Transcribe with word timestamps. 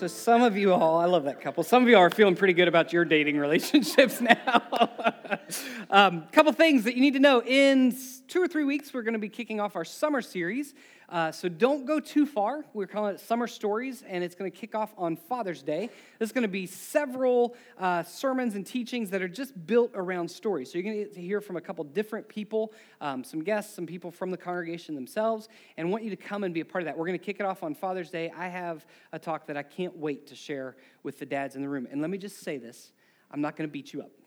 So, 0.00 0.06
some 0.06 0.40
of 0.40 0.56
you 0.56 0.72
all, 0.72 0.96
I 0.98 1.04
love 1.04 1.24
that 1.24 1.42
couple. 1.42 1.62
Some 1.62 1.82
of 1.82 1.88
you 1.90 1.98
are 1.98 2.08
feeling 2.08 2.34
pretty 2.34 2.54
good 2.54 2.68
about 2.68 2.90
your 2.90 3.04
dating 3.04 3.36
relationships 3.38 4.18
now. 4.18 4.62
A 4.72 5.38
um, 5.90 6.24
couple 6.32 6.50
things 6.52 6.84
that 6.84 6.94
you 6.94 7.02
need 7.02 7.12
to 7.12 7.20
know. 7.20 7.42
In 7.42 7.94
two 8.26 8.40
or 8.40 8.48
three 8.48 8.64
weeks, 8.64 8.94
we're 8.94 9.02
going 9.02 9.12
to 9.12 9.18
be 9.18 9.28
kicking 9.28 9.60
off 9.60 9.76
our 9.76 9.84
summer 9.84 10.22
series. 10.22 10.72
Uh, 11.10 11.32
so 11.32 11.48
don't 11.48 11.86
go 11.86 11.98
too 11.98 12.24
far. 12.24 12.64
We're 12.72 12.86
calling 12.86 13.14
it 13.14 13.20
Summer 13.20 13.48
Stories, 13.48 14.04
and 14.06 14.22
it's 14.22 14.36
going 14.36 14.50
to 14.50 14.56
kick 14.56 14.76
off 14.76 14.94
on 14.96 15.16
Father's 15.16 15.60
Day. 15.60 15.90
There's 16.18 16.30
going 16.30 16.42
to 16.42 16.48
be 16.48 16.66
several 16.66 17.56
uh, 17.78 18.04
sermons 18.04 18.54
and 18.54 18.64
teachings 18.64 19.10
that 19.10 19.20
are 19.20 19.28
just 19.28 19.66
built 19.66 19.90
around 19.94 20.30
stories. 20.30 20.70
So 20.70 20.78
you're 20.78 20.84
going 20.84 20.98
to 20.98 21.04
get 21.04 21.14
to 21.14 21.20
hear 21.20 21.40
from 21.40 21.56
a 21.56 21.60
couple 21.60 21.82
different 21.82 22.28
people, 22.28 22.72
um, 23.00 23.24
some 23.24 23.42
guests, 23.42 23.74
some 23.74 23.86
people 23.86 24.12
from 24.12 24.30
the 24.30 24.36
congregation 24.36 24.94
themselves, 24.94 25.48
and 25.76 25.90
want 25.90 26.04
you 26.04 26.10
to 26.10 26.16
come 26.16 26.44
and 26.44 26.54
be 26.54 26.60
a 26.60 26.64
part 26.64 26.82
of 26.82 26.86
that. 26.86 26.96
We're 26.96 27.06
going 27.06 27.18
to 27.18 27.24
kick 27.24 27.40
it 27.40 27.46
off 27.46 27.64
on 27.64 27.74
Father's 27.74 28.10
Day. 28.10 28.30
I 28.36 28.46
have 28.46 28.86
a 29.12 29.18
talk 29.18 29.48
that 29.48 29.56
I 29.56 29.64
can't 29.64 29.96
wait 29.96 30.28
to 30.28 30.36
share 30.36 30.76
with 31.02 31.18
the 31.18 31.26
dads 31.26 31.56
in 31.56 31.62
the 31.62 31.68
room. 31.68 31.88
And 31.90 32.00
let 32.00 32.10
me 32.10 32.18
just 32.18 32.38
say 32.38 32.56
this 32.56 32.92
I'm 33.32 33.40
not 33.40 33.56
going 33.56 33.68
to 33.68 33.72
beat 33.72 33.92
you 33.92 34.02
up. 34.02 34.19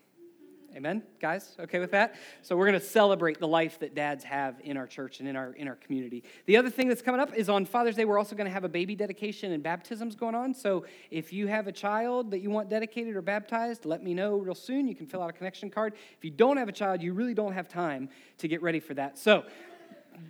Amen, 0.76 1.04
guys? 1.20 1.54
Okay 1.60 1.78
with 1.78 1.92
that? 1.92 2.16
So 2.42 2.56
we're 2.56 2.66
going 2.66 2.80
to 2.80 2.84
celebrate 2.84 3.38
the 3.38 3.46
life 3.46 3.78
that 3.78 3.94
dads 3.94 4.24
have 4.24 4.56
in 4.60 4.76
our 4.76 4.88
church 4.88 5.20
and 5.20 5.28
in 5.28 5.36
our 5.36 5.52
in 5.52 5.68
our 5.68 5.76
community. 5.76 6.24
The 6.46 6.56
other 6.56 6.68
thing 6.68 6.88
that's 6.88 7.00
coming 7.00 7.20
up 7.20 7.32
is 7.32 7.48
on 7.48 7.64
Father's 7.64 7.94
Day. 7.94 8.04
We're 8.04 8.18
also 8.18 8.34
going 8.34 8.48
to 8.48 8.52
have 8.52 8.64
a 8.64 8.68
baby 8.68 8.96
dedication 8.96 9.52
and 9.52 9.62
baptisms 9.62 10.16
going 10.16 10.34
on. 10.34 10.52
So 10.52 10.84
if 11.12 11.32
you 11.32 11.46
have 11.46 11.68
a 11.68 11.72
child 11.72 12.32
that 12.32 12.40
you 12.40 12.50
want 12.50 12.70
dedicated 12.70 13.14
or 13.14 13.22
baptized, 13.22 13.84
let 13.84 14.02
me 14.02 14.14
know 14.14 14.36
real 14.36 14.56
soon. 14.56 14.88
You 14.88 14.96
can 14.96 15.06
fill 15.06 15.22
out 15.22 15.30
a 15.30 15.32
connection 15.32 15.70
card. 15.70 15.94
If 16.18 16.24
you 16.24 16.32
don't 16.32 16.56
have 16.56 16.68
a 16.68 16.72
child, 16.72 17.02
you 17.02 17.12
really 17.12 17.34
don't 17.34 17.52
have 17.52 17.68
time 17.68 18.08
to 18.38 18.48
get 18.48 18.60
ready 18.60 18.80
for 18.80 18.94
that. 18.94 19.16
So 19.16 19.44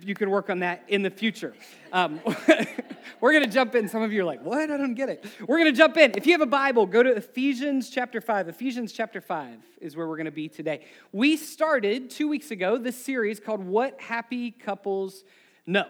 you 0.01 0.15
can 0.15 0.29
work 0.29 0.49
on 0.49 0.59
that 0.59 0.83
in 0.87 1.01
the 1.01 1.09
future. 1.09 1.53
Um, 1.91 2.19
we're 3.19 3.31
going 3.31 3.43
to 3.43 3.49
jump 3.49 3.75
in. 3.75 3.87
Some 3.87 4.01
of 4.01 4.11
you 4.11 4.21
are 4.21 4.25
like, 4.25 4.43
what? 4.43 4.69
I 4.69 4.77
don't 4.77 4.93
get 4.93 5.09
it. 5.09 5.25
We're 5.47 5.59
going 5.59 5.71
to 5.71 5.77
jump 5.77 5.97
in. 5.97 6.13
If 6.15 6.25
you 6.25 6.33
have 6.33 6.41
a 6.41 6.45
Bible, 6.45 6.85
go 6.85 7.03
to 7.03 7.15
Ephesians 7.15 7.89
chapter 7.89 8.21
5. 8.21 8.49
Ephesians 8.49 8.91
chapter 8.91 9.21
5 9.21 9.59
is 9.81 9.95
where 9.95 10.07
we're 10.07 10.17
going 10.17 10.25
to 10.25 10.31
be 10.31 10.47
today. 10.47 10.85
We 11.11 11.37
started 11.37 12.09
two 12.09 12.27
weeks 12.27 12.51
ago 12.51 12.77
this 12.77 13.03
series 13.03 13.39
called 13.39 13.63
What 13.63 13.99
Happy 13.99 14.51
Couples 14.51 15.23
Know. 15.65 15.87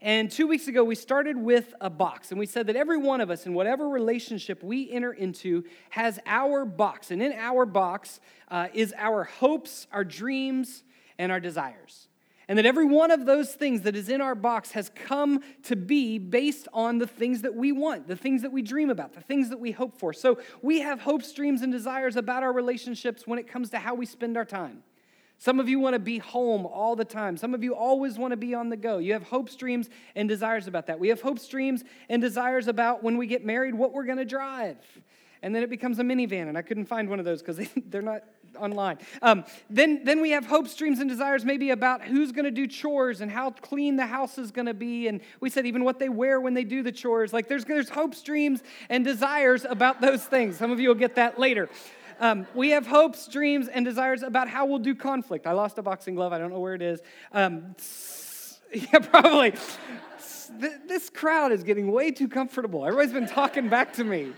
And 0.00 0.30
two 0.30 0.46
weeks 0.46 0.68
ago, 0.68 0.84
we 0.84 0.96
started 0.96 1.34
with 1.34 1.72
a 1.80 1.88
box, 1.88 2.30
and 2.30 2.38
we 2.38 2.44
said 2.44 2.66
that 2.66 2.76
every 2.76 2.98
one 2.98 3.22
of 3.22 3.30
us, 3.30 3.46
in 3.46 3.54
whatever 3.54 3.88
relationship 3.88 4.62
we 4.62 4.90
enter 4.90 5.14
into, 5.14 5.64
has 5.88 6.18
our 6.26 6.66
box. 6.66 7.10
And 7.10 7.22
in 7.22 7.32
our 7.32 7.64
box 7.64 8.20
uh, 8.50 8.68
is 8.74 8.92
our 8.98 9.24
hopes, 9.24 9.86
our 9.92 10.04
dreams, 10.04 10.84
and 11.18 11.32
our 11.32 11.40
desires. 11.40 12.08
And 12.48 12.58
that 12.58 12.66
every 12.66 12.84
one 12.84 13.10
of 13.10 13.24
those 13.24 13.54
things 13.54 13.82
that 13.82 13.96
is 13.96 14.08
in 14.08 14.20
our 14.20 14.34
box 14.34 14.72
has 14.72 14.90
come 14.94 15.40
to 15.64 15.76
be 15.76 16.18
based 16.18 16.68
on 16.72 16.98
the 16.98 17.06
things 17.06 17.42
that 17.42 17.54
we 17.54 17.72
want, 17.72 18.06
the 18.06 18.16
things 18.16 18.42
that 18.42 18.52
we 18.52 18.60
dream 18.60 18.90
about, 18.90 19.14
the 19.14 19.22
things 19.22 19.48
that 19.48 19.58
we 19.58 19.72
hope 19.72 19.98
for. 19.98 20.12
So 20.12 20.38
we 20.60 20.80
have 20.80 21.00
hopes, 21.00 21.32
dreams, 21.32 21.62
and 21.62 21.72
desires 21.72 22.16
about 22.16 22.42
our 22.42 22.52
relationships 22.52 23.26
when 23.26 23.38
it 23.38 23.48
comes 23.48 23.70
to 23.70 23.78
how 23.78 23.94
we 23.94 24.04
spend 24.04 24.36
our 24.36 24.44
time. 24.44 24.82
Some 25.38 25.58
of 25.58 25.68
you 25.68 25.80
want 25.80 25.94
to 25.94 25.98
be 25.98 26.18
home 26.18 26.64
all 26.64 26.96
the 26.96 27.04
time. 27.04 27.36
Some 27.36 27.54
of 27.54 27.64
you 27.64 27.74
always 27.74 28.18
want 28.18 28.30
to 28.32 28.36
be 28.36 28.54
on 28.54 28.68
the 28.68 28.76
go. 28.76 28.98
You 28.98 29.14
have 29.14 29.24
hopes, 29.24 29.56
dreams, 29.56 29.90
and 30.14 30.28
desires 30.28 30.66
about 30.66 30.86
that. 30.86 30.98
We 31.00 31.08
have 31.08 31.20
hopes, 31.20 31.46
dreams, 31.48 31.82
and 32.08 32.22
desires 32.22 32.68
about 32.68 33.02
when 33.02 33.16
we 33.16 33.26
get 33.26 33.44
married, 33.44 33.74
what 33.74 33.92
we're 33.92 34.04
going 34.04 34.18
to 34.18 34.24
drive. 34.24 34.78
And 35.42 35.54
then 35.54 35.62
it 35.62 35.68
becomes 35.68 35.98
a 35.98 36.02
minivan, 36.02 36.48
and 36.48 36.56
I 36.56 36.62
couldn't 36.62 36.86
find 36.86 37.08
one 37.08 37.18
of 37.18 37.24
those 37.24 37.42
because 37.42 37.56
they, 37.76 37.98
are 37.98 38.02
not 38.02 38.22
online. 38.56 38.98
Um, 39.22 39.44
then, 39.70 40.04
then 40.04 40.20
we 40.20 40.30
have 40.30 40.46
hopes, 40.46 40.74
dreams, 40.74 41.00
and 41.00 41.08
desires 41.08 41.44
maybe 41.44 41.70
about 41.70 42.02
who's 42.02 42.32
going 42.32 42.44
to 42.44 42.50
do 42.50 42.66
chores 42.66 43.20
and 43.20 43.30
how 43.30 43.50
clean 43.50 43.96
the 43.96 44.06
house 44.06 44.38
is 44.38 44.50
going 44.50 44.66
to 44.66 44.74
be. 44.74 45.08
And 45.08 45.20
we 45.40 45.50
said 45.50 45.66
even 45.66 45.84
what 45.84 45.98
they 45.98 46.08
wear 46.08 46.40
when 46.40 46.54
they 46.54 46.64
do 46.64 46.82
the 46.82 46.92
chores. 46.92 47.32
Like 47.32 47.48
there's, 47.48 47.64
there's 47.64 47.88
hopes, 47.88 48.22
dreams, 48.22 48.62
and 48.88 49.04
desires 49.04 49.64
about 49.68 50.00
those 50.00 50.24
things. 50.24 50.56
Some 50.56 50.70
of 50.70 50.80
you 50.80 50.88
will 50.88 50.94
get 50.94 51.14
that 51.16 51.38
later. 51.38 51.68
Um, 52.20 52.46
we 52.54 52.70
have 52.70 52.86
hopes, 52.86 53.26
dreams, 53.26 53.68
and 53.68 53.84
desires 53.84 54.22
about 54.22 54.48
how 54.48 54.66
we'll 54.66 54.78
do 54.78 54.94
conflict. 54.94 55.46
I 55.46 55.52
lost 55.52 55.78
a 55.78 55.82
boxing 55.82 56.14
glove. 56.14 56.32
I 56.32 56.38
don't 56.38 56.50
know 56.50 56.60
where 56.60 56.74
it 56.74 56.82
is. 56.82 57.00
Um, 57.32 57.74
yeah, 58.74 58.98
probably. 59.00 59.54
This 60.86 61.10
crowd 61.10 61.52
is 61.52 61.64
getting 61.64 61.90
way 61.90 62.10
too 62.10 62.28
comfortable. 62.28 62.84
Everybody's 62.84 63.12
been 63.12 63.26
talking 63.26 63.68
back 63.68 63.92
to 63.94 64.04
me. 64.04 64.32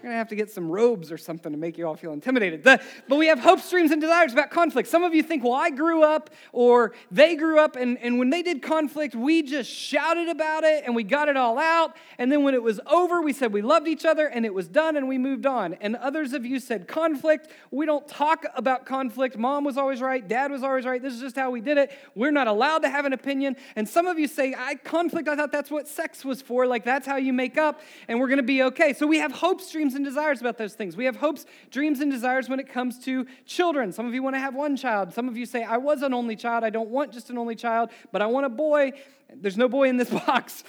We're 0.00 0.04
going 0.04 0.14
to 0.14 0.18
have 0.18 0.28
to 0.28 0.36
get 0.36 0.50
some 0.50 0.70
robes 0.70 1.12
or 1.12 1.18
something 1.18 1.52
to 1.52 1.58
make 1.58 1.76
you 1.76 1.86
all 1.86 1.94
feel 1.94 2.14
intimidated. 2.14 2.64
The, 2.64 2.80
but 3.06 3.16
we 3.16 3.26
have 3.26 3.38
hopes, 3.38 3.68
dreams, 3.68 3.90
and 3.90 4.00
desires 4.00 4.32
about 4.32 4.50
conflict. 4.50 4.88
Some 4.88 5.04
of 5.04 5.12
you 5.12 5.22
think, 5.22 5.44
well, 5.44 5.52
I 5.52 5.68
grew 5.68 6.02
up 6.02 6.30
or 6.52 6.94
they 7.10 7.36
grew 7.36 7.60
up, 7.60 7.76
and, 7.76 7.98
and 7.98 8.18
when 8.18 8.30
they 8.30 8.40
did 8.40 8.62
conflict, 8.62 9.14
we 9.14 9.42
just 9.42 9.70
shouted 9.70 10.30
about 10.30 10.64
it 10.64 10.84
and 10.86 10.96
we 10.96 11.04
got 11.04 11.28
it 11.28 11.36
all 11.36 11.58
out. 11.58 11.96
And 12.16 12.32
then 12.32 12.44
when 12.44 12.54
it 12.54 12.62
was 12.62 12.80
over, 12.86 13.20
we 13.20 13.34
said 13.34 13.52
we 13.52 13.60
loved 13.60 13.88
each 13.88 14.06
other 14.06 14.26
and 14.26 14.46
it 14.46 14.54
was 14.54 14.68
done 14.68 14.96
and 14.96 15.06
we 15.06 15.18
moved 15.18 15.44
on. 15.44 15.74
And 15.82 15.96
others 15.96 16.32
of 16.32 16.46
you 16.46 16.60
said, 16.60 16.88
conflict, 16.88 17.48
we 17.70 17.84
don't 17.84 18.08
talk 18.08 18.46
about 18.54 18.86
conflict. 18.86 19.36
Mom 19.36 19.64
was 19.64 19.76
always 19.76 20.00
right, 20.00 20.26
dad 20.26 20.50
was 20.50 20.62
always 20.62 20.86
right. 20.86 21.02
This 21.02 21.12
is 21.12 21.20
just 21.20 21.36
how 21.36 21.50
we 21.50 21.60
did 21.60 21.76
it. 21.76 21.92
We're 22.14 22.30
not 22.30 22.46
allowed 22.46 22.78
to 22.78 22.88
have 22.88 23.04
an 23.04 23.12
opinion. 23.12 23.54
And 23.76 23.86
some 23.86 24.06
of 24.06 24.18
you 24.18 24.28
say, 24.28 24.54
I 24.56 24.76
conflict, 24.76 25.28
I 25.28 25.36
thought 25.36 25.52
that's 25.52 25.70
what 25.70 25.86
sex 25.86 26.24
was 26.24 26.40
for. 26.40 26.66
Like 26.66 26.86
that's 26.86 27.06
how 27.06 27.16
you 27.16 27.34
make 27.34 27.58
up 27.58 27.82
and 28.08 28.18
we're 28.18 28.28
going 28.28 28.38
to 28.38 28.42
be 28.42 28.62
okay. 28.62 28.94
So 28.94 29.06
we 29.06 29.18
have 29.18 29.32
hopes, 29.32 29.70
dreams, 29.70 29.89
dreams 29.90 29.96
and 29.96 30.04
desires 30.04 30.40
about 30.40 30.56
those 30.56 30.74
things. 30.74 30.96
We 30.96 31.04
have 31.06 31.16
hopes, 31.16 31.46
dreams, 31.72 32.00
and 32.00 32.12
desires 32.12 32.48
when 32.48 32.60
it 32.60 32.68
comes 32.68 32.98
to 33.06 33.26
children. 33.44 33.92
Some 33.92 34.06
of 34.06 34.14
you 34.14 34.22
want 34.22 34.36
to 34.36 34.40
have 34.40 34.54
one 34.54 34.76
child. 34.76 35.12
Some 35.12 35.28
of 35.28 35.36
you 35.36 35.46
say, 35.46 35.64
I 35.64 35.78
was 35.78 36.02
an 36.02 36.14
only 36.14 36.36
child. 36.36 36.62
I 36.62 36.70
don't 36.70 36.90
want 36.90 37.12
just 37.12 37.28
an 37.28 37.38
only 37.38 37.56
child, 37.56 37.90
but 38.12 38.22
I 38.22 38.26
want 38.26 38.46
a 38.46 38.48
boy. 38.48 38.92
There's 39.34 39.56
no 39.56 39.68
boy 39.68 39.88
in 39.88 39.96
this 39.96 40.10
box. 40.26 40.62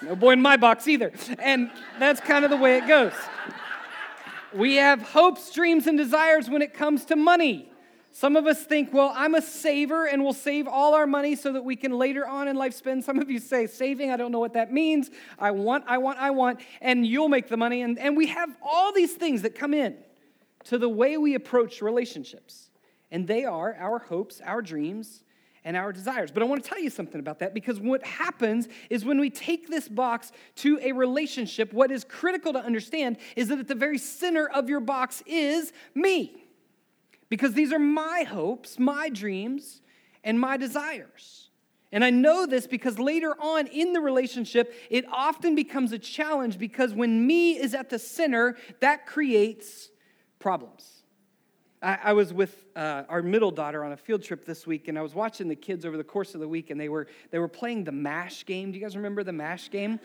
No 0.00 0.16
boy 0.16 0.32
in 0.32 0.40
my 0.40 0.56
box 0.56 0.88
either. 0.88 1.12
And 1.38 1.70
that's 1.98 2.20
kind 2.22 2.46
of 2.46 2.50
the 2.50 2.56
way 2.56 2.78
it 2.78 2.88
goes. 2.88 3.12
We 4.54 4.76
have 4.76 5.02
hopes, 5.02 5.52
dreams, 5.52 5.86
and 5.86 5.98
desires 5.98 6.48
when 6.48 6.62
it 6.62 6.72
comes 6.72 7.04
to 7.06 7.16
money. 7.16 7.69
Some 8.12 8.36
of 8.36 8.46
us 8.46 8.62
think, 8.64 8.92
well, 8.92 9.12
I'm 9.14 9.34
a 9.34 9.42
saver 9.42 10.06
and 10.06 10.22
we'll 10.24 10.32
save 10.32 10.66
all 10.66 10.94
our 10.94 11.06
money 11.06 11.36
so 11.36 11.52
that 11.52 11.64
we 11.64 11.76
can 11.76 11.92
later 11.92 12.26
on 12.26 12.48
in 12.48 12.56
life 12.56 12.74
spend. 12.74 13.04
Some 13.04 13.18
of 13.18 13.30
you 13.30 13.38
say, 13.38 13.66
saving, 13.66 14.10
I 14.10 14.16
don't 14.16 14.32
know 14.32 14.40
what 14.40 14.54
that 14.54 14.72
means. 14.72 15.10
I 15.38 15.52
want, 15.52 15.84
I 15.86 15.98
want, 15.98 16.18
I 16.18 16.30
want, 16.30 16.60
and 16.80 17.06
you'll 17.06 17.28
make 17.28 17.48
the 17.48 17.56
money. 17.56 17.82
And, 17.82 17.98
and 17.98 18.16
we 18.16 18.26
have 18.26 18.50
all 18.62 18.92
these 18.92 19.14
things 19.14 19.42
that 19.42 19.54
come 19.54 19.72
in 19.72 19.96
to 20.64 20.76
the 20.76 20.88
way 20.88 21.18
we 21.18 21.34
approach 21.34 21.80
relationships. 21.80 22.70
And 23.12 23.28
they 23.28 23.44
are 23.44 23.76
our 23.78 24.00
hopes, 24.00 24.40
our 24.44 24.60
dreams, 24.60 25.22
and 25.64 25.76
our 25.76 25.92
desires. 25.92 26.32
But 26.32 26.42
I 26.42 26.46
want 26.46 26.64
to 26.64 26.68
tell 26.68 26.80
you 26.80 26.90
something 26.90 27.20
about 27.20 27.38
that 27.40 27.54
because 27.54 27.78
what 27.78 28.04
happens 28.04 28.66
is 28.88 29.04
when 29.04 29.20
we 29.20 29.30
take 29.30 29.68
this 29.68 29.88
box 29.88 30.32
to 30.56 30.80
a 30.82 30.92
relationship, 30.92 31.72
what 31.72 31.92
is 31.92 32.02
critical 32.02 32.52
to 32.54 32.58
understand 32.58 33.18
is 33.36 33.48
that 33.48 33.60
at 33.60 33.68
the 33.68 33.74
very 33.74 33.98
center 33.98 34.48
of 34.48 34.68
your 34.68 34.80
box 34.80 35.22
is 35.26 35.72
me 35.94 36.49
because 37.30 37.54
these 37.54 37.72
are 37.72 37.78
my 37.78 38.24
hopes, 38.28 38.78
my 38.78 39.08
dreams, 39.08 39.80
and 40.22 40.38
my 40.38 40.58
desires. 40.58 41.48
And 41.92 42.04
I 42.04 42.10
know 42.10 42.46
this 42.46 42.66
because 42.66 42.98
later 42.98 43.34
on 43.40 43.66
in 43.66 43.92
the 43.92 44.00
relationship, 44.00 44.74
it 44.90 45.04
often 45.10 45.54
becomes 45.54 45.92
a 45.92 45.98
challenge 45.98 46.58
because 46.58 46.92
when 46.92 47.26
me 47.26 47.52
is 47.52 47.74
at 47.74 47.88
the 47.88 47.98
center, 47.98 48.56
that 48.80 49.06
creates 49.06 49.90
problems. 50.38 51.02
I, 51.82 51.98
I 52.04 52.12
was 52.12 52.32
with 52.32 52.64
uh, 52.76 53.04
our 53.08 53.22
middle 53.22 53.50
daughter 53.50 53.84
on 53.84 53.92
a 53.92 53.96
field 53.96 54.22
trip 54.22 54.44
this 54.44 54.66
week, 54.66 54.86
and 54.88 54.98
I 54.98 55.02
was 55.02 55.14
watching 55.14 55.48
the 55.48 55.56
kids 55.56 55.84
over 55.84 55.96
the 55.96 56.04
course 56.04 56.34
of 56.34 56.40
the 56.40 56.48
week, 56.48 56.70
and 56.70 56.80
they 56.80 56.88
were, 56.88 57.08
they 57.30 57.38
were 57.38 57.48
playing 57.48 57.84
the 57.84 57.92
MASH 57.92 58.44
game. 58.46 58.70
Do 58.70 58.78
you 58.78 58.84
guys 58.84 58.96
remember 58.96 59.24
the 59.24 59.32
MASH 59.32 59.70
game? 59.70 59.98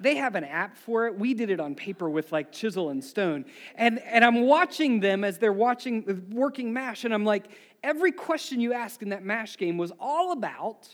They 0.00 0.16
have 0.16 0.34
an 0.34 0.44
app 0.44 0.76
for 0.76 1.06
it. 1.06 1.18
We 1.18 1.34
did 1.34 1.50
it 1.50 1.60
on 1.60 1.74
paper 1.74 2.08
with 2.08 2.32
like 2.32 2.52
chisel 2.52 2.90
and 2.90 3.02
stone. 3.02 3.44
And, 3.74 3.98
and 4.00 4.24
I'm 4.24 4.42
watching 4.42 5.00
them 5.00 5.24
as 5.24 5.38
they're 5.38 5.52
watching, 5.52 6.26
working 6.30 6.72
MASH, 6.72 7.04
and 7.04 7.12
I'm 7.12 7.24
like, 7.24 7.46
every 7.82 8.12
question 8.12 8.60
you 8.60 8.72
ask 8.72 9.02
in 9.02 9.10
that 9.10 9.24
MASH 9.24 9.56
game 9.56 9.78
was 9.78 9.92
all 10.00 10.32
about 10.32 10.88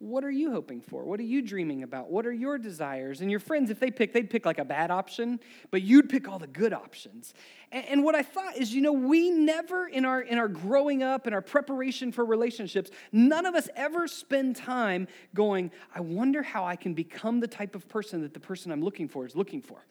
what 0.00 0.22
are 0.22 0.30
you 0.30 0.52
hoping 0.52 0.80
for? 0.80 1.04
What 1.04 1.18
are 1.18 1.24
you 1.24 1.42
dreaming 1.42 1.82
about? 1.82 2.08
What 2.08 2.24
are 2.24 2.32
your 2.32 2.56
desires? 2.56 3.20
And 3.20 3.32
your 3.32 3.40
friends, 3.40 3.68
if 3.68 3.80
they 3.80 3.90
pick, 3.90 4.12
they'd 4.12 4.30
pick 4.30 4.46
like 4.46 4.58
a 4.58 4.64
bad 4.64 4.92
option, 4.92 5.40
but 5.72 5.82
you'd 5.82 6.08
pick 6.08 6.28
all 6.28 6.38
the 6.38 6.46
good 6.46 6.72
options. 6.72 7.34
And, 7.72 7.84
and 7.86 8.04
what 8.04 8.14
I 8.14 8.22
thought 8.22 8.56
is, 8.56 8.72
you 8.72 8.80
know, 8.80 8.92
we 8.92 9.30
never 9.30 9.88
in 9.88 10.04
our 10.04 10.20
in 10.20 10.38
our 10.38 10.46
growing 10.46 11.02
up 11.02 11.26
and 11.26 11.34
our 11.34 11.42
preparation 11.42 12.12
for 12.12 12.24
relationships, 12.24 12.90
none 13.10 13.44
of 13.44 13.56
us 13.56 13.68
ever 13.74 14.06
spend 14.06 14.54
time 14.54 15.08
going, 15.34 15.72
I 15.92 16.00
wonder 16.00 16.44
how 16.44 16.64
I 16.64 16.76
can 16.76 16.94
become 16.94 17.40
the 17.40 17.48
type 17.48 17.74
of 17.74 17.88
person 17.88 18.22
that 18.22 18.34
the 18.34 18.40
person 18.40 18.70
I'm 18.70 18.82
looking 18.82 19.08
for 19.08 19.26
is 19.26 19.34
looking 19.34 19.62
for. 19.62 19.84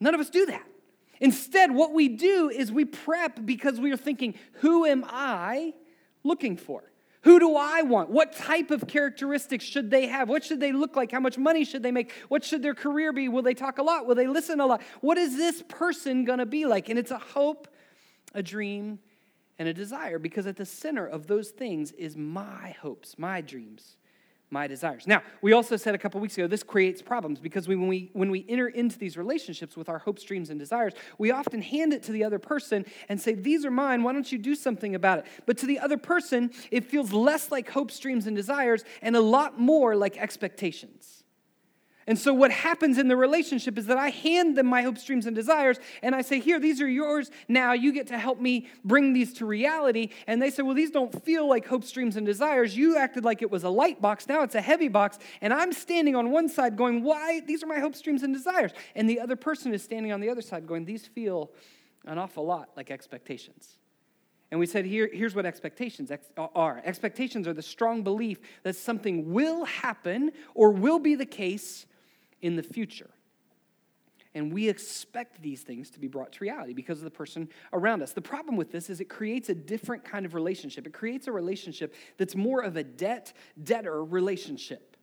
None 0.00 0.14
of 0.14 0.20
us 0.20 0.28
do 0.28 0.44
that. 0.46 0.66
Instead, 1.20 1.70
what 1.70 1.94
we 1.94 2.08
do 2.08 2.50
is 2.50 2.70
we 2.70 2.84
prep 2.84 3.46
because 3.46 3.80
we 3.80 3.90
are 3.90 3.96
thinking, 3.96 4.34
who 4.54 4.84
am 4.84 5.02
I 5.08 5.72
looking 6.24 6.58
for? 6.58 6.84
Who 7.24 7.38
do 7.38 7.56
I 7.56 7.82
want? 7.82 8.10
What 8.10 8.32
type 8.32 8.70
of 8.70 8.86
characteristics 8.86 9.64
should 9.64 9.90
they 9.90 10.06
have? 10.08 10.28
What 10.28 10.44
should 10.44 10.60
they 10.60 10.72
look 10.72 10.94
like? 10.94 11.10
How 11.10 11.20
much 11.20 11.38
money 11.38 11.64
should 11.64 11.82
they 11.82 11.90
make? 11.90 12.12
What 12.28 12.44
should 12.44 12.62
their 12.62 12.74
career 12.74 13.14
be? 13.14 13.28
Will 13.28 13.42
they 13.42 13.54
talk 13.54 13.78
a 13.78 13.82
lot? 13.82 14.06
Will 14.06 14.14
they 14.14 14.26
listen 14.26 14.60
a 14.60 14.66
lot? 14.66 14.82
What 15.00 15.16
is 15.16 15.36
this 15.36 15.62
person 15.66 16.24
going 16.24 16.38
to 16.38 16.46
be 16.46 16.66
like? 16.66 16.90
And 16.90 16.98
it's 16.98 17.10
a 17.10 17.18
hope, 17.18 17.66
a 18.34 18.42
dream, 18.42 18.98
and 19.58 19.68
a 19.68 19.72
desire 19.72 20.18
because 20.18 20.46
at 20.46 20.56
the 20.56 20.66
center 20.66 21.06
of 21.06 21.26
those 21.26 21.48
things 21.48 21.92
is 21.92 22.14
my 22.14 22.76
hopes, 22.82 23.18
my 23.18 23.40
dreams, 23.40 23.96
my 24.54 24.66
desires. 24.66 25.06
Now, 25.06 25.22
we 25.42 25.52
also 25.52 25.76
said 25.76 25.94
a 25.94 25.98
couple 25.98 26.20
weeks 26.20 26.38
ago 26.38 26.46
this 26.46 26.62
creates 26.62 27.02
problems 27.02 27.40
because 27.40 27.68
when 27.68 27.88
we 27.88 28.08
when 28.14 28.30
we 28.30 28.46
enter 28.48 28.68
into 28.68 28.98
these 28.98 29.18
relationships 29.18 29.76
with 29.76 29.90
our 29.90 29.98
hopes, 29.98 30.22
dreams 30.22 30.48
and 30.48 30.58
desires, 30.58 30.94
we 31.18 31.30
often 31.30 31.60
hand 31.60 31.92
it 31.92 32.02
to 32.04 32.12
the 32.12 32.24
other 32.24 32.38
person 32.38 32.86
and 33.10 33.20
say, 33.20 33.34
"These 33.34 33.66
are 33.66 33.70
mine. 33.70 34.02
Why 34.02 34.12
don't 34.14 34.30
you 34.32 34.38
do 34.38 34.54
something 34.54 34.94
about 34.94 35.18
it?" 35.18 35.26
But 35.44 35.58
to 35.58 35.66
the 35.66 35.80
other 35.80 35.98
person, 35.98 36.52
it 36.70 36.84
feels 36.84 37.12
less 37.12 37.50
like 37.50 37.68
hopes, 37.68 37.98
dreams 37.98 38.26
and 38.26 38.36
desires 38.36 38.84
and 39.02 39.16
a 39.16 39.20
lot 39.20 39.58
more 39.58 39.96
like 39.96 40.16
expectations. 40.16 41.23
And 42.06 42.18
so, 42.18 42.34
what 42.34 42.50
happens 42.50 42.98
in 42.98 43.08
the 43.08 43.16
relationship 43.16 43.78
is 43.78 43.86
that 43.86 43.96
I 43.96 44.10
hand 44.10 44.58
them 44.58 44.66
my 44.66 44.82
hopes, 44.82 45.04
dreams, 45.04 45.24
and 45.24 45.34
desires, 45.34 45.78
and 46.02 46.14
I 46.14 46.20
say, 46.20 46.38
Here, 46.38 46.60
these 46.60 46.82
are 46.82 46.88
yours. 46.88 47.30
Now 47.48 47.72
you 47.72 47.92
get 47.92 48.08
to 48.08 48.18
help 48.18 48.40
me 48.40 48.68
bring 48.84 49.14
these 49.14 49.32
to 49.34 49.46
reality. 49.46 50.10
And 50.26 50.40
they 50.40 50.50
say, 50.50 50.62
Well, 50.62 50.74
these 50.74 50.90
don't 50.90 51.24
feel 51.24 51.48
like 51.48 51.66
hopes, 51.66 51.90
dreams, 51.90 52.16
and 52.16 52.26
desires. 52.26 52.76
You 52.76 52.98
acted 52.98 53.24
like 53.24 53.40
it 53.40 53.50
was 53.50 53.64
a 53.64 53.70
light 53.70 54.02
box. 54.02 54.28
Now 54.28 54.42
it's 54.42 54.54
a 54.54 54.60
heavy 54.60 54.88
box. 54.88 55.18
And 55.40 55.52
I'm 55.52 55.72
standing 55.72 56.14
on 56.14 56.30
one 56.30 56.48
side 56.48 56.76
going, 56.76 57.02
Why? 57.02 57.40
These 57.40 57.62
are 57.62 57.66
my 57.66 57.78
hopes, 57.78 58.02
dreams, 58.02 58.22
and 58.22 58.34
desires. 58.34 58.72
And 58.94 59.08
the 59.08 59.20
other 59.20 59.36
person 59.36 59.72
is 59.72 59.82
standing 59.82 60.12
on 60.12 60.20
the 60.20 60.28
other 60.28 60.42
side 60.42 60.66
going, 60.66 60.84
These 60.84 61.06
feel 61.06 61.52
an 62.04 62.18
awful 62.18 62.44
lot 62.44 62.68
like 62.76 62.90
expectations. 62.90 63.78
And 64.50 64.60
we 64.60 64.66
said, 64.66 64.84
Here, 64.84 65.08
here's 65.10 65.34
what 65.34 65.46
expectations 65.46 66.12
are 66.36 66.82
expectations 66.84 67.48
are 67.48 67.54
the 67.54 67.62
strong 67.62 68.02
belief 68.02 68.38
that 68.62 68.76
something 68.76 69.32
will 69.32 69.64
happen 69.64 70.32
or 70.54 70.70
will 70.70 70.98
be 70.98 71.14
the 71.14 71.26
case 71.26 71.86
in 72.44 72.56
the 72.56 72.62
future. 72.62 73.08
And 74.34 74.52
we 74.52 74.68
expect 74.68 75.40
these 75.40 75.62
things 75.62 75.88
to 75.90 75.98
be 75.98 76.08
brought 76.08 76.32
to 76.32 76.40
reality 76.40 76.74
because 76.74 76.98
of 76.98 77.04
the 77.04 77.10
person 77.10 77.48
around 77.72 78.02
us. 78.02 78.12
The 78.12 78.20
problem 78.20 78.56
with 78.56 78.70
this 78.70 78.90
is 78.90 79.00
it 79.00 79.08
creates 79.08 79.48
a 79.48 79.54
different 79.54 80.04
kind 80.04 80.26
of 80.26 80.34
relationship. 80.34 80.86
It 80.86 80.92
creates 80.92 81.26
a 81.26 81.32
relationship 81.32 81.94
that's 82.18 82.36
more 82.36 82.60
of 82.60 82.76
a 82.76 82.84
debt 82.84 83.32
debtor 83.62 84.04
relationship, 84.04 84.98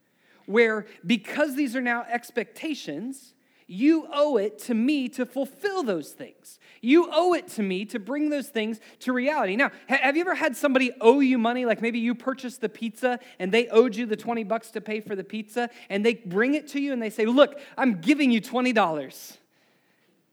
where 0.46 0.86
because 1.04 1.56
these 1.56 1.76
are 1.76 1.82
now 1.82 2.06
expectations, 2.08 3.34
you 3.68 4.08
owe 4.12 4.38
it 4.38 4.60
to 4.60 4.74
me 4.74 5.08
to 5.10 5.26
fulfill 5.26 5.84
those 5.84 6.12
things. 6.12 6.60
You 6.82 7.10
owe 7.12 7.34
it 7.34 7.48
to 7.50 7.64
me 7.64 7.86
to 7.86 8.00
bring 8.00 8.30
those 8.30 8.50
things 8.50 8.80
to 9.02 9.14
reality. 9.14 9.56
Now, 9.56 9.72
have 9.88 10.16
you 10.16 10.22
ever 10.22 10.36
had 10.36 10.58
somebody 10.58 10.92
owe 11.00 11.20
you 11.20 11.38
money? 11.38 11.66
Like 11.66 11.82
maybe 11.82 12.00
you 12.00 12.16
purchased 12.16 12.62
the 12.62 12.70
pizza 12.70 13.20
and 13.40 13.52
they 13.52 13.68
owed 13.68 13.96
you 13.96 14.06
the 14.06 14.16
20 14.16 14.44
bucks 14.44 14.72
to 14.72 14.82
pay 14.82 15.00
for 15.00 15.16
the 15.16 15.24
pizza, 15.24 15.70
and 15.90 16.06
they 16.06 16.16
bring 16.16 16.56
it 16.56 16.68
to 16.70 16.82
you 16.82 16.92
and 16.92 17.02
they 17.02 17.10
say, 17.10 17.26
Look, 17.26 17.60
I'm 17.78 18.02
giving 18.02 18.32
you 18.32 18.42
$20. 18.42 19.38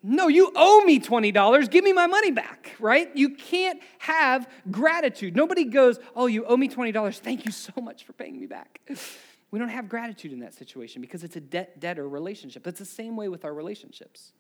No, 0.02 0.28
you 0.28 0.52
owe 0.54 0.84
me 0.84 1.00
$20. 1.00 1.70
Give 1.70 1.84
me 1.84 1.92
my 1.92 2.06
money 2.06 2.30
back, 2.30 2.76
right? 2.78 3.14
You 3.16 3.30
can't 3.30 3.80
have 3.98 4.48
gratitude. 4.70 5.34
Nobody 5.34 5.64
goes, 5.64 5.98
Oh, 6.14 6.26
you 6.26 6.44
owe 6.44 6.56
me 6.56 6.68
$20. 6.68 7.18
Thank 7.18 7.44
you 7.44 7.52
so 7.52 7.72
much 7.80 8.04
for 8.04 8.12
paying 8.12 8.40
me 8.40 8.46
back. 8.46 8.80
We 9.50 9.58
don't 9.58 9.70
have 9.70 9.88
gratitude 9.88 10.32
in 10.32 10.40
that 10.40 10.54
situation 10.54 11.00
because 11.00 11.24
it's 11.24 11.36
a 11.36 11.40
debt 11.40 11.80
debtor 11.80 12.08
relationship. 12.08 12.62
That's 12.62 12.78
the 12.78 12.84
same 12.84 13.16
way 13.16 13.28
with 13.28 13.44
our 13.44 13.54
relationships. 13.54 14.32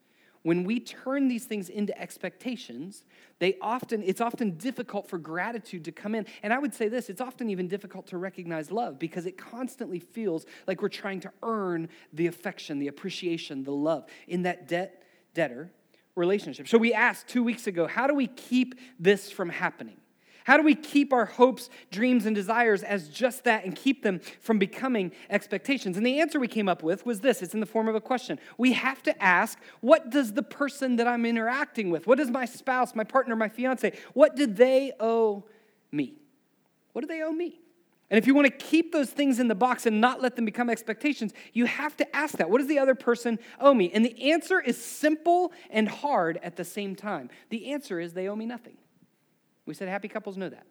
When 0.42 0.62
we 0.64 0.78
turn 0.78 1.26
these 1.26 1.46
things 1.46 1.68
into 1.68 1.98
expectations, 2.00 3.04
they 3.38 3.56
often 3.60 4.02
it's 4.04 4.20
often 4.20 4.56
difficult 4.56 5.08
for 5.08 5.18
gratitude 5.18 5.84
to 5.86 5.92
come 5.92 6.14
in. 6.14 6.26
And 6.42 6.52
I 6.52 6.58
would 6.58 6.72
say 6.72 6.88
this, 6.88 7.10
it's 7.10 7.20
often 7.20 7.50
even 7.50 7.66
difficult 7.66 8.06
to 8.08 8.18
recognize 8.18 8.70
love 8.70 8.98
because 8.98 9.26
it 9.26 9.36
constantly 9.36 9.98
feels 9.98 10.46
like 10.66 10.80
we're 10.80 10.90
trying 10.90 11.20
to 11.20 11.32
earn 11.42 11.88
the 12.12 12.28
affection, 12.28 12.78
the 12.78 12.88
appreciation, 12.88 13.64
the 13.64 13.72
love 13.72 14.06
in 14.28 14.42
that 14.42 14.68
debt 14.68 15.02
debtor 15.34 15.72
relationship. 16.14 16.68
So 16.68 16.78
we 16.78 16.92
asked 16.94 17.28
2 17.28 17.42
weeks 17.42 17.66
ago, 17.66 17.86
how 17.86 18.06
do 18.06 18.14
we 18.14 18.28
keep 18.28 18.76
this 19.00 19.30
from 19.30 19.48
happening? 19.48 19.96
How 20.48 20.56
do 20.56 20.62
we 20.62 20.74
keep 20.74 21.12
our 21.12 21.26
hopes, 21.26 21.68
dreams, 21.90 22.24
and 22.24 22.34
desires 22.34 22.82
as 22.82 23.10
just 23.10 23.44
that 23.44 23.66
and 23.66 23.76
keep 23.76 24.02
them 24.02 24.18
from 24.40 24.58
becoming 24.58 25.12
expectations? 25.28 25.98
And 25.98 26.06
the 26.06 26.20
answer 26.20 26.40
we 26.40 26.48
came 26.48 26.70
up 26.70 26.82
with 26.82 27.04
was 27.04 27.20
this 27.20 27.42
it's 27.42 27.52
in 27.52 27.60
the 27.60 27.66
form 27.66 27.86
of 27.86 27.94
a 27.94 28.00
question. 28.00 28.40
We 28.56 28.72
have 28.72 29.02
to 29.02 29.22
ask, 29.22 29.58
what 29.82 30.08
does 30.08 30.32
the 30.32 30.42
person 30.42 30.96
that 30.96 31.06
I'm 31.06 31.26
interacting 31.26 31.90
with, 31.90 32.06
what 32.06 32.16
does 32.16 32.30
my 32.30 32.46
spouse, 32.46 32.94
my 32.94 33.04
partner, 33.04 33.36
my 33.36 33.50
fiance, 33.50 33.92
what 34.14 34.36
do 34.36 34.46
they 34.46 34.92
owe 34.98 35.44
me? 35.92 36.14
What 36.94 37.02
do 37.02 37.08
they 37.08 37.20
owe 37.20 37.30
me? 37.30 37.60
And 38.08 38.16
if 38.16 38.26
you 38.26 38.34
want 38.34 38.46
to 38.46 38.50
keep 38.50 38.90
those 38.90 39.10
things 39.10 39.40
in 39.40 39.48
the 39.48 39.54
box 39.54 39.84
and 39.84 40.00
not 40.00 40.22
let 40.22 40.34
them 40.34 40.46
become 40.46 40.70
expectations, 40.70 41.34
you 41.52 41.66
have 41.66 41.94
to 41.98 42.16
ask 42.16 42.38
that. 42.38 42.48
What 42.48 42.60
does 42.60 42.68
the 42.68 42.78
other 42.78 42.94
person 42.94 43.38
owe 43.60 43.74
me? 43.74 43.90
And 43.92 44.02
the 44.02 44.32
answer 44.32 44.60
is 44.60 44.82
simple 44.82 45.52
and 45.68 45.90
hard 45.90 46.40
at 46.42 46.56
the 46.56 46.64
same 46.64 46.96
time. 46.96 47.28
The 47.50 47.70
answer 47.70 48.00
is 48.00 48.14
they 48.14 48.28
owe 48.28 48.36
me 48.36 48.46
nothing. 48.46 48.78
We 49.68 49.74
said 49.74 49.88
happy 49.88 50.08
couples 50.08 50.38
know 50.38 50.48
that. 50.48 50.66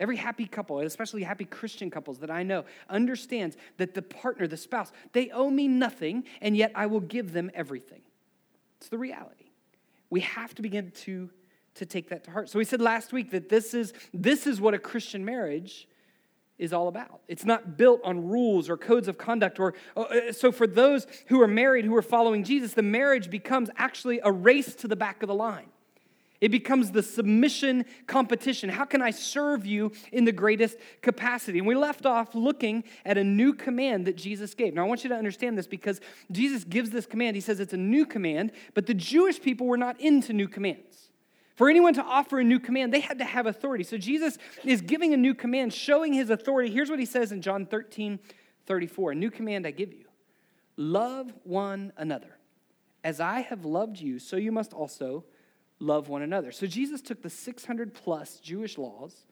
Every 0.00 0.16
happy 0.16 0.46
couple, 0.46 0.80
especially 0.80 1.22
happy 1.22 1.44
Christian 1.44 1.90
couples 1.90 2.18
that 2.18 2.30
I 2.30 2.42
know, 2.42 2.64
understands 2.90 3.56
that 3.76 3.94
the 3.94 4.02
partner, 4.02 4.48
the 4.48 4.56
spouse, 4.56 4.90
they 5.12 5.30
owe 5.30 5.48
me 5.48 5.68
nothing, 5.68 6.24
and 6.40 6.56
yet 6.56 6.72
I 6.74 6.86
will 6.86 7.00
give 7.00 7.32
them 7.32 7.52
everything. 7.54 8.02
It's 8.78 8.88
the 8.88 8.98
reality. 8.98 9.50
We 10.10 10.20
have 10.20 10.56
to 10.56 10.62
begin 10.62 10.90
to, 11.02 11.30
to 11.76 11.86
take 11.86 12.08
that 12.08 12.24
to 12.24 12.32
heart. 12.32 12.50
So 12.50 12.58
we 12.58 12.64
said 12.64 12.80
last 12.80 13.12
week 13.12 13.30
that 13.30 13.48
this 13.48 13.74
is, 13.74 13.92
this 14.12 14.48
is 14.48 14.60
what 14.60 14.74
a 14.74 14.78
Christian 14.78 15.24
marriage 15.24 15.86
is 16.58 16.72
all 16.72 16.88
about. 16.88 17.20
It's 17.28 17.44
not 17.44 17.76
built 17.76 18.00
on 18.02 18.28
rules 18.28 18.68
or 18.68 18.76
codes 18.76 19.06
of 19.06 19.18
conduct. 19.18 19.60
Or 19.60 19.74
uh, 19.96 20.32
so 20.32 20.50
for 20.50 20.66
those 20.66 21.06
who 21.28 21.40
are 21.40 21.48
married 21.48 21.84
who 21.84 21.94
are 21.94 22.02
following 22.02 22.42
Jesus, 22.42 22.74
the 22.74 22.82
marriage 22.82 23.30
becomes 23.30 23.70
actually 23.76 24.20
a 24.24 24.32
race 24.32 24.74
to 24.76 24.88
the 24.88 24.96
back 24.96 25.22
of 25.22 25.28
the 25.28 25.34
line. 25.34 25.71
It 26.42 26.50
becomes 26.50 26.90
the 26.90 27.04
submission 27.04 27.84
competition. 28.08 28.68
How 28.68 28.84
can 28.84 29.00
I 29.00 29.12
serve 29.12 29.64
you 29.64 29.92
in 30.10 30.24
the 30.24 30.32
greatest 30.32 30.76
capacity? 31.00 31.58
And 31.58 31.68
we 31.68 31.76
left 31.76 32.04
off 32.04 32.34
looking 32.34 32.82
at 33.04 33.16
a 33.16 33.22
new 33.22 33.54
command 33.54 34.08
that 34.08 34.16
Jesus 34.16 34.52
gave. 34.52 34.74
Now, 34.74 34.84
I 34.84 34.88
want 34.88 35.04
you 35.04 35.10
to 35.10 35.14
understand 35.14 35.56
this 35.56 35.68
because 35.68 36.00
Jesus 36.32 36.64
gives 36.64 36.90
this 36.90 37.06
command. 37.06 37.36
He 37.36 37.40
says 37.40 37.60
it's 37.60 37.74
a 37.74 37.76
new 37.76 38.04
command, 38.04 38.50
but 38.74 38.86
the 38.86 38.94
Jewish 38.94 39.40
people 39.40 39.68
were 39.68 39.76
not 39.76 40.00
into 40.00 40.32
new 40.32 40.48
commands. 40.48 41.10
For 41.54 41.70
anyone 41.70 41.94
to 41.94 42.02
offer 42.02 42.40
a 42.40 42.44
new 42.44 42.58
command, 42.58 42.92
they 42.92 42.98
had 42.98 43.18
to 43.18 43.24
have 43.24 43.46
authority. 43.46 43.84
So 43.84 43.96
Jesus 43.96 44.36
is 44.64 44.80
giving 44.80 45.14
a 45.14 45.16
new 45.16 45.36
command, 45.36 45.72
showing 45.72 46.12
his 46.12 46.28
authority. 46.28 46.72
Here's 46.72 46.90
what 46.90 46.98
he 46.98 47.06
says 47.06 47.30
in 47.30 47.40
John 47.40 47.66
13 47.66 48.18
34 48.66 49.12
A 49.12 49.14
new 49.14 49.30
command 49.30 49.64
I 49.64 49.70
give 49.70 49.92
you 49.92 50.06
love 50.76 51.32
one 51.44 51.92
another. 51.96 52.36
As 53.04 53.20
I 53.20 53.42
have 53.42 53.64
loved 53.64 54.00
you, 54.00 54.18
so 54.18 54.36
you 54.36 54.50
must 54.50 54.72
also 54.72 55.24
love 55.82 56.08
one 56.08 56.22
another. 56.22 56.52
So 56.52 56.66
Jesus 56.66 57.02
took 57.02 57.22
the 57.22 57.30
600 57.30 57.92
plus 57.92 58.38
Jewish 58.38 58.78
laws. 58.78 59.24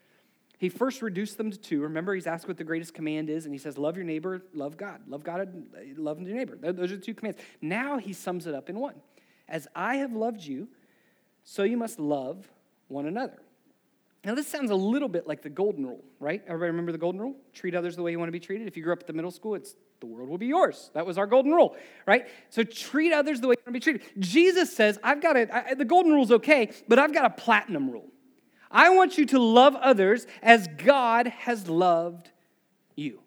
He 0.59 0.69
first 0.69 1.01
reduced 1.01 1.39
them 1.39 1.51
to 1.51 1.57
two. 1.57 1.81
Remember, 1.83 2.15
he's 2.15 2.27
asked 2.27 2.47
what 2.47 2.59
the 2.59 2.65
greatest 2.65 2.93
command 2.93 3.31
is, 3.31 3.47
and 3.47 3.55
he 3.55 3.59
says, 3.59 3.79
Love 3.79 3.97
your 3.97 4.05
neighbor, 4.05 4.43
love 4.53 4.77
God. 4.77 5.01
Love 5.07 5.25
God, 5.25 5.41
uh, 5.41 5.81
love 5.97 6.21
your 6.21 6.37
neighbor. 6.37 6.59
Those 6.61 6.93
are 6.93 6.97
the 6.97 7.03
two 7.03 7.15
commands. 7.15 7.39
Now 7.63 7.97
he 7.97 8.13
sums 8.13 8.47
it 8.47 8.55
up 8.55 8.69
in 8.69 8.79
one 8.79 8.97
As 9.49 9.69
I 9.75 9.97
have 9.97 10.13
loved 10.13 10.43
you, 10.43 10.69
so 11.45 11.63
you 11.63 11.79
must 11.79 11.99
love 11.99 12.47
one 12.89 13.07
another. 13.07 13.39
Now, 14.23 14.35
this 14.35 14.47
sounds 14.47 14.71
a 14.71 14.75
little 14.75 15.09
bit 15.09 15.27
like 15.27 15.41
the 15.41 15.49
golden 15.49 15.87
rule, 15.87 16.05
right? 16.19 16.43
Everybody 16.47 16.73
remember 16.73 16.93
the 16.93 16.99
golden 16.99 17.23
rule? 17.23 17.37
Treat 17.55 17.75
others 17.75 17.97
the 17.97 18.03
way 18.03 18.11
you 18.11 18.19
want 18.19 18.29
to 18.29 18.33
be 18.33 18.41
treated. 18.41 18.67
If 18.67 18.77
you 18.77 18.83
grew 18.83 18.93
up 18.93 19.01
at 19.01 19.07
the 19.07 19.15
middle 19.15 19.31
school, 19.31 19.55
it's 19.55 19.77
the 20.01 20.07
world 20.07 20.29
will 20.29 20.39
be 20.39 20.47
yours. 20.47 20.91
That 20.95 21.07
was 21.07 21.19
our 21.19 21.27
golden 21.27 21.53
rule, 21.53 21.77
right? 22.07 22.27
So 22.49 22.63
treat 22.63 23.13
others 23.13 23.41
the 23.41 23.49
way 23.49 23.53
you 23.53 23.63
want 23.67 23.67
to 23.67 23.73
be 23.73 23.81
treated. 23.81 24.03
Jesus 24.19 24.75
says, 24.75 24.99
I've 25.03 25.23
got 25.23 25.37
I, 25.37 25.75
the 25.75 25.85
golden 25.85 26.13
rule 26.13 26.25
is 26.25 26.33
okay, 26.33 26.71
but 26.89 26.99
I've 26.99 27.13
got 27.13 27.27
a 27.27 27.31
platinum 27.31 27.91
rule. 27.91 28.09
I 28.71 28.91
want 28.91 29.19
you 29.19 29.27
to 29.27 29.39
love 29.39 29.75
others 29.77 30.27
as 30.43 30.69
God 30.79 31.27
has 31.27 31.69
loved 31.69 32.31
you. 32.97 33.21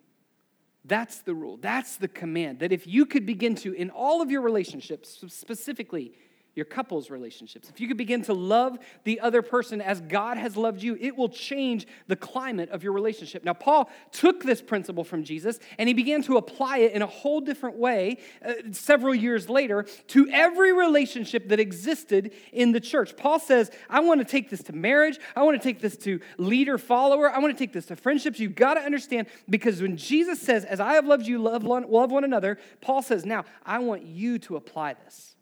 That's 0.85 1.19
the 1.19 1.33
rule. 1.33 1.57
That's 1.57 1.97
the 1.97 2.07
command. 2.07 2.59
That 2.59 2.71
if 2.71 2.87
you 2.87 3.05
could 3.05 3.25
begin 3.25 3.55
to, 3.55 3.73
in 3.73 3.89
all 3.89 4.21
of 4.21 4.31
your 4.31 4.41
relationships, 4.41 5.23
specifically 5.27 6.13
your 6.55 6.65
couples 6.65 7.10
relationships. 7.10 7.69
If 7.69 7.81
you 7.81 7.88
could 7.88 7.98
begin 7.98 8.22
to 8.24 8.33
love 8.33 8.77
the 9.03 9.19
other 9.19 9.41
person 9.41 9.81
as 9.81 10.01
God 10.01 10.38
has 10.38 10.55
loved 10.55 10.83
you, 10.83 10.98
it 11.01 11.17
will 11.17 11.29
change 11.29 11.88
the 12.07 12.15
climate 12.15 12.69
of 12.69 12.83
your 12.83 12.93
relationship. 12.93 13.43
Now, 13.43 13.53
Paul 13.53 13.89
took 14.12 14.43
this 14.43 14.62
principle 14.62 15.03
from 15.03 15.24
Jesus 15.24 15.60
and 15.77 15.88
he 15.88 15.93
began 15.93 16.22
to 16.24 16.38
apply 16.38 16.79
it 16.79 16.91
in 16.91 17.01
a 17.01 17.07
whole 17.07 17.41
different 17.41 17.77
way 17.77 18.19
uh, 18.45 18.53
several 18.72 19.15
years 19.15 19.50
later 19.50 19.86
to 20.10 20.27
every 20.29 20.74
relationship 20.74 21.50
that 21.50 21.60
existed 21.60 22.31
in 22.51 22.72
the 22.72 22.79
church. 22.79 23.17
Paul 23.17 23.39
says, 23.39 23.72
I 23.89 24.01
want 24.01 24.22
to 24.22 24.25
take 24.25 24.50
this 24.50 24.62
to 24.63 24.74
marriage, 24.74 25.19
I 25.36 25.43
want 25.43 25.60
to 25.60 25.63
take 25.63 25.81
this 25.81 25.98
to 25.98 26.19
leader 26.38 26.77
follower, 26.77 27.31
I 27.31 27.39
want 27.39 27.55
to 27.55 27.60
take 27.60 27.74
this 27.74 27.88
to 27.88 27.95
friendships. 27.95 28.39
You've 28.39 28.55
got 28.55 28.75
to 28.75 28.81
understand 28.81 29.27
because 29.50 29.81
when 29.81 29.98
Jesus 29.98 30.39
says, 30.39 30.65
As 30.65 30.79
I 30.79 30.93
have 30.93 31.07
loved 31.07 31.25
you, 31.25 31.39
love 31.39 31.63
one, 31.63 31.89
love 31.89 32.12
one 32.12 32.24
another, 32.24 32.60
Paul 32.81 33.01
says, 33.01 33.25
Now 33.25 33.45
I 33.65 33.79
want 33.79 34.03
you 34.03 34.38
to 34.39 34.55
apply 34.55 34.93
this. 34.93 35.32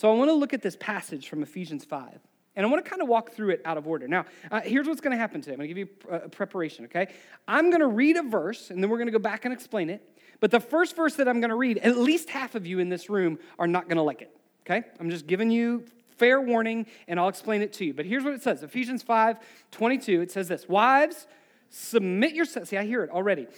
So 0.00 0.10
I 0.10 0.14
want 0.14 0.30
to 0.30 0.34
look 0.34 0.54
at 0.54 0.62
this 0.62 0.76
passage 0.76 1.28
from 1.28 1.42
Ephesians 1.42 1.84
5. 1.84 2.18
And 2.56 2.64
I 2.64 2.70
want 2.70 2.82
to 2.82 2.88
kind 2.88 3.02
of 3.02 3.08
walk 3.08 3.32
through 3.32 3.50
it 3.50 3.60
out 3.66 3.76
of 3.76 3.86
order. 3.86 4.08
Now, 4.08 4.24
uh, 4.50 4.62
here's 4.62 4.86
what's 4.86 5.02
going 5.02 5.10
to 5.10 5.18
happen 5.18 5.42
today. 5.42 5.52
I'm 5.52 5.58
going 5.58 5.68
to 5.68 5.74
give 5.74 5.88
you 5.88 6.10
a 6.10 6.26
preparation, 6.26 6.86
okay? 6.86 7.08
I'm 7.46 7.68
going 7.68 7.82
to 7.82 7.86
read 7.86 8.16
a 8.16 8.22
verse, 8.22 8.70
and 8.70 8.82
then 8.82 8.88
we're 8.88 8.96
going 8.96 9.08
to 9.08 9.12
go 9.12 9.18
back 9.18 9.44
and 9.44 9.52
explain 9.52 9.90
it. 9.90 10.02
But 10.40 10.52
the 10.52 10.58
first 10.58 10.96
verse 10.96 11.16
that 11.16 11.28
I'm 11.28 11.38
going 11.40 11.50
to 11.50 11.54
read, 11.54 11.76
at 11.76 11.98
least 11.98 12.30
half 12.30 12.54
of 12.54 12.66
you 12.66 12.78
in 12.78 12.88
this 12.88 13.10
room 13.10 13.38
are 13.58 13.66
not 13.66 13.88
going 13.88 13.98
to 13.98 14.02
like 14.02 14.22
it, 14.22 14.34
okay? 14.64 14.86
I'm 14.98 15.10
just 15.10 15.26
giving 15.26 15.50
you 15.50 15.84
fair 16.16 16.40
warning, 16.40 16.86
and 17.06 17.20
I'll 17.20 17.28
explain 17.28 17.60
it 17.60 17.74
to 17.74 17.84
you. 17.84 17.92
But 17.92 18.06
here's 18.06 18.24
what 18.24 18.32
it 18.32 18.42
says 18.42 18.62
Ephesians 18.62 19.02
5 19.02 19.36
22, 19.70 20.22
it 20.22 20.30
says 20.30 20.48
this 20.48 20.66
Wives, 20.66 21.26
submit 21.68 22.32
yourselves. 22.32 22.70
See, 22.70 22.78
I 22.78 22.86
hear 22.86 23.04
it 23.04 23.10
already. 23.10 23.48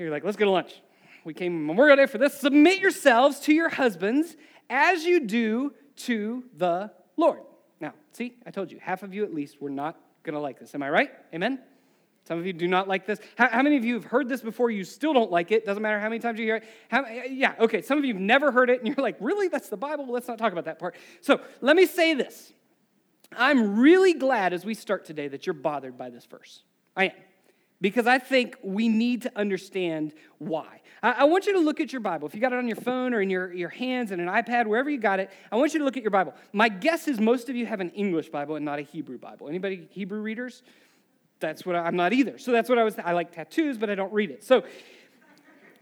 You're 0.00 0.10
like, 0.10 0.24
let's 0.24 0.36
go 0.36 0.46
to 0.46 0.50
lunch. 0.50 0.82
We 1.22 1.32
came 1.32 1.64
Memorial 1.64 1.96
Day 1.96 2.06
for 2.06 2.18
this. 2.18 2.34
Submit 2.34 2.80
yourselves 2.80 3.38
to 3.40 3.54
your 3.54 3.68
husbands 3.68 4.36
as 4.70 5.04
you 5.04 5.20
do 5.20 5.72
to 5.96 6.44
the 6.56 6.90
Lord. 7.16 7.40
Now, 7.80 7.94
see, 8.12 8.34
I 8.46 8.50
told 8.50 8.70
you, 8.70 8.78
half 8.80 9.02
of 9.02 9.14
you 9.14 9.24
at 9.24 9.34
least 9.34 9.60
were 9.60 9.70
not 9.70 9.98
going 10.22 10.34
to 10.34 10.40
like 10.40 10.58
this. 10.58 10.74
Am 10.74 10.82
I 10.82 10.90
right? 10.90 11.10
Amen? 11.34 11.60
Some 12.24 12.38
of 12.38 12.46
you 12.46 12.52
do 12.52 12.68
not 12.68 12.88
like 12.88 13.06
this. 13.06 13.18
How, 13.36 13.48
how, 13.48 13.62
many 13.62 13.78
of 13.78 13.84
you 13.84 13.94
have 13.94 14.04
heard 14.04 14.28
this 14.28 14.42
before? 14.42 14.70
You 14.70 14.84
still 14.84 15.14
don't 15.14 15.30
like 15.30 15.50
it. 15.50 15.64
Doesn't 15.64 15.82
matter 15.82 15.98
how 15.98 16.10
many 16.10 16.18
times 16.18 16.38
you 16.38 16.44
hear 16.44 16.56
it. 16.56 16.64
How, 16.90 17.06
yeah, 17.08 17.54
okay. 17.58 17.80
Some 17.80 17.96
of 17.96 18.04
you 18.04 18.12
have 18.12 18.20
never 18.20 18.52
heard 18.52 18.68
it, 18.68 18.80
and 18.80 18.86
you're 18.86 19.02
like, 19.02 19.16
really? 19.18 19.48
That's 19.48 19.70
the 19.70 19.78
Bible? 19.78 20.06
Let's 20.10 20.28
not 20.28 20.36
talk 20.36 20.52
about 20.52 20.66
that 20.66 20.78
part. 20.78 20.94
So 21.22 21.40
let 21.62 21.74
me 21.74 21.86
say 21.86 22.12
this. 22.12 22.52
I'm 23.32 23.78
really 23.78 24.12
glad 24.12 24.52
as 24.52 24.64
we 24.64 24.74
start 24.74 25.06
today 25.06 25.28
that 25.28 25.46
you're 25.46 25.54
bothered 25.54 25.96
by 25.96 26.10
this 26.10 26.26
verse. 26.26 26.62
I 26.94 27.06
am. 27.06 27.12
Because 27.80 28.06
I 28.06 28.18
think 28.18 28.56
we 28.62 28.88
need 28.88 29.22
to 29.22 29.32
understand 29.38 30.12
why. 30.38 30.80
I, 31.02 31.12
I 31.12 31.24
want 31.24 31.46
you 31.46 31.52
to 31.52 31.60
look 31.60 31.80
at 31.80 31.92
your 31.92 32.00
Bible. 32.00 32.26
If 32.26 32.34
you 32.34 32.40
got 32.40 32.52
it 32.52 32.58
on 32.58 32.66
your 32.66 32.76
phone 32.76 33.14
or 33.14 33.20
in 33.20 33.30
your, 33.30 33.52
your 33.52 33.68
hands 33.68 34.10
and 34.10 34.20
an 34.20 34.26
iPad, 34.26 34.66
wherever 34.66 34.90
you 34.90 34.98
got 34.98 35.20
it, 35.20 35.30
I 35.52 35.56
want 35.56 35.74
you 35.74 35.78
to 35.78 35.84
look 35.84 35.96
at 35.96 36.02
your 36.02 36.10
Bible. 36.10 36.34
My 36.52 36.68
guess 36.68 37.06
is 37.06 37.20
most 37.20 37.48
of 37.48 37.54
you 37.54 37.66
have 37.66 37.80
an 37.80 37.90
English 37.90 38.30
Bible 38.30 38.56
and 38.56 38.64
not 38.64 38.80
a 38.80 38.82
Hebrew 38.82 39.18
Bible. 39.18 39.48
Anybody 39.48 39.86
Hebrew 39.90 40.20
readers? 40.20 40.62
that's 41.40 41.64
what 41.64 41.76
I, 41.76 41.80
I'm 41.80 41.96
not 41.96 42.12
either. 42.12 42.38
So 42.38 42.52
that's 42.52 42.68
what 42.68 42.78
I 42.78 42.84
was, 42.84 42.98
I 42.98 43.12
like 43.12 43.32
tattoos, 43.32 43.78
but 43.78 43.90
I 43.90 43.94
don't 43.94 44.12
read 44.12 44.30
it. 44.30 44.44
So 44.44 44.64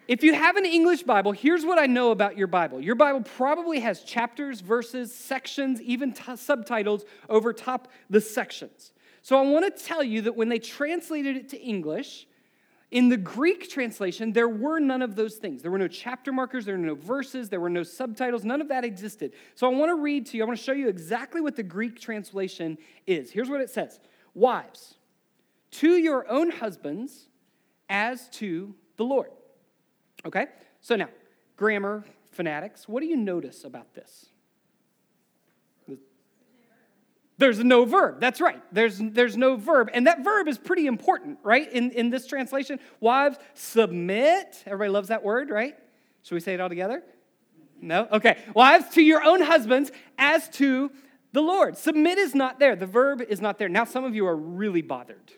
if 0.08 0.22
you 0.22 0.34
have 0.34 0.56
an 0.56 0.64
English 0.64 1.02
Bible, 1.02 1.32
here's 1.32 1.64
what 1.64 1.78
I 1.78 1.86
know 1.86 2.10
about 2.10 2.36
your 2.36 2.46
Bible. 2.46 2.80
Your 2.80 2.94
Bible 2.94 3.22
probably 3.22 3.80
has 3.80 4.02
chapters, 4.02 4.60
verses, 4.60 5.14
sections, 5.14 5.80
even 5.82 6.12
t- 6.12 6.36
subtitles 6.36 7.04
over 7.28 7.52
top 7.52 7.88
the 8.08 8.20
sections. 8.20 8.92
So 9.26 9.36
I 9.36 9.42
want 9.42 9.76
to 9.76 9.84
tell 9.84 10.04
you 10.04 10.22
that 10.22 10.36
when 10.36 10.48
they 10.48 10.60
translated 10.60 11.36
it 11.36 11.48
to 11.48 11.60
English, 11.60 12.28
in 12.92 13.08
the 13.08 13.16
Greek 13.16 13.68
translation, 13.68 14.32
there 14.32 14.48
were 14.48 14.78
none 14.78 15.02
of 15.02 15.16
those 15.16 15.34
things. 15.34 15.62
There 15.62 15.70
were 15.72 15.80
no 15.80 15.88
chapter 15.88 16.30
markers, 16.30 16.64
there 16.64 16.76
were 16.76 16.86
no 16.86 16.94
verses, 16.94 17.48
there 17.48 17.58
were 17.58 17.68
no 17.68 17.82
subtitles, 17.82 18.44
none 18.44 18.60
of 18.60 18.68
that 18.68 18.84
existed. 18.84 19.32
So 19.56 19.66
I 19.66 19.74
want 19.74 19.90
to 19.90 19.96
read 19.96 20.26
to 20.26 20.36
you, 20.36 20.44
I 20.44 20.46
want 20.46 20.60
to 20.60 20.64
show 20.64 20.70
you 20.70 20.88
exactly 20.88 21.40
what 21.40 21.56
the 21.56 21.64
Greek 21.64 21.98
translation 21.98 22.78
is. 23.04 23.32
Here's 23.32 23.50
what 23.50 23.60
it 23.60 23.68
says 23.68 23.98
Wives, 24.32 24.94
to 25.72 25.96
your 25.96 26.30
own 26.30 26.52
husbands 26.52 27.26
as 27.88 28.28
to 28.28 28.76
the 28.96 29.04
Lord. 29.04 29.30
Okay? 30.24 30.46
So 30.80 30.94
now, 30.94 31.08
grammar 31.56 32.04
fanatics, 32.30 32.86
what 32.86 33.00
do 33.00 33.06
you 33.06 33.16
notice 33.16 33.64
about 33.64 33.92
this? 33.92 34.26
There's 37.38 37.62
no 37.62 37.84
verb. 37.84 38.20
That's 38.20 38.40
right. 38.40 38.62
There's, 38.72 38.98
there's 38.98 39.36
no 39.36 39.56
verb. 39.56 39.90
And 39.92 40.06
that 40.06 40.24
verb 40.24 40.48
is 40.48 40.56
pretty 40.56 40.86
important, 40.86 41.38
right? 41.42 41.70
In, 41.70 41.90
in 41.90 42.10
this 42.10 42.26
translation, 42.26 42.80
wives, 43.00 43.38
submit. 43.54 44.62
Everybody 44.66 44.90
loves 44.90 45.08
that 45.08 45.22
word, 45.22 45.50
right? 45.50 45.76
Should 46.22 46.34
we 46.34 46.40
say 46.40 46.54
it 46.54 46.60
all 46.60 46.68
together? 46.68 47.02
No? 47.80 48.08
Okay. 48.10 48.38
Wives, 48.54 48.88
to 48.94 49.02
your 49.02 49.22
own 49.22 49.42
husbands 49.42 49.92
as 50.16 50.48
to 50.50 50.90
the 51.32 51.42
Lord. 51.42 51.76
Submit 51.76 52.16
is 52.16 52.34
not 52.34 52.58
there. 52.58 52.74
The 52.74 52.86
verb 52.86 53.22
is 53.28 53.42
not 53.42 53.58
there. 53.58 53.68
Now, 53.68 53.84
some 53.84 54.04
of 54.04 54.14
you 54.14 54.26
are 54.26 54.36
really 54.36 54.82
bothered 54.82 55.32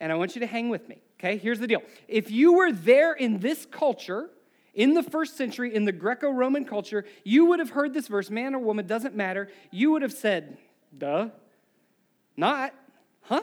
and 0.00 0.12
I 0.12 0.14
want 0.14 0.34
you 0.34 0.40
to 0.40 0.46
hang 0.46 0.68
with 0.68 0.88
me. 0.88 0.98
Okay, 1.18 1.36
here's 1.36 1.58
the 1.58 1.66
deal. 1.66 1.82
If 2.06 2.30
you 2.30 2.54
were 2.54 2.72
there 2.72 3.12
in 3.12 3.40
this 3.40 3.66
culture, 3.66 4.30
in 4.74 4.94
the 4.94 5.02
first 5.02 5.36
century, 5.36 5.74
in 5.74 5.84
the 5.84 5.92
Greco 5.92 6.30
Roman 6.30 6.64
culture, 6.64 7.04
you 7.24 7.46
would 7.46 7.58
have 7.58 7.70
heard 7.70 7.92
this 7.92 8.06
verse 8.06 8.30
man 8.30 8.54
or 8.54 8.60
woman, 8.60 8.86
doesn't 8.86 9.16
matter. 9.16 9.48
You 9.72 9.90
would 9.92 10.02
have 10.02 10.12
said, 10.12 10.58
duh, 10.96 11.28
not, 12.36 12.74
huh? 13.22 13.42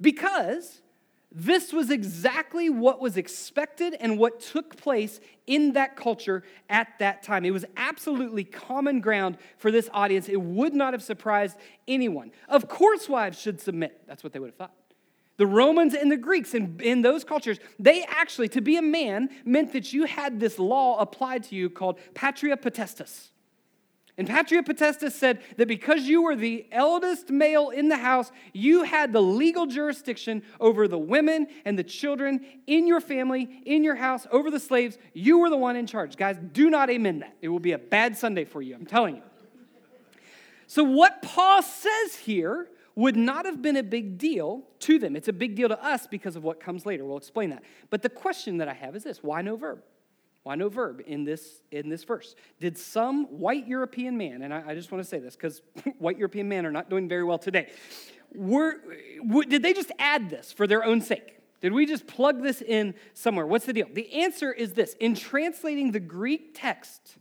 Because 0.00 0.80
this 1.30 1.72
was 1.72 1.90
exactly 1.90 2.70
what 2.70 3.00
was 3.00 3.16
expected 3.16 3.94
and 4.00 4.18
what 4.18 4.40
took 4.40 4.76
place 4.76 5.20
in 5.46 5.72
that 5.72 5.94
culture 5.94 6.42
at 6.70 6.88
that 7.00 7.22
time. 7.22 7.44
It 7.44 7.50
was 7.50 7.66
absolutely 7.76 8.44
common 8.44 9.00
ground 9.00 9.36
for 9.58 9.70
this 9.70 9.90
audience. 9.92 10.28
It 10.28 10.40
would 10.40 10.74
not 10.74 10.94
have 10.94 11.02
surprised 11.02 11.56
anyone. 11.86 12.32
Of 12.48 12.68
course, 12.68 13.08
wives 13.08 13.38
should 13.38 13.60
submit. 13.60 14.00
That's 14.06 14.24
what 14.24 14.32
they 14.32 14.38
would 14.38 14.48
have 14.48 14.56
thought. 14.56 14.74
The 15.36 15.46
Romans 15.46 15.94
and 15.94 16.10
the 16.10 16.16
Greeks 16.16 16.54
in, 16.54 16.80
in 16.82 17.02
those 17.02 17.24
cultures, 17.24 17.58
they 17.78 18.04
actually, 18.08 18.48
to 18.48 18.60
be 18.60 18.76
a 18.76 18.82
man, 18.82 19.28
meant 19.44 19.72
that 19.74 19.92
you 19.92 20.04
had 20.04 20.40
this 20.40 20.58
law 20.58 20.98
applied 20.98 21.44
to 21.44 21.54
you 21.54 21.70
called 21.70 22.00
patria 22.14 22.56
potestas. 22.56 23.28
And 24.18 24.26
patria 24.26 24.64
potestas 24.64 25.12
said 25.12 25.40
that 25.58 25.68
because 25.68 26.02
you 26.02 26.22
were 26.22 26.34
the 26.34 26.66
eldest 26.72 27.30
male 27.30 27.70
in 27.70 27.88
the 27.88 27.96
house, 27.96 28.32
you 28.52 28.82
had 28.82 29.12
the 29.12 29.22
legal 29.22 29.66
jurisdiction 29.66 30.42
over 30.58 30.88
the 30.88 30.98
women 30.98 31.46
and 31.64 31.78
the 31.78 31.84
children 31.84 32.44
in 32.66 32.88
your 32.88 33.00
family, 33.00 33.62
in 33.64 33.84
your 33.84 33.94
house, 33.94 34.26
over 34.32 34.50
the 34.50 34.58
slaves. 34.58 34.98
You 35.14 35.38
were 35.38 35.48
the 35.48 35.56
one 35.56 35.76
in 35.76 35.86
charge. 35.86 36.16
Guys, 36.16 36.36
do 36.52 36.68
not 36.68 36.90
amen 36.90 37.20
that. 37.20 37.36
It 37.40 37.48
will 37.48 37.60
be 37.60 37.72
a 37.72 37.78
bad 37.78 38.18
Sunday 38.18 38.44
for 38.44 38.60
you, 38.60 38.74
I'm 38.74 38.86
telling 38.86 39.16
you. 39.16 39.22
So, 40.66 40.82
what 40.82 41.22
Paul 41.22 41.62
says 41.62 42.16
here 42.16 42.68
would 42.96 43.16
not 43.16 43.46
have 43.46 43.62
been 43.62 43.76
a 43.76 43.82
big 43.84 44.18
deal 44.18 44.64
to 44.80 44.98
them. 44.98 45.14
It's 45.14 45.28
a 45.28 45.32
big 45.32 45.54
deal 45.54 45.68
to 45.68 45.80
us 45.82 46.08
because 46.08 46.34
of 46.34 46.42
what 46.42 46.58
comes 46.58 46.84
later. 46.84 47.04
We'll 47.04 47.16
explain 47.16 47.50
that. 47.50 47.62
But 47.88 48.02
the 48.02 48.08
question 48.08 48.58
that 48.58 48.66
I 48.66 48.74
have 48.74 48.96
is 48.96 49.04
this 49.04 49.22
why 49.22 49.42
no 49.42 49.54
verb? 49.54 49.80
Why 50.42 50.54
no 50.54 50.68
verb 50.68 51.02
in 51.06 51.24
this, 51.24 51.60
in 51.70 51.88
this 51.88 52.04
verse? 52.04 52.34
Did 52.60 52.78
some 52.78 53.26
white 53.26 53.66
European 53.66 54.16
man, 54.16 54.42
and 54.42 54.54
I, 54.54 54.62
I 54.68 54.74
just 54.74 54.90
want 54.90 55.02
to 55.02 55.08
say 55.08 55.18
this 55.18 55.36
because 55.36 55.62
white 55.98 56.16
European 56.16 56.48
men 56.48 56.64
are 56.64 56.70
not 56.70 56.88
doing 56.88 57.08
very 57.08 57.24
well 57.24 57.38
today, 57.38 57.70
were, 58.34 58.76
did 59.48 59.62
they 59.62 59.72
just 59.72 59.92
add 59.98 60.30
this 60.30 60.52
for 60.52 60.66
their 60.66 60.84
own 60.84 61.00
sake? 61.00 61.38
Did 61.60 61.72
we 61.72 61.86
just 61.86 62.06
plug 62.06 62.42
this 62.42 62.62
in 62.62 62.94
somewhere? 63.14 63.46
What's 63.46 63.66
the 63.66 63.72
deal? 63.72 63.88
The 63.92 64.12
answer 64.12 64.52
is 64.52 64.74
this 64.74 64.94
in 65.00 65.14
translating 65.14 65.90
the 65.90 66.00
Greek 66.00 66.52
text, 66.54 67.16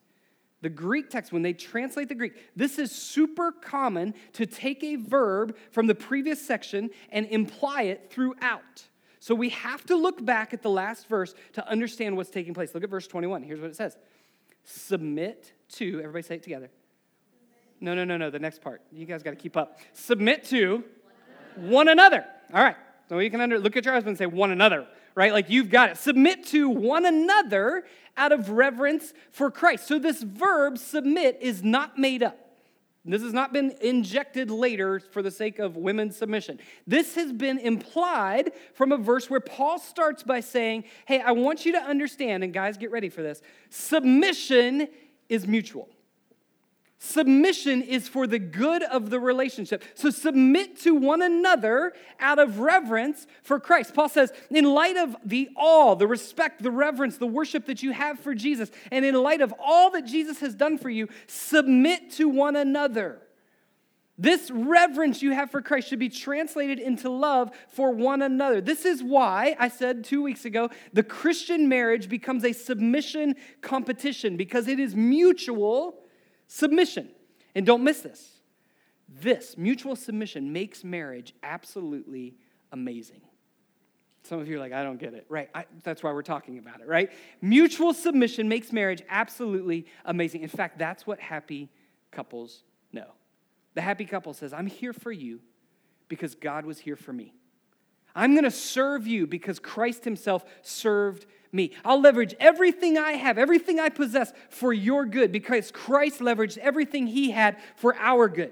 the 0.62 0.70
Greek 0.70 1.10
text, 1.10 1.32
when 1.32 1.42
they 1.42 1.54
translate 1.54 2.10
the 2.10 2.16
Greek, 2.16 2.34
this 2.56 2.78
is 2.78 2.92
super 2.92 3.52
common 3.52 4.14
to 4.34 4.46
take 4.46 4.84
a 4.84 4.96
verb 4.96 5.56
from 5.72 5.88
the 5.88 5.96
previous 5.96 6.46
section 6.46 6.90
and 7.10 7.26
imply 7.28 7.84
it 7.84 8.12
throughout. 8.12 8.88
So 9.28 9.36
we 9.36 9.50
have 9.50 9.86
to 9.88 9.98
look 9.98 10.24
back 10.24 10.54
at 10.54 10.62
the 10.62 10.70
last 10.70 11.10
verse 11.10 11.36
to 11.52 11.70
understand 11.70 12.16
what's 12.16 12.30
taking 12.30 12.54
place. 12.54 12.74
Look 12.74 12.86
at 12.86 12.90
verse 12.90 13.08
21. 13.08 13.44
Here's 13.44 13.60
what 13.60 13.70
it 13.70 13.76
says 13.76 13.98
Submit 14.64 15.52
to, 15.74 16.00
everybody 16.00 16.24
say 16.24 16.36
it 16.36 16.44
together. 16.44 16.70
No, 17.82 17.94
no, 17.94 18.06
no, 18.06 18.16
no, 18.16 18.30
the 18.30 18.40
next 18.40 18.62
part. 18.62 18.82
You 18.90 19.06
guys 19.06 19.24
got 19.24 19.32
to 19.32 19.36
keep 19.36 19.58
up. 19.58 19.82
Submit 19.92 20.46
to 20.46 20.82
one 21.58 21.90
another. 21.90 22.24
All 22.54 22.64
right. 22.64 22.78
So 23.10 23.20
you 23.20 23.30
can 23.30 23.42
under, 23.42 23.60
look 23.60 23.76
at 23.76 23.84
your 23.84 23.94
husband 23.94 24.12
and 24.12 24.18
say, 24.18 24.28
one 24.28 24.52
another 24.52 24.88
right? 25.14 25.34
Like 25.34 25.50
you've 25.50 25.72
got 25.72 25.90
it. 25.90 25.98
Submit 25.98 26.46
to 26.48 26.70
one 26.70 27.04
another 27.04 27.86
out 28.16 28.32
of 28.32 28.52
reverence 28.52 29.14
for 29.32 29.50
Christ. 29.50 29.88
So 29.88 29.98
this 29.98 30.22
verb, 30.22 30.78
submit, 30.78 31.40
is 31.42 31.64
not 31.64 31.98
made 31.98 32.22
up. 32.22 32.47
This 33.08 33.22
has 33.22 33.34
not 33.34 33.54
been 33.54 33.74
injected 33.82 34.52
later 34.52 35.00
for 35.00 35.22
the 35.22 35.32
sake 35.32 35.60
of 35.60 35.78
women's 35.78 36.18
submission. 36.18 36.60
This 36.86 37.16
has 37.16 37.32
been 37.32 37.58
implied 37.58 38.52
from 38.74 38.92
a 38.92 38.98
verse 38.98 39.30
where 39.30 39.40
Paul 39.40 39.80
starts 39.80 40.24
by 40.24 40.42
saying, 40.42 40.84
Hey, 41.06 41.22
I 41.22 41.32
want 41.32 41.66
you 41.66 41.72
to 41.72 41.82
understand, 41.82 42.44
and 42.44 42.54
guys, 42.54 42.78
get 42.78 42.92
ready 42.92 43.10
for 43.10 43.22
this 43.22 43.42
submission 43.70 44.88
is 45.30 45.48
mutual. 45.48 45.90
Submission 47.00 47.84
is 47.84 48.08
for 48.08 48.26
the 48.26 48.40
good 48.40 48.82
of 48.82 49.12
the 49.12 49.20
relationship. 49.20 49.84
So 49.94 50.10
submit 50.10 50.80
to 50.82 50.96
one 50.96 51.22
another 51.22 51.94
out 52.20 52.40
of 52.40 52.60
reverence 52.60 53.28
for 53.44 53.60
Christ. 53.60 53.94
Paul 53.94 54.10
says, 54.10 54.34
in 54.50 54.66
light 54.66 54.98
of 54.98 55.16
the 55.24 55.50
awe, 55.56 55.94
the 55.94 56.08
respect, 56.08 56.64
the 56.64 56.72
reverence, 56.72 57.18
the 57.18 57.28
worship 57.28 57.68
that 57.68 57.84
you 57.84 57.92
have 57.92 58.20
for 58.20 58.34
Jesus, 58.34 58.72
and 58.92 59.06
in 59.06 59.14
light 59.14 59.42
of 59.42 59.54
all 59.64 59.92
that 59.92 60.06
Jesus 60.06 60.40
has 60.40 60.56
done 60.56 60.80
for 60.80 60.90
you, 60.90 61.08
submit 61.28 62.10
to 62.14 62.28
one 62.28 62.56
another. 62.56 63.22
This 64.18 64.50
reverence 64.50 65.22
you 65.22 65.34
have 65.34 65.52
for 65.52 65.62
Christ 65.62 65.90
should 65.90 66.00
be 66.00 66.10
translated 66.10 66.80
into 66.80 67.12
love 67.12 67.52
for 67.70 67.92
one 67.92 68.24
another. 68.24 68.60
This 68.60 68.84
is 68.84 69.04
why 69.04 69.56
I 69.60 69.68
said 69.68 70.04
two 70.04 70.24
weeks 70.24 70.46
ago 70.46 70.72
the 70.94 71.04
Christian 71.04 71.70
marriage 71.70 72.10
becomes 72.10 72.44
a 72.44 72.54
submission 72.54 73.36
competition 73.62 74.36
because 74.36 74.68
it 74.68 74.80
is 74.80 74.96
mutual 74.96 76.00
submission. 76.48 77.10
And 77.56 77.66
don't 77.66 77.84
miss 77.84 78.02
this. 78.02 78.34
This, 79.10 79.58
mutual 79.58 79.96
submission, 79.96 80.52
makes 80.52 80.84
marriage 80.84 81.34
absolutely 81.44 82.36
amazing. 82.72 83.22
Some 84.24 84.40
of 84.40 84.50
you 84.50 84.58
are 84.58 84.60
like, 84.60 84.74
I 84.74 84.84
don't 84.84 85.00
get 85.00 85.14
it. 85.14 85.26
Right. 85.30 85.50
I, 85.56 85.66
that's 85.84 86.04
why 86.04 86.12
we're 86.12 86.22
talking 86.22 86.58
about 86.58 86.82
it, 86.82 86.88
right? 86.88 87.12
Mutual 87.42 87.94
submission 87.94 88.50
makes 88.50 88.74
marriage 88.74 89.02
absolutely 89.10 89.86
amazing. 90.04 90.42
In 90.42 90.50
fact, 90.50 90.78
that's 90.78 91.08
what 91.08 91.20
happy 91.20 91.70
couples 92.12 92.64
know. 92.92 93.12
The 93.76 93.82
happy 93.82 94.06
couple 94.06 94.34
says, 94.34 94.52
I'm 94.54 94.68
here 94.68 94.92
for 94.92 95.12
you 95.12 95.40
because 96.10 96.36
God 96.36 96.66
was 96.66 96.80
here 96.80 96.96
for 96.98 97.14
me. 97.14 97.34
I'm 98.16 98.32
going 98.32 98.44
to 98.44 98.52
serve 98.52 99.08
you 99.08 99.28
because 99.28 99.60
Christ 99.60 100.04
Himself 100.04 100.44
served 100.62 101.26
me. 101.52 101.72
I'll 101.86 102.02
leverage 102.02 102.36
everything 102.40 102.98
I 102.98 103.14
have, 103.14 103.38
everything 103.38 103.80
I 103.80 103.90
possess 103.90 104.34
for 104.50 104.74
your 104.74 105.06
good 105.06 105.32
because 105.32 105.72
Christ 105.72 106.20
leveraged 106.20 106.58
everything 106.58 107.08
he 107.08 107.32
had 107.32 107.58
for 107.76 107.96
our 107.96 108.28
good. 108.28 108.52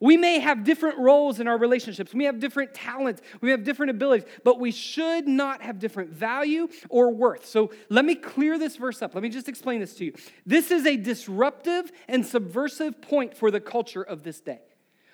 We 0.00 0.16
may 0.16 0.38
have 0.38 0.64
different 0.64 0.98
roles 0.98 1.40
in 1.40 1.46
our 1.46 1.58
relationships. 1.58 2.14
We 2.14 2.24
have 2.24 2.40
different 2.40 2.72
talents. 2.72 3.20
We 3.42 3.50
have 3.50 3.64
different 3.64 3.90
abilities, 3.90 4.26
but 4.44 4.58
we 4.58 4.70
should 4.70 5.28
not 5.28 5.60
have 5.60 5.78
different 5.78 6.10
value 6.10 6.68
or 6.88 7.12
worth. 7.12 7.44
So 7.44 7.70
let 7.90 8.06
me 8.06 8.14
clear 8.14 8.58
this 8.58 8.76
verse 8.76 9.02
up. 9.02 9.14
Let 9.14 9.22
me 9.22 9.28
just 9.28 9.48
explain 9.48 9.78
this 9.78 9.94
to 9.96 10.06
you. 10.06 10.14
This 10.46 10.70
is 10.70 10.86
a 10.86 10.96
disruptive 10.96 11.92
and 12.08 12.24
subversive 12.24 13.02
point 13.02 13.36
for 13.36 13.50
the 13.50 13.60
culture 13.60 14.02
of 14.02 14.22
this 14.22 14.40
day. 14.40 14.60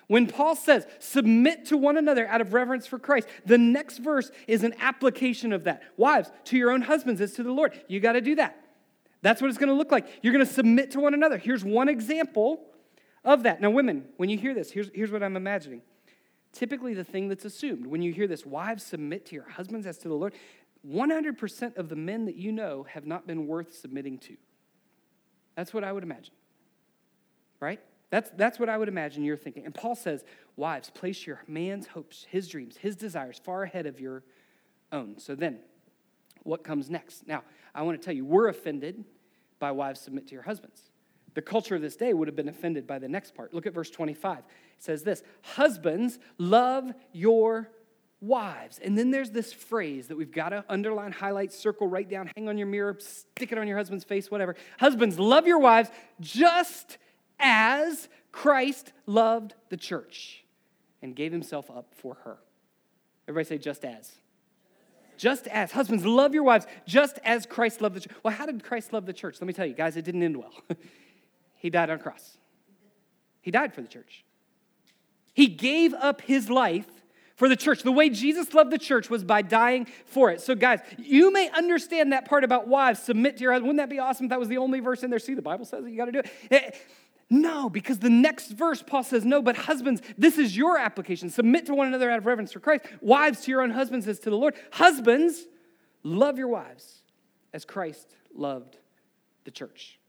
When 0.07 0.27
Paul 0.27 0.55
says, 0.55 0.87
submit 0.99 1.65
to 1.65 1.77
one 1.77 1.97
another 1.97 2.27
out 2.27 2.39
of 2.39 2.53
reverence 2.53 2.87
for 2.87 2.97
Christ, 2.97 3.27
the 3.45 3.57
next 3.57 3.97
verse 3.97 4.31
is 4.47 4.63
an 4.63 4.73
application 4.79 5.51
of 5.51 5.65
that. 5.65 5.83
Wives, 5.97 6.31
to 6.45 6.57
your 6.57 6.71
own 6.71 6.81
husbands 6.81 7.19
as 7.19 7.33
to 7.33 7.43
the 7.43 7.51
Lord. 7.51 7.79
You 7.87 7.99
got 7.99 8.13
to 8.13 8.21
do 8.21 8.35
that. 8.35 8.63
That's 9.21 9.41
what 9.41 9.49
it's 9.49 9.57
going 9.57 9.69
to 9.69 9.75
look 9.75 9.91
like. 9.91 10.07
You're 10.21 10.33
going 10.33 10.45
to 10.45 10.51
submit 10.51 10.91
to 10.91 11.01
one 11.01 11.13
another. 11.13 11.37
Here's 11.37 11.63
one 11.63 11.89
example 11.89 12.63
of 13.25 13.43
that. 13.43 13.59
Now, 13.59 13.69
women, 13.69 14.05
when 14.15 14.29
you 14.29 14.37
hear 14.37 14.53
this, 14.53 14.71
here's, 14.71 14.89
here's 14.93 15.11
what 15.11 15.23
I'm 15.23 15.35
imagining. 15.35 15.81
Typically, 16.53 16.93
the 16.93 17.03
thing 17.03 17.27
that's 17.27 17.43
assumed 17.43 17.85
when 17.85 18.01
you 18.01 18.13
hear 18.13 18.27
this, 18.27 18.45
wives 18.45 18.83
submit 18.83 19.25
to 19.27 19.35
your 19.35 19.49
husbands 19.49 19.85
as 19.85 19.97
to 19.99 20.07
the 20.07 20.13
Lord, 20.13 20.33
100% 20.87 21.77
of 21.77 21.89
the 21.89 21.95
men 21.97 22.25
that 22.25 22.35
you 22.35 22.53
know 22.53 22.83
have 22.83 23.05
not 23.05 23.27
been 23.27 23.45
worth 23.45 23.75
submitting 23.75 24.17
to. 24.19 24.37
That's 25.55 25.73
what 25.73 25.83
I 25.83 25.91
would 25.91 26.03
imagine. 26.03 26.33
Right? 27.59 27.81
That's, 28.09 28.29
that's 28.37 28.59
what 28.59 28.69
I 28.69 28.77
would 28.77 28.87
imagine 28.87 29.23
you're 29.23 29.37
thinking. 29.37 29.65
And 29.65 29.73
Paul 29.73 29.95
says, 29.95 30.23
Wives, 30.55 30.89
place 30.89 31.27
your 31.27 31.43
man's 31.47 31.87
hopes, 31.87 32.25
his 32.29 32.47
dreams, 32.47 32.77
his 32.77 32.95
desires 32.95 33.39
far 33.43 33.63
ahead 33.63 33.85
of 33.85 33.99
your 33.99 34.23
own. 34.91 35.19
So 35.19 35.35
then, 35.35 35.59
what 36.43 36.63
comes 36.63 36.89
next? 36.89 37.27
Now, 37.27 37.43
I 37.75 37.83
want 37.83 37.99
to 37.99 38.05
tell 38.05 38.15
you, 38.15 38.25
we're 38.25 38.47
offended 38.47 39.03
by 39.59 39.71
wives 39.71 39.99
submit 39.99 40.27
to 40.27 40.33
your 40.33 40.43
husbands. 40.43 40.81
The 41.33 41.41
culture 41.41 41.75
of 41.75 41.81
this 41.81 41.95
day 41.95 42.13
would 42.13 42.27
have 42.27 42.35
been 42.35 42.49
offended 42.49 42.87
by 42.87 42.97
the 42.97 43.07
next 43.07 43.35
part. 43.35 43.53
Look 43.53 43.67
at 43.67 43.73
verse 43.73 43.91
25. 43.91 44.39
It 44.39 44.43
says 44.79 45.03
this 45.03 45.23
Husbands, 45.41 46.17
love 46.37 46.91
your 47.11 47.69
wives. 48.21 48.79
And 48.79 48.97
then 48.97 49.11
there's 49.11 49.29
this 49.29 49.53
phrase 49.53 50.07
that 50.07 50.17
we've 50.17 50.31
got 50.31 50.49
to 50.49 50.65
underline, 50.69 51.11
highlight, 51.11 51.53
circle, 51.53 51.87
write 51.87 52.09
down, 52.09 52.31
hang 52.35 52.49
on 52.49 52.57
your 52.57 52.67
mirror, 52.67 52.97
stick 52.99 53.51
it 53.51 53.57
on 53.57 53.67
your 53.67 53.77
husband's 53.77 54.03
face, 54.03 54.31
whatever. 54.31 54.55
Husbands, 54.79 55.19
love 55.19 55.45
your 55.45 55.59
wives 55.59 55.89
just 56.19 56.97
as 57.39 58.09
Christ 58.31 58.91
loved 59.05 59.53
the 59.69 59.77
church 59.77 60.43
and 61.01 61.15
gave 61.15 61.31
himself 61.31 61.69
up 61.69 61.93
for 61.95 62.15
her. 62.23 62.37
Everybody 63.27 63.55
say, 63.55 63.57
just 63.57 63.83
as. 63.85 64.11
Just 65.17 65.47
as. 65.47 65.71
Husbands, 65.71 66.05
love 66.05 66.33
your 66.33 66.43
wives 66.43 66.67
just 66.85 67.19
as 67.23 67.45
Christ 67.45 67.81
loved 67.81 67.95
the 67.95 68.01
church. 68.01 68.15
Well, 68.23 68.33
how 68.33 68.45
did 68.45 68.63
Christ 68.63 68.93
love 68.93 69.05
the 69.05 69.13
church? 69.13 69.37
Let 69.41 69.47
me 69.47 69.53
tell 69.53 69.65
you, 69.65 69.73
guys, 69.73 69.97
it 69.97 70.05
didn't 70.05 70.23
end 70.23 70.37
well. 70.37 70.53
He 71.59 71.69
died 71.69 71.89
on 71.89 71.99
a 71.99 72.01
cross. 72.01 72.37
He 73.41 73.51
died 73.51 73.73
for 73.73 73.81
the 73.81 73.87
church. 73.87 74.23
He 75.33 75.47
gave 75.47 75.93
up 75.93 76.21
his 76.21 76.49
life 76.49 76.87
for 77.35 77.49
the 77.49 77.55
church. 77.55 77.83
The 77.83 77.91
way 77.91 78.09
Jesus 78.09 78.53
loved 78.53 78.71
the 78.71 78.77
church 78.77 79.09
was 79.09 79.23
by 79.23 79.41
dying 79.41 79.87
for 80.05 80.31
it. 80.31 80.41
So, 80.41 80.55
guys, 80.55 80.79
you 80.97 81.31
may 81.31 81.49
understand 81.49 82.11
that 82.13 82.25
part 82.25 82.43
about 82.43 82.67
wives 82.67 83.01
submit 83.01 83.37
to 83.37 83.43
your 83.43 83.53
husband. 83.53 83.67
Wouldn't 83.67 83.89
that 83.89 83.93
be 83.93 83.99
awesome 83.99 84.25
if 84.25 84.29
that 84.31 84.39
was 84.39 84.49
the 84.49 84.57
only 84.57 84.79
verse 84.79 85.03
in 85.03 85.09
there? 85.09 85.19
See, 85.19 85.33
the 85.33 85.41
Bible 85.41 85.65
says 85.65 85.85
it, 85.85 85.89
you 85.89 85.97
got 85.97 86.05
to 86.05 86.11
do 86.11 86.19
it. 86.19 86.31
Eh, 86.51 86.71
No, 87.29 87.69
because 87.69 87.99
the 87.99 88.09
next 88.09 88.51
verse, 88.51 88.81
Paul 88.81 89.03
says, 89.03 89.25
No, 89.25 89.41
but 89.41 89.57
husbands, 89.57 90.01
this 90.17 90.37
is 90.37 90.55
your 90.55 90.77
application. 90.77 91.29
Submit 91.29 91.65
to 91.65 91.75
one 91.75 91.87
another 91.87 92.09
out 92.09 92.19
of 92.19 92.25
reverence 92.25 92.53
for 92.53 92.59
Christ. 92.59 92.85
Wives 93.01 93.41
to 93.41 93.51
your 93.51 93.61
own 93.61 93.71
husbands 93.71 94.07
as 94.07 94.19
to 94.19 94.29
the 94.29 94.37
Lord. 94.37 94.55
Husbands, 94.71 95.45
love 96.03 96.37
your 96.37 96.47
wives 96.47 97.01
as 97.53 97.65
Christ 97.65 98.15
loved 98.33 98.77
the 99.43 99.51
church. 99.51 99.99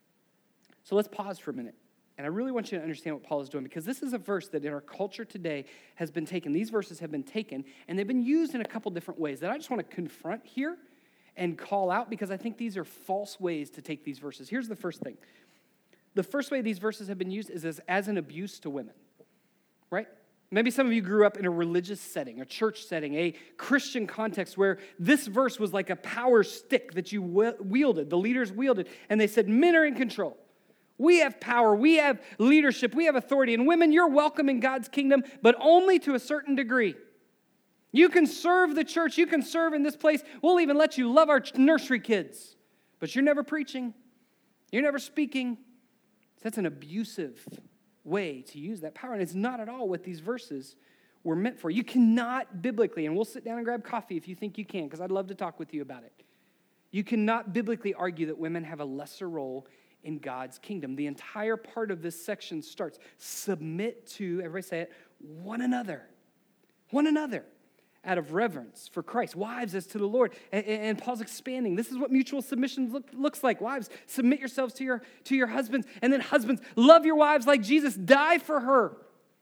So 0.84 0.94
let's 0.94 1.08
pause 1.08 1.38
for 1.38 1.50
a 1.50 1.54
minute. 1.54 1.74
And 2.18 2.26
I 2.26 2.30
really 2.30 2.50
want 2.50 2.72
you 2.72 2.78
to 2.78 2.82
understand 2.82 3.14
what 3.14 3.24
Paul 3.24 3.40
is 3.40 3.48
doing 3.48 3.62
because 3.62 3.84
this 3.84 4.02
is 4.02 4.12
a 4.12 4.18
verse 4.18 4.48
that 4.48 4.64
in 4.64 4.72
our 4.72 4.80
culture 4.80 5.24
today 5.24 5.64
has 5.94 6.10
been 6.10 6.26
taken. 6.26 6.52
These 6.52 6.70
verses 6.70 6.98
have 6.98 7.12
been 7.12 7.22
taken 7.22 7.64
and 7.86 7.98
they've 7.98 8.06
been 8.06 8.24
used 8.24 8.54
in 8.54 8.60
a 8.60 8.64
couple 8.64 8.90
different 8.90 9.20
ways 9.20 9.40
that 9.40 9.50
I 9.50 9.56
just 9.56 9.70
want 9.70 9.88
to 9.88 9.94
confront 9.94 10.44
here 10.44 10.76
and 11.36 11.56
call 11.56 11.90
out 11.92 12.10
because 12.10 12.32
I 12.32 12.36
think 12.36 12.58
these 12.58 12.76
are 12.76 12.84
false 12.84 13.38
ways 13.38 13.70
to 13.70 13.82
take 13.82 14.04
these 14.04 14.18
verses. 14.18 14.48
Here's 14.48 14.66
the 14.66 14.76
first 14.76 15.00
thing 15.00 15.16
the 16.18 16.24
first 16.24 16.50
way 16.50 16.60
these 16.62 16.80
verses 16.80 17.06
have 17.06 17.16
been 17.16 17.30
used 17.30 17.48
is 17.48 17.64
as, 17.64 17.80
as 17.86 18.08
an 18.08 18.18
abuse 18.18 18.58
to 18.58 18.70
women, 18.70 18.94
right? 19.88 20.08
Maybe 20.50 20.72
some 20.72 20.84
of 20.84 20.92
you 20.92 21.00
grew 21.00 21.24
up 21.24 21.36
in 21.36 21.44
a 21.44 21.50
religious 21.50 22.00
setting, 22.00 22.40
a 22.40 22.44
church 22.44 22.82
setting, 22.82 23.14
a 23.14 23.34
Christian 23.56 24.04
context 24.04 24.58
where 24.58 24.78
this 24.98 25.28
verse 25.28 25.60
was 25.60 25.72
like 25.72 25.90
a 25.90 25.96
power 25.96 26.42
stick 26.42 26.94
that 26.94 27.12
you 27.12 27.22
wielded, 27.22 28.10
the 28.10 28.18
leaders 28.18 28.50
wielded, 28.50 28.88
and 29.08 29.20
they 29.20 29.28
said, 29.28 29.48
Men 29.48 29.76
are 29.76 29.84
in 29.84 29.94
control. 29.94 30.36
We 30.98 31.18
have 31.18 31.38
power, 31.38 31.76
we 31.76 31.98
have 31.98 32.20
leadership, 32.38 32.96
we 32.96 33.04
have 33.04 33.14
authority. 33.14 33.54
And 33.54 33.64
women, 33.64 33.92
you're 33.92 34.08
welcome 34.08 34.48
in 34.48 34.58
God's 34.58 34.88
kingdom, 34.88 35.22
but 35.40 35.54
only 35.60 36.00
to 36.00 36.14
a 36.14 36.18
certain 36.18 36.56
degree. 36.56 36.96
You 37.92 38.08
can 38.08 38.26
serve 38.26 38.74
the 38.74 38.82
church, 38.82 39.18
you 39.18 39.28
can 39.28 39.42
serve 39.42 39.72
in 39.72 39.84
this 39.84 39.94
place. 39.96 40.24
We'll 40.42 40.58
even 40.58 40.76
let 40.76 40.98
you 40.98 41.12
love 41.12 41.28
our 41.28 41.44
nursery 41.54 42.00
kids, 42.00 42.56
but 42.98 43.14
you're 43.14 43.22
never 43.22 43.44
preaching, 43.44 43.94
you're 44.72 44.82
never 44.82 44.98
speaking. 44.98 45.58
That's 46.42 46.58
an 46.58 46.66
abusive 46.66 47.46
way 48.04 48.42
to 48.42 48.58
use 48.58 48.80
that 48.80 48.94
power. 48.94 49.12
And 49.12 49.22
it's 49.22 49.34
not 49.34 49.60
at 49.60 49.68
all 49.68 49.88
what 49.88 50.04
these 50.04 50.20
verses 50.20 50.76
were 51.24 51.36
meant 51.36 51.58
for. 51.58 51.70
You 51.70 51.84
cannot 51.84 52.62
biblically, 52.62 53.06
and 53.06 53.14
we'll 53.14 53.24
sit 53.24 53.44
down 53.44 53.56
and 53.56 53.64
grab 53.64 53.84
coffee 53.84 54.16
if 54.16 54.28
you 54.28 54.34
think 54.34 54.56
you 54.56 54.64
can, 54.64 54.84
because 54.84 55.00
I'd 55.00 55.10
love 55.10 55.26
to 55.28 55.34
talk 55.34 55.58
with 55.58 55.74
you 55.74 55.82
about 55.82 56.04
it. 56.04 56.12
You 56.90 57.04
cannot 57.04 57.52
biblically 57.52 57.92
argue 57.92 58.26
that 58.26 58.38
women 58.38 58.64
have 58.64 58.80
a 58.80 58.84
lesser 58.84 59.28
role 59.28 59.66
in 60.04 60.18
God's 60.18 60.58
kingdom. 60.58 60.96
The 60.96 61.06
entire 61.06 61.56
part 61.56 61.90
of 61.90 62.02
this 62.02 62.24
section 62.24 62.62
starts 62.62 62.98
submit 63.18 64.06
to, 64.12 64.40
everybody 64.40 64.62
say 64.62 64.80
it, 64.80 64.92
one 65.18 65.60
another. 65.60 66.02
One 66.90 67.06
another 67.06 67.44
out 68.04 68.18
of 68.18 68.32
reverence 68.32 68.88
for 68.92 69.02
Christ. 69.02 69.36
Wives, 69.36 69.74
as 69.74 69.86
to 69.88 69.98
the 69.98 70.06
Lord. 70.06 70.32
And, 70.52 70.64
and 70.64 70.98
Paul's 70.98 71.20
expanding. 71.20 71.74
This 71.76 71.90
is 71.90 71.98
what 71.98 72.10
mutual 72.10 72.42
submission 72.42 72.92
look, 72.92 73.08
looks 73.12 73.42
like. 73.42 73.60
Wives, 73.60 73.90
submit 74.06 74.38
yourselves 74.38 74.74
to 74.74 74.84
your, 74.84 75.02
to 75.24 75.36
your 75.36 75.48
husbands. 75.48 75.86
And 76.00 76.12
then, 76.12 76.20
husbands, 76.20 76.62
love 76.76 77.04
your 77.04 77.16
wives 77.16 77.46
like 77.46 77.62
Jesus. 77.62 77.94
Die 77.94 78.38
for 78.38 78.60
her. 78.60 78.96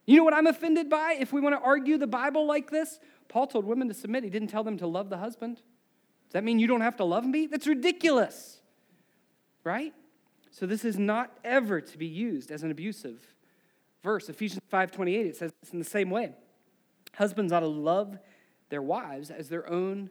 You 0.06 0.16
know 0.16 0.24
what 0.24 0.34
I'm 0.34 0.46
offended 0.46 0.88
by 0.88 1.16
if 1.18 1.32
we 1.32 1.40
want 1.40 1.54
to 1.54 1.60
argue 1.60 1.98
the 1.98 2.06
Bible 2.06 2.46
like 2.46 2.70
this? 2.70 2.98
Paul 3.28 3.46
told 3.46 3.64
women 3.64 3.88
to 3.88 3.94
submit, 3.94 4.24
he 4.24 4.30
didn't 4.30 4.48
tell 4.48 4.64
them 4.64 4.78
to 4.78 4.86
love 4.86 5.10
the 5.10 5.18
husband. 5.18 5.56
Does 5.56 6.32
that 6.32 6.44
mean 6.44 6.58
you 6.58 6.66
don't 6.66 6.80
have 6.80 6.96
to 6.96 7.04
love 7.04 7.24
me? 7.24 7.46
That's 7.46 7.66
ridiculous, 7.66 8.60
right? 9.64 9.92
So 10.50 10.64
this 10.64 10.84
is 10.84 10.98
not 10.98 11.36
ever 11.44 11.80
to 11.80 11.98
be 11.98 12.06
used 12.06 12.50
as 12.50 12.62
an 12.62 12.70
abusive 12.70 13.20
verse. 14.02 14.28
Ephesians 14.28 14.62
5:28 14.72 15.26
it 15.26 15.36
says 15.36 15.52
it's 15.60 15.72
in 15.72 15.78
the 15.78 15.84
same 15.84 16.10
way. 16.10 16.32
Husbands 17.14 17.52
ought 17.52 17.60
to 17.60 17.66
love 17.66 18.18
their 18.68 18.82
wives 18.82 19.30
as 19.30 19.48
their 19.48 19.68
own 19.68 20.10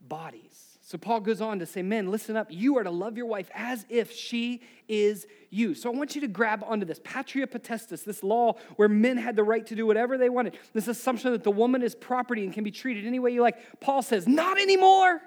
bodies. 0.00 0.78
So 0.82 0.96
Paul 0.96 1.18
goes 1.18 1.40
on 1.40 1.58
to 1.58 1.66
say, 1.66 1.82
Men, 1.82 2.12
listen 2.12 2.36
up. 2.36 2.46
You 2.48 2.78
are 2.78 2.84
to 2.84 2.92
love 2.92 3.16
your 3.16 3.26
wife 3.26 3.50
as 3.52 3.84
if 3.88 4.12
she 4.12 4.62
is 4.88 5.26
you. 5.50 5.74
So 5.74 5.92
I 5.92 5.96
want 5.96 6.14
you 6.14 6.20
to 6.20 6.28
grab 6.28 6.62
onto 6.64 6.86
this. 6.86 7.00
Patria 7.02 7.48
potestas, 7.48 8.04
this 8.04 8.22
law 8.22 8.54
where 8.76 8.88
men 8.88 9.16
had 9.16 9.34
the 9.34 9.42
right 9.42 9.66
to 9.66 9.74
do 9.74 9.84
whatever 9.84 10.16
they 10.16 10.28
wanted. 10.28 10.56
This 10.74 10.86
assumption 10.86 11.32
that 11.32 11.42
the 11.42 11.50
woman 11.50 11.82
is 11.82 11.96
property 11.96 12.44
and 12.44 12.52
can 12.52 12.62
be 12.62 12.70
treated 12.70 13.04
any 13.04 13.18
way 13.18 13.32
you 13.32 13.42
like. 13.42 13.80
Paul 13.80 14.00
says, 14.02 14.28
Not 14.28 14.60
anymore. 14.60 15.20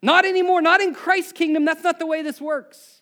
Not 0.00 0.24
anymore. 0.24 0.62
Not 0.62 0.80
in 0.80 0.94
Christ's 0.94 1.32
kingdom. 1.32 1.64
That's 1.64 1.82
not 1.82 1.98
the 1.98 2.06
way 2.06 2.22
this 2.22 2.40
works. 2.40 3.00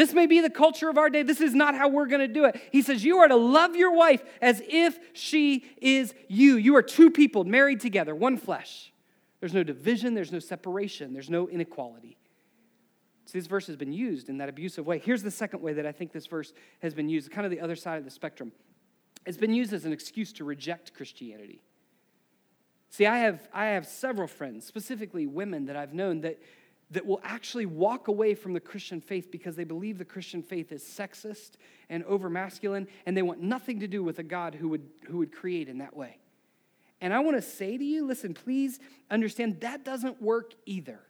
This 0.00 0.14
may 0.14 0.26
be 0.26 0.40
the 0.40 0.48
culture 0.48 0.88
of 0.88 0.96
our 0.96 1.10
day. 1.10 1.22
This 1.22 1.42
is 1.42 1.54
not 1.54 1.74
how 1.74 1.86
we're 1.90 2.06
going 2.06 2.26
to 2.26 2.26
do 2.26 2.46
it. 2.46 2.58
He 2.72 2.80
says, 2.80 3.04
You 3.04 3.18
are 3.18 3.28
to 3.28 3.36
love 3.36 3.76
your 3.76 3.94
wife 3.94 4.22
as 4.40 4.62
if 4.66 4.98
she 5.12 5.66
is 5.76 6.14
you. 6.26 6.56
You 6.56 6.74
are 6.76 6.82
two 6.82 7.10
people 7.10 7.44
married 7.44 7.80
together, 7.80 8.14
one 8.14 8.38
flesh. 8.38 8.94
There's 9.40 9.52
no 9.52 9.62
division, 9.62 10.14
there's 10.14 10.32
no 10.32 10.38
separation, 10.38 11.12
there's 11.12 11.28
no 11.28 11.50
inequality. 11.50 12.16
So 13.26 13.36
this 13.36 13.46
verse 13.46 13.66
has 13.66 13.76
been 13.76 13.92
used 13.92 14.30
in 14.30 14.38
that 14.38 14.48
abusive 14.48 14.86
way. 14.86 15.00
Here's 15.00 15.22
the 15.22 15.30
second 15.30 15.60
way 15.60 15.74
that 15.74 15.84
I 15.84 15.92
think 15.92 16.12
this 16.12 16.26
verse 16.26 16.54
has 16.80 16.94
been 16.94 17.10
used, 17.10 17.30
kind 17.30 17.44
of 17.44 17.50
the 17.50 17.60
other 17.60 17.76
side 17.76 17.98
of 17.98 18.06
the 18.06 18.10
spectrum. 18.10 18.52
It's 19.26 19.36
been 19.36 19.52
used 19.52 19.74
as 19.74 19.84
an 19.84 19.92
excuse 19.92 20.32
to 20.32 20.44
reject 20.44 20.94
Christianity. 20.94 21.60
See, 22.88 23.04
I 23.04 23.18
have, 23.18 23.46
I 23.52 23.66
have 23.66 23.86
several 23.86 24.28
friends, 24.28 24.64
specifically 24.64 25.26
women 25.26 25.66
that 25.66 25.76
I've 25.76 25.92
known, 25.92 26.22
that 26.22 26.40
that 26.90 27.06
will 27.06 27.20
actually 27.22 27.66
walk 27.66 28.08
away 28.08 28.34
from 28.34 28.52
the 28.52 28.60
Christian 28.60 29.00
faith 29.00 29.30
because 29.30 29.56
they 29.56 29.64
believe 29.64 29.98
the 29.98 30.04
Christian 30.04 30.42
faith 30.42 30.72
is 30.72 30.82
sexist 30.82 31.52
and 31.88 32.04
over 32.04 32.28
masculine, 32.28 32.88
and 33.06 33.16
they 33.16 33.22
want 33.22 33.40
nothing 33.40 33.80
to 33.80 33.88
do 33.88 34.02
with 34.02 34.18
a 34.18 34.22
God 34.22 34.54
who 34.54 34.68
would, 34.68 34.88
who 35.06 35.18
would 35.18 35.32
create 35.32 35.68
in 35.68 35.78
that 35.78 35.96
way. 35.96 36.18
And 37.00 37.14
I 37.14 37.20
want 37.20 37.36
to 37.36 37.42
say 37.42 37.78
to 37.78 37.84
you 37.84 38.06
listen, 38.06 38.34
please 38.34 38.78
understand 39.10 39.60
that 39.60 39.84
doesn't 39.84 40.20
work 40.20 40.54
either. 40.66 41.00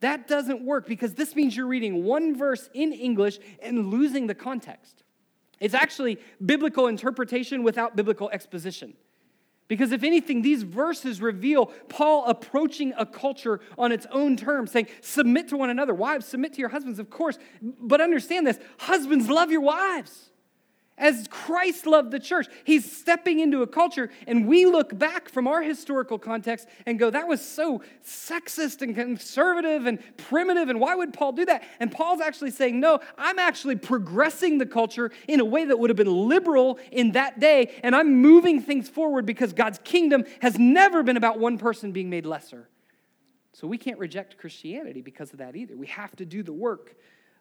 That 0.00 0.28
doesn't 0.28 0.62
work 0.62 0.86
because 0.86 1.14
this 1.14 1.34
means 1.34 1.56
you're 1.56 1.66
reading 1.66 2.04
one 2.04 2.36
verse 2.36 2.68
in 2.74 2.92
English 2.92 3.38
and 3.62 3.88
losing 3.88 4.26
the 4.26 4.34
context. 4.34 5.02
It's 5.58 5.74
actually 5.74 6.18
biblical 6.44 6.86
interpretation 6.86 7.62
without 7.62 7.96
biblical 7.96 8.28
exposition. 8.30 8.94
Because 9.68 9.92
if 9.92 10.04
anything, 10.04 10.42
these 10.42 10.62
verses 10.62 11.20
reveal 11.20 11.66
Paul 11.88 12.26
approaching 12.26 12.92
a 12.96 13.04
culture 13.04 13.60
on 13.76 13.90
its 13.90 14.06
own 14.10 14.36
terms, 14.36 14.70
saying, 14.70 14.88
Submit 15.00 15.48
to 15.48 15.56
one 15.56 15.70
another. 15.70 15.94
Wives, 15.94 16.26
submit 16.26 16.52
to 16.54 16.60
your 16.60 16.68
husbands, 16.68 16.98
of 16.98 17.10
course. 17.10 17.38
But 17.60 18.00
understand 18.00 18.46
this 18.46 18.58
husbands, 18.78 19.28
love 19.28 19.50
your 19.50 19.62
wives 19.62 20.30
as 20.98 21.28
Christ 21.30 21.86
loved 21.86 22.10
the 22.10 22.18
church. 22.18 22.46
He's 22.64 22.90
stepping 22.90 23.40
into 23.40 23.62
a 23.62 23.66
culture, 23.66 24.10
and 24.26 24.46
we 24.46 24.66
look 24.66 24.98
back 24.98 25.28
from 25.28 25.46
our 25.46 25.62
historical 25.62 26.18
context 26.18 26.66
and 26.86 26.98
go, 26.98 27.10
that 27.10 27.28
was 27.28 27.46
so 27.46 27.82
sexist 28.04 28.82
and 28.82 28.94
conservative 28.94 29.86
and 29.86 29.98
primitive, 30.16 30.68
and 30.68 30.80
why 30.80 30.94
would 30.94 31.12
Paul 31.12 31.32
do 31.32 31.44
that? 31.46 31.62
And 31.80 31.92
Paul's 31.92 32.20
actually 32.20 32.50
saying, 32.50 32.80
no, 32.80 33.00
I'm 33.18 33.38
actually 33.38 33.76
progressing 33.76 34.58
the 34.58 34.66
culture 34.66 35.10
in 35.28 35.40
a 35.40 35.44
way 35.44 35.64
that 35.66 35.78
would 35.78 35.90
have 35.90 35.96
been 35.96 36.28
liberal 36.28 36.78
in 36.90 37.12
that 37.12 37.40
day, 37.40 37.74
and 37.82 37.94
I'm 37.94 38.22
moving 38.22 38.62
things 38.62 38.88
forward 38.88 39.26
because 39.26 39.52
God's 39.52 39.78
kingdom 39.84 40.24
has 40.40 40.58
never 40.58 41.02
been 41.02 41.16
about 41.16 41.38
one 41.38 41.58
person 41.58 41.92
being 41.92 42.10
made 42.10 42.26
lesser. 42.26 42.68
So 43.52 43.66
we 43.66 43.78
can't 43.78 43.98
reject 43.98 44.36
Christianity 44.36 45.00
because 45.00 45.32
of 45.32 45.38
that 45.38 45.56
either. 45.56 45.76
We 45.76 45.86
have 45.86 46.14
to 46.16 46.26
do 46.26 46.42
the 46.42 46.52
work 46.52 46.94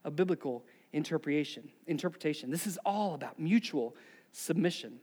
of 0.05 0.15
biblical 0.15 0.65
interpretation. 0.95 1.69
Interpretation. 1.87 2.49
This 2.49 2.65
is 2.65 2.79
all 2.85 3.13
about 3.13 3.37
mutual 3.37 3.95
submission. 4.31 4.99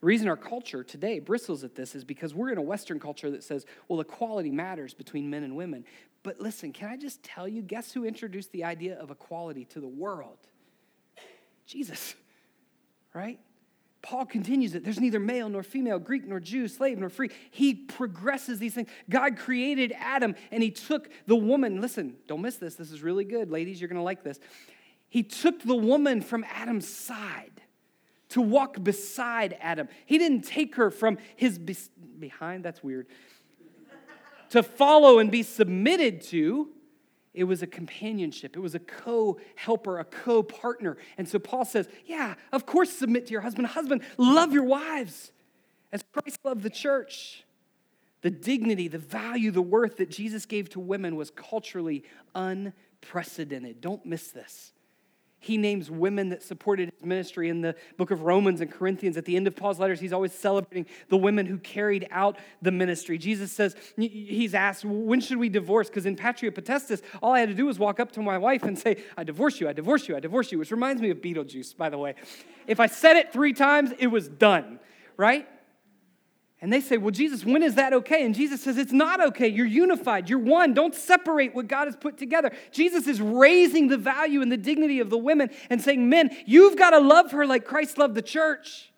The 0.00 0.06
reason 0.06 0.28
our 0.28 0.36
culture 0.36 0.84
today 0.84 1.18
bristles 1.18 1.64
at 1.64 1.74
this 1.74 1.94
is 1.94 2.04
because 2.04 2.34
we're 2.34 2.50
in 2.50 2.58
a 2.58 2.62
Western 2.62 3.00
culture 3.00 3.30
that 3.30 3.42
says, 3.42 3.64
well, 3.88 4.00
equality 4.00 4.50
matters 4.50 4.92
between 4.92 5.30
men 5.30 5.42
and 5.42 5.56
women. 5.56 5.84
But 6.22 6.40
listen, 6.40 6.72
can 6.72 6.90
I 6.90 6.96
just 6.98 7.22
tell 7.22 7.48
you, 7.48 7.62
guess 7.62 7.92
who 7.92 8.04
introduced 8.04 8.52
the 8.52 8.64
idea 8.64 8.98
of 8.98 9.10
equality 9.10 9.64
to 9.66 9.80
the 9.80 9.88
world? 9.88 10.38
Jesus, 11.66 12.14
right? 13.14 13.40
Paul 14.02 14.26
continues 14.26 14.74
it. 14.74 14.84
There's 14.84 15.00
neither 15.00 15.18
male 15.18 15.48
nor 15.48 15.62
female, 15.62 15.98
Greek 15.98 16.26
nor 16.26 16.38
Jew, 16.38 16.68
slave 16.68 16.98
nor 16.98 17.08
free. 17.08 17.30
He 17.50 17.74
progresses 17.74 18.58
these 18.58 18.74
things. 18.74 18.88
God 19.10 19.36
created 19.36 19.92
Adam 19.98 20.34
and 20.52 20.62
he 20.62 20.70
took 20.70 21.08
the 21.26 21.36
woman. 21.36 21.80
Listen, 21.80 22.16
don't 22.28 22.40
miss 22.40 22.56
this. 22.56 22.76
This 22.76 22.92
is 22.92 23.02
really 23.02 23.24
good. 23.24 23.50
Ladies, 23.50 23.80
you're 23.80 23.88
going 23.88 23.96
to 23.96 24.02
like 24.02 24.22
this. 24.22 24.38
He 25.08 25.22
took 25.22 25.62
the 25.62 25.74
woman 25.74 26.20
from 26.20 26.44
Adam's 26.44 26.86
side 26.88 27.62
to 28.28 28.40
walk 28.40 28.82
beside 28.82 29.56
Adam. 29.60 29.88
He 30.04 30.18
didn't 30.18 30.42
take 30.42 30.76
her 30.76 30.90
from 30.90 31.18
his 31.36 31.58
be- 31.58 31.76
behind, 32.18 32.64
that's 32.64 32.82
weird, 32.82 33.06
to 34.50 34.62
follow 34.62 35.18
and 35.18 35.30
be 35.30 35.42
submitted 35.42 36.20
to. 36.22 36.68
It 37.36 37.44
was 37.44 37.62
a 37.62 37.66
companionship. 37.66 38.56
It 38.56 38.60
was 38.60 38.74
a 38.74 38.80
co 38.80 39.38
helper, 39.54 39.98
a 39.98 40.04
co 40.04 40.42
partner. 40.42 40.96
And 41.18 41.28
so 41.28 41.38
Paul 41.38 41.66
says, 41.66 41.86
Yeah, 42.06 42.34
of 42.50 42.64
course, 42.64 42.90
submit 42.90 43.26
to 43.26 43.32
your 43.32 43.42
husband. 43.42 43.68
Husband, 43.68 44.00
love 44.16 44.52
your 44.52 44.64
wives 44.64 45.32
as 45.92 46.02
Christ 46.12 46.40
loved 46.44 46.62
the 46.62 46.70
church. 46.70 47.44
The 48.22 48.30
dignity, 48.30 48.88
the 48.88 48.98
value, 48.98 49.50
the 49.50 49.62
worth 49.62 49.98
that 49.98 50.10
Jesus 50.10 50.46
gave 50.46 50.70
to 50.70 50.80
women 50.80 51.14
was 51.14 51.30
culturally 51.30 52.04
unprecedented. 52.34 53.82
Don't 53.82 54.04
miss 54.06 54.28
this. 54.30 54.72
He 55.46 55.56
names 55.58 55.92
women 55.92 56.30
that 56.30 56.42
supported 56.42 56.90
his 56.92 57.06
ministry 57.06 57.48
in 57.48 57.60
the 57.60 57.76
book 57.96 58.10
of 58.10 58.22
Romans 58.22 58.60
and 58.60 58.68
Corinthians. 58.68 59.16
At 59.16 59.24
the 59.26 59.36
end 59.36 59.46
of 59.46 59.54
Paul's 59.54 59.78
letters, 59.78 60.00
he's 60.00 60.12
always 60.12 60.32
celebrating 60.32 60.86
the 61.08 61.16
women 61.16 61.46
who 61.46 61.58
carried 61.58 62.08
out 62.10 62.36
the 62.62 62.72
ministry. 62.72 63.16
Jesus 63.16 63.52
says, 63.52 63.76
he's 63.96 64.54
asked, 64.54 64.84
when 64.84 65.20
should 65.20 65.38
we 65.38 65.48
divorce? 65.48 65.88
Because 65.88 66.04
in 66.04 66.16
Patria 66.16 66.50
Potestas, 66.50 67.00
all 67.22 67.32
I 67.32 67.38
had 67.38 67.48
to 67.48 67.54
do 67.54 67.66
was 67.66 67.78
walk 67.78 68.00
up 68.00 68.10
to 68.12 68.22
my 68.22 68.36
wife 68.38 68.64
and 68.64 68.76
say, 68.76 68.96
I 69.16 69.22
divorce 69.22 69.60
you, 69.60 69.68
I 69.68 69.72
divorce 69.72 70.08
you, 70.08 70.16
I 70.16 70.20
divorce 70.20 70.50
you, 70.50 70.58
which 70.58 70.72
reminds 70.72 71.00
me 71.00 71.10
of 71.10 71.18
Beetlejuice, 71.18 71.76
by 71.76 71.90
the 71.90 71.98
way. 71.98 72.16
If 72.66 72.80
I 72.80 72.86
said 72.86 73.16
it 73.16 73.32
three 73.32 73.52
times, 73.52 73.92
it 74.00 74.08
was 74.08 74.26
done, 74.26 74.80
right? 75.16 75.46
And 76.60 76.72
they 76.72 76.80
say, 76.80 76.96
Well, 76.96 77.10
Jesus, 77.10 77.44
when 77.44 77.62
is 77.62 77.74
that 77.74 77.92
okay? 77.92 78.24
And 78.24 78.34
Jesus 78.34 78.62
says, 78.62 78.78
It's 78.78 78.92
not 78.92 79.20
okay. 79.28 79.48
You're 79.48 79.66
unified. 79.66 80.30
You're 80.30 80.38
one. 80.38 80.72
Don't 80.72 80.94
separate 80.94 81.54
what 81.54 81.68
God 81.68 81.86
has 81.86 81.96
put 81.96 82.16
together. 82.16 82.50
Jesus 82.70 83.06
is 83.06 83.20
raising 83.20 83.88
the 83.88 83.98
value 83.98 84.40
and 84.40 84.50
the 84.50 84.56
dignity 84.56 85.00
of 85.00 85.10
the 85.10 85.18
women 85.18 85.50
and 85.68 85.82
saying, 85.82 86.08
Men, 86.08 86.34
you've 86.46 86.76
got 86.76 86.90
to 86.90 86.98
love 86.98 87.32
her 87.32 87.46
like 87.46 87.64
Christ 87.64 87.98
loved 87.98 88.14
the 88.14 88.22
church. 88.22 88.90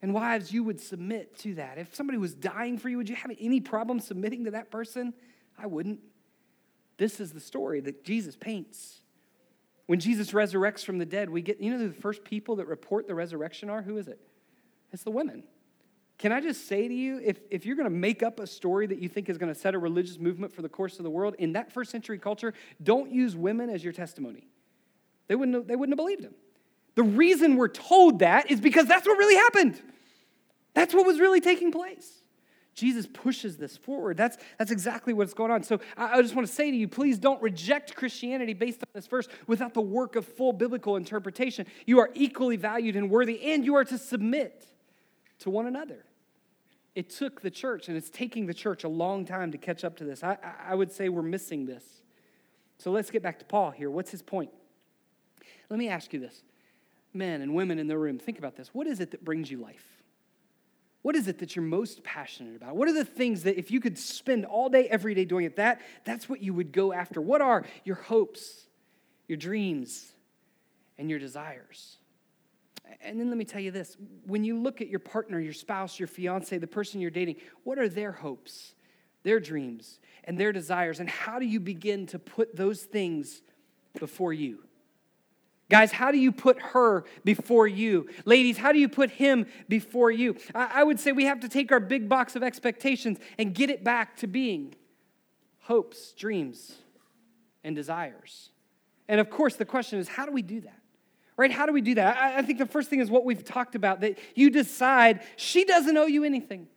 And 0.00 0.12
wives, 0.12 0.52
you 0.52 0.64
would 0.64 0.80
submit 0.80 1.38
to 1.38 1.54
that. 1.54 1.78
If 1.78 1.94
somebody 1.94 2.18
was 2.18 2.34
dying 2.34 2.76
for 2.76 2.88
you, 2.88 2.96
would 2.96 3.08
you 3.08 3.14
have 3.14 3.30
any 3.38 3.60
problem 3.60 4.00
submitting 4.00 4.44
to 4.46 4.50
that 4.50 4.72
person? 4.72 5.14
I 5.56 5.66
wouldn't. 5.66 6.00
This 6.96 7.20
is 7.20 7.32
the 7.32 7.40
story 7.40 7.78
that 7.80 8.04
Jesus 8.04 8.34
paints. 8.34 9.00
When 9.86 10.00
Jesus 10.00 10.32
resurrects 10.32 10.84
from 10.84 10.98
the 10.98 11.06
dead, 11.06 11.30
we 11.30 11.40
get, 11.42 11.60
you 11.60 11.70
know, 11.70 11.86
the 11.86 11.94
first 11.94 12.24
people 12.24 12.56
that 12.56 12.66
report 12.66 13.06
the 13.06 13.14
resurrection 13.14 13.70
are? 13.70 13.82
Who 13.82 13.96
is 13.96 14.08
it? 14.08 14.18
It's 14.92 15.04
the 15.04 15.10
women. 15.12 15.44
Can 16.22 16.30
I 16.30 16.40
just 16.40 16.68
say 16.68 16.86
to 16.86 16.94
you, 16.94 17.20
if, 17.20 17.40
if 17.50 17.66
you're 17.66 17.74
going 17.74 17.88
to 17.88 17.90
make 17.90 18.22
up 18.22 18.38
a 18.38 18.46
story 18.46 18.86
that 18.86 19.00
you 19.00 19.08
think 19.08 19.28
is 19.28 19.38
going 19.38 19.52
to 19.52 19.58
set 19.58 19.74
a 19.74 19.78
religious 19.78 20.20
movement 20.20 20.52
for 20.52 20.62
the 20.62 20.68
course 20.68 21.00
of 21.00 21.02
the 21.02 21.10
world, 21.10 21.34
in 21.40 21.54
that 21.54 21.72
first 21.72 21.90
century 21.90 22.16
culture, 22.16 22.54
don't 22.80 23.10
use 23.10 23.34
women 23.34 23.68
as 23.68 23.82
your 23.82 23.92
testimony. 23.92 24.46
They 25.26 25.34
wouldn't 25.34 25.56
have, 25.56 25.66
they 25.66 25.74
wouldn't 25.74 25.94
have 25.94 25.96
believed 25.96 26.22
him. 26.22 26.36
The 26.94 27.02
reason 27.02 27.56
we're 27.56 27.66
told 27.66 28.20
that 28.20 28.52
is 28.52 28.60
because 28.60 28.86
that's 28.86 29.04
what 29.04 29.18
really 29.18 29.34
happened. 29.34 29.82
That's 30.74 30.94
what 30.94 31.04
was 31.04 31.18
really 31.18 31.40
taking 31.40 31.72
place. 31.72 32.22
Jesus 32.76 33.08
pushes 33.12 33.56
this 33.56 33.76
forward. 33.76 34.16
That's, 34.16 34.36
that's 34.60 34.70
exactly 34.70 35.14
what's 35.14 35.34
going 35.34 35.50
on. 35.50 35.64
So 35.64 35.80
I, 35.96 36.18
I 36.18 36.22
just 36.22 36.36
want 36.36 36.46
to 36.46 36.54
say 36.54 36.70
to 36.70 36.76
you, 36.76 36.86
please 36.86 37.18
don't 37.18 37.42
reject 37.42 37.96
Christianity 37.96 38.54
based 38.54 38.78
on 38.78 38.88
this 38.94 39.08
verse 39.08 39.26
without 39.48 39.74
the 39.74 39.80
work 39.80 40.14
of 40.14 40.24
full 40.24 40.52
biblical 40.52 40.94
interpretation. 40.94 41.66
You 41.84 41.98
are 41.98 42.10
equally 42.14 42.56
valued 42.56 42.94
and 42.94 43.10
worthy, 43.10 43.42
and 43.42 43.64
you 43.64 43.74
are 43.74 43.84
to 43.86 43.98
submit 43.98 44.68
to 45.40 45.50
one 45.50 45.66
another. 45.66 46.04
It 46.94 47.08
took 47.08 47.40
the 47.40 47.50
church, 47.50 47.88
and 47.88 47.96
it's 47.96 48.10
taking 48.10 48.46
the 48.46 48.54
church 48.54 48.84
a 48.84 48.88
long 48.88 49.24
time 49.24 49.52
to 49.52 49.58
catch 49.58 49.82
up 49.84 49.96
to 49.96 50.04
this. 50.04 50.22
I, 50.22 50.36
I 50.66 50.74
would 50.74 50.92
say 50.92 51.08
we're 51.08 51.22
missing 51.22 51.64
this. 51.64 51.84
So 52.78 52.90
let's 52.90 53.10
get 53.10 53.22
back 53.22 53.38
to 53.38 53.44
Paul 53.44 53.70
here. 53.70 53.90
What's 53.90 54.10
his 54.10 54.22
point? 54.22 54.50
Let 55.70 55.78
me 55.78 55.88
ask 55.88 56.12
you 56.12 56.20
this 56.20 56.42
men 57.14 57.42
and 57.42 57.54
women 57.54 57.78
in 57.78 57.86
the 57.86 57.98
room, 57.98 58.18
think 58.18 58.38
about 58.38 58.56
this. 58.56 58.70
What 58.72 58.86
is 58.86 59.00
it 59.00 59.10
that 59.10 59.24
brings 59.24 59.50
you 59.50 59.58
life? 59.58 60.02
What 61.02 61.16
is 61.16 61.26
it 61.28 61.38
that 61.40 61.56
you're 61.56 61.64
most 61.64 62.04
passionate 62.04 62.56
about? 62.56 62.76
What 62.76 62.88
are 62.88 62.94
the 62.94 63.04
things 63.04 63.42
that 63.42 63.58
if 63.58 63.70
you 63.70 63.80
could 63.80 63.98
spend 63.98 64.44
all 64.44 64.68
day, 64.68 64.86
every 64.88 65.14
day 65.14 65.24
doing 65.24 65.44
it, 65.44 65.56
that, 65.56 65.80
that's 66.04 66.28
what 66.28 66.40
you 66.40 66.54
would 66.54 66.72
go 66.72 66.92
after? 66.92 67.20
What 67.20 67.40
are 67.40 67.64
your 67.84 67.96
hopes, 67.96 68.66
your 69.26 69.36
dreams, 69.36 70.12
and 70.98 71.10
your 71.10 71.18
desires? 71.18 71.96
And 73.00 73.18
then 73.18 73.28
let 73.28 73.38
me 73.38 73.44
tell 73.44 73.60
you 73.60 73.70
this 73.70 73.96
when 74.26 74.44
you 74.44 74.58
look 74.58 74.80
at 74.80 74.88
your 74.88 75.00
partner, 75.00 75.38
your 75.38 75.52
spouse, 75.52 75.98
your 75.98 76.08
fiance, 76.08 76.56
the 76.58 76.66
person 76.66 77.00
you're 77.00 77.10
dating, 77.10 77.36
what 77.64 77.78
are 77.78 77.88
their 77.88 78.12
hopes, 78.12 78.74
their 79.22 79.40
dreams, 79.40 80.00
and 80.24 80.38
their 80.38 80.52
desires? 80.52 81.00
And 81.00 81.08
how 81.08 81.38
do 81.38 81.46
you 81.46 81.60
begin 81.60 82.06
to 82.06 82.18
put 82.18 82.56
those 82.56 82.82
things 82.82 83.42
before 83.98 84.32
you? 84.32 84.64
Guys, 85.70 85.90
how 85.90 86.10
do 86.10 86.18
you 86.18 86.32
put 86.32 86.60
her 86.60 87.04
before 87.24 87.66
you? 87.66 88.06
Ladies, 88.26 88.58
how 88.58 88.72
do 88.72 88.78
you 88.78 88.90
put 88.90 89.10
him 89.10 89.46
before 89.70 90.10
you? 90.10 90.36
I, 90.54 90.84
would 90.84 91.00
say 91.00 91.12
we 91.12 91.24
have 91.24 91.40
to 91.40 91.48
take 91.48 91.72
our 91.72 91.80
big 91.80 92.10
box 92.10 92.36
of 92.36 92.42
expectations 92.42 93.18
and 93.38 93.54
get 93.54 93.70
it 93.70 93.82
back 93.82 94.18
to 94.18 94.26
being 94.26 94.74
hopes, 95.60 96.12
dreams, 96.12 96.76
and 97.64 97.74
desires. 97.74 98.50
And 99.08 99.18
of 99.18 99.30
course, 99.30 99.56
the 99.56 99.64
question 99.64 99.98
is 99.98 100.08
how 100.08 100.26
do 100.26 100.32
we 100.32 100.42
do 100.42 100.60
that? 100.60 100.81
Right? 101.36 101.50
How 101.50 101.66
do 101.66 101.72
we 101.72 101.80
do 101.80 101.94
that? 101.94 102.16
I, 102.16 102.38
I 102.38 102.42
think 102.42 102.58
the 102.58 102.66
first 102.66 102.90
thing 102.90 103.00
is 103.00 103.10
what 103.10 103.24
we've 103.24 103.44
talked 103.44 103.74
about 103.74 104.00
that 104.00 104.18
you 104.34 104.50
decide 104.50 105.20
she 105.36 105.64
doesn't 105.64 105.96
owe 105.96 106.06
you 106.06 106.24
anything. 106.24 106.68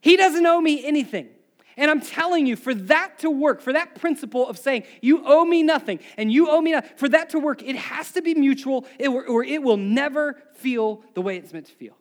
He 0.00 0.16
doesn't 0.16 0.46
owe 0.46 0.60
me 0.60 0.84
anything. 0.84 1.28
And 1.76 1.90
I'm 1.90 2.00
telling 2.00 2.46
you, 2.46 2.56
for 2.56 2.72
that 2.74 3.18
to 3.18 3.30
work, 3.30 3.60
for 3.60 3.72
that 3.72 3.96
principle 3.96 4.48
of 4.48 4.56
saying, 4.56 4.84
you 5.02 5.22
owe 5.26 5.44
me 5.44 5.62
nothing 5.62 6.00
and 6.16 6.32
you 6.32 6.48
owe 6.48 6.60
me 6.60 6.72
nothing, 6.72 6.90
for 6.96 7.08
that 7.10 7.30
to 7.30 7.38
work, 7.38 7.62
it 7.62 7.76
has 7.76 8.12
to 8.12 8.22
be 8.22 8.34
mutual 8.34 8.86
or 9.06 9.44
it 9.44 9.62
will 9.62 9.76
never 9.76 10.40
feel 10.54 11.02
the 11.14 11.20
way 11.20 11.36
it's 11.36 11.52
meant 11.52 11.66
to 11.66 11.72
feel. 11.72 11.96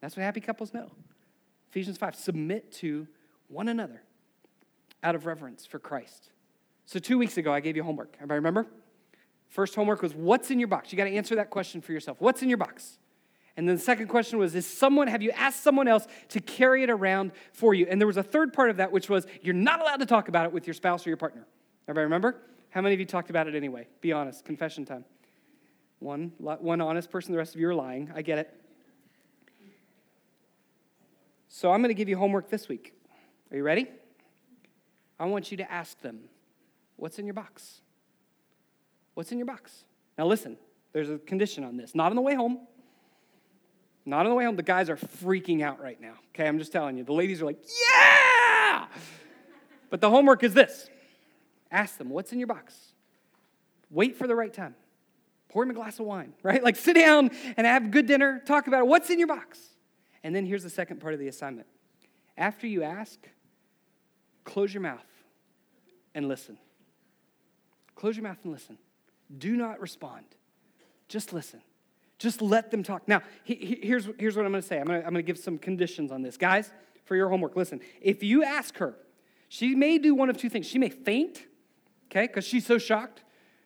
That's 0.00 0.16
what 0.16 0.22
happy 0.24 0.40
couples 0.40 0.74
know. 0.74 0.90
Ephesians 1.70 1.96
5 1.96 2.14
submit 2.14 2.72
to 2.72 3.06
one 3.48 3.68
another 3.68 4.02
out 5.02 5.14
of 5.14 5.24
reverence 5.24 5.64
for 5.64 5.78
Christ. 5.78 6.30
So, 6.84 6.98
two 6.98 7.18
weeks 7.18 7.36
ago, 7.36 7.52
I 7.52 7.60
gave 7.60 7.76
you 7.76 7.82
homework. 7.82 8.14
Everybody 8.16 8.36
remember? 8.36 8.66
First 9.56 9.74
homework 9.74 10.02
was 10.02 10.14
what's 10.14 10.50
in 10.50 10.58
your 10.60 10.68
box? 10.68 10.92
You 10.92 10.98
got 10.98 11.04
to 11.04 11.16
answer 11.16 11.36
that 11.36 11.48
question 11.48 11.80
for 11.80 11.92
yourself. 11.92 12.20
What's 12.20 12.42
in 12.42 12.50
your 12.50 12.58
box? 12.58 12.98
And 13.56 13.66
then 13.66 13.76
the 13.76 13.82
second 13.82 14.08
question 14.08 14.38
was, 14.38 14.54
is 14.54 14.66
someone, 14.66 15.08
have 15.08 15.22
you 15.22 15.30
asked 15.30 15.62
someone 15.62 15.88
else 15.88 16.06
to 16.28 16.40
carry 16.40 16.82
it 16.82 16.90
around 16.90 17.32
for 17.52 17.72
you? 17.72 17.86
And 17.88 17.98
there 17.98 18.06
was 18.06 18.18
a 18.18 18.22
third 18.22 18.52
part 18.52 18.68
of 18.68 18.76
that, 18.76 18.92
which 18.92 19.08
was, 19.08 19.26
you're 19.40 19.54
not 19.54 19.80
allowed 19.80 20.00
to 20.00 20.04
talk 20.04 20.28
about 20.28 20.44
it 20.44 20.52
with 20.52 20.66
your 20.66 20.74
spouse 20.74 21.06
or 21.06 21.08
your 21.08 21.16
partner. 21.16 21.46
Everybody 21.88 22.04
remember? 22.04 22.36
How 22.68 22.82
many 22.82 22.92
of 22.92 23.00
you 23.00 23.06
talked 23.06 23.30
about 23.30 23.48
it 23.48 23.54
anyway? 23.54 23.86
Be 24.02 24.12
honest, 24.12 24.44
confession 24.44 24.84
time. 24.84 25.06
One, 26.00 26.32
one 26.36 26.82
honest 26.82 27.10
person, 27.10 27.32
the 27.32 27.38
rest 27.38 27.54
of 27.54 27.60
you 27.62 27.68
are 27.68 27.74
lying. 27.74 28.12
I 28.14 28.20
get 28.20 28.36
it. 28.36 28.52
So 31.48 31.72
I'm 31.72 31.80
going 31.80 31.88
to 31.88 31.94
give 31.94 32.10
you 32.10 32.18
homework 32.18 32.50
this 32.50 32.68
week. 32.68 32.92
Are 33.50 33.56
you 33.56 33.62
ready? 33.62 33.86
I 35.18 35.24
want 35.24 35.50
you 35.50 35.56
to 35.56 35.72
ask 35.72 35.98
them, 36.02 36.24
what's 36.96 37.18
in 37.18 37.24
your 37.24 37.32
box? 37.32 37.80
What's 39.16 39.32
in 39.32 39.38
your 39.38 39.46
box? 39.46 39.84
Now, 40.18 40.26
listen, 40.26 40.58
there's 40.92 41.08
a 41.08 41.16
condition 41.16 41.64
on 41.64 41.78
this. 41.78 41.94
Not 41.94 42.12
on 42.12 42.16
the 42.16 42.22
way 42.22 42.34
home. 42.34 42.58
Not 44.04 44.26
on 44.26 44.30
the 44.30 44.34
way 44.34 44.44
home. 44.44 44.56
The 44.56 44.62
guys 44.62 44.90
are 44.90 44.96
freaking 44.98 45.62
out 45.62 45.80
right 45.80 45.98
now. 45.98 46.12
Okay, 46.34 46.46
I'm 46.46 46.58
just 46.58 46.70
telling 46.70 46.98
you. 46.98 47.02
The 47.02 47.14
ladies 47.14 47.40
are 47.40 47.46
like, 47.46 47.58
yeah! 47.80 48.88
But 49.88 50.02
the 50.02 50.10
homework 50.10 50.44
is 50.44 50.52
this 50.52 50.90
ask 51.70 51.96
them, 51.96 52.10
what's 52.10 52.30
in 52.30 52.38
your 52.38 52.46
box? 52.46 52.92
Wait 53.90 54.16
for 54.18 54.26
the 54.26 54.34
right 54.34 54.52
time. 54.52 54.74
pour 55.48 55.62
him 55.62 55.70
a 55.70 55.74
glass 55.74 55.98
of 55.98 56.04
wine, 56.04 56.34
right? 56.42 56.62
Like 56.62 56.76
sit 56.76 56.94
down 56.94 57.30
and 57.56 57.66
have 57.66 57.86
a 57.86 57.88
good 57.88 58.04
dinner, 58.04 58.42
talk 58.44 58.66
about 58.66 58.80
it. 58.80 58.86
What's 58.86 59.08
in 59.08 59.18
your 59.18 59.28
box? 59.28 59.58
And 60.22 60.36
then 60.36 60.44
here's 60.44 60.62
the 60.62 60.70
second 60.70 61.00
part 61.00 61.14
of 61.14 61.20
the 61.20 61.28
assignment. 61.28 61.66
After 62.36 62.66
you 62.66 62.82
ask, 62.82 63.18
close 64.44 64.74
your 64.74 64.82
mouth 64.82 65.06
and 66.14 66.28
listen. 66.28 66.58
Close 67.94 68.14
your 68.14 68.24
mouth 68.24 68.38
and 68.42 68.52
listen. 68.52 68.76
Do 69.36 69.56
not 69.56 69.80
respond. 69.80 70.24
Just 71.08 71.32
listen. 71.32 71.60
Just 72.18 72.40
let 72.40 72.70
them 72.70 72.82
talk. 72.82 73.06
Now, 73.06 73.22
he, 73.44 73.78
here's, 73.82 74.08
here's 74.18 74.36
what 74.36 74.46
I'm 74.46 74.52
going 74.52 74.62
to 74.62 74.66
say 74.66 74.78
I'm 74.80 74.86
going 74.86 75.14
to 75.14 75.22
give 75.22 75.38
some 75.38 75.58
conditions 75.58 76.10
on 76.10 76.22
this. 76.22 76.36
Guys, 76.36 76.70
for 77.04 77.14
your 77.14 77.28
homework, 77.28 77.56
listen. 77.56 77.80
If 78.00 78.22
you 78.22 78.42
ask 78.42 78.76
her, 78.78 78.94
she 79.48 79.74
may 79.74 79.98
do 79.98 80.14
one 80.14 80.30
of 80.30 80.36
two 80.36 80.48
things. 80.48 80.66
She 80.66 80.78
may 80.78 80.88
faint, 80.88 81.44
okay, 82.10 82.26
because 82.26 82.44
she's 82.44 82.66
so 82.66 82.78
shocked 82.78 83.22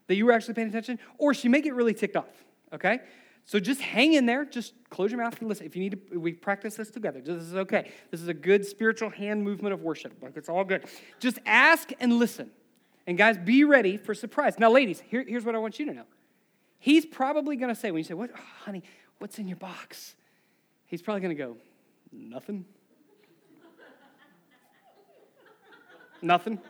that 0.08 0.16
you 0.16 0.26
were 0.26 0.32
actually 0.32 0.54
paying 0.54 0.68
attention, 0.68 0.98
or 1.18 1.32
she 1.32 1.48
may 1.48 1.60
get 1.60 1.74
really 1.74 1.94
ticked 1.94 2.16
off, 2.16 2.44
okay? 2.72 3.00
So 3.44 3.58
just 3.58 3.80
hang 3.80 4.14
in 4.14 4.26
there. 4.26 4.44
Just 4.44 4.74
close 4.90 5.10
your 5.10 5.20
mouth 5.20 5.38
and 5.40 5.48
listen. 5.48 5.66
If 5.66 5.74
you 5.74 5.82
need 5.82 6.10
to, 6.10 6.18
we 6.18 6.32
practice 6.32 6.74
this 6.76 6.90
together. 6.90 7.20
This 7.20 7.42
is 7.42 7.54
okay. 7.54 7.90
This 8.10 8.20
is 8.20 8.28
a 8.28 8.34
good 8.34 8.66
spiritual 8.66 9.10
hand 9.10 9.42
movement 9.42 9.72
of 9.72 9.82
worship. 9.82 10.14
Like 10.22 10.36
it's 10.36 10.48
all 10.48 10.64
good. 10.64 10.84
Just 11.18 11.38
ask 11.46 11.90
and 11.98 12.12
listen. 12.14 12.50
And 13.10 13.18
guys, 13.18 13.36
be 13.36 13.64
ready 13.64 13.96
for 13.96 14.14
surprise. 14.14 14.60
Now, 14.60 14.70
ladies, 14.70 15.00
here, 15.00 15.24
here's 15.26 15.44
what 15.44 15.56
I 15.56 15.58
want 15.58 15.80
you 15.80 15.86
to 15.86 15.92
know. 15.92 16.04
He's 16.78 17.04
probably 17.04 17.56
going 17.56 17.74
to 17.74 17.76
say, 17.78 17.90
when 17.90 17.98
you 17.98 18.04
say, 18.04 18.14
"What, 18.14 18.30
oh, 18.32 18.40
honey? 18.60 18.84
What's 19.18 19.36
in 19.40 19.48
your 19.48 19.56
box?" 19.56 20.14
He's 20.86 21.02
probably 21.02 21.20
going 21.20 21.36
to 21.36 21.42
go, 21.42 21.56
"Nothing." 22.12 22.64
Nothing. 26.22 26.60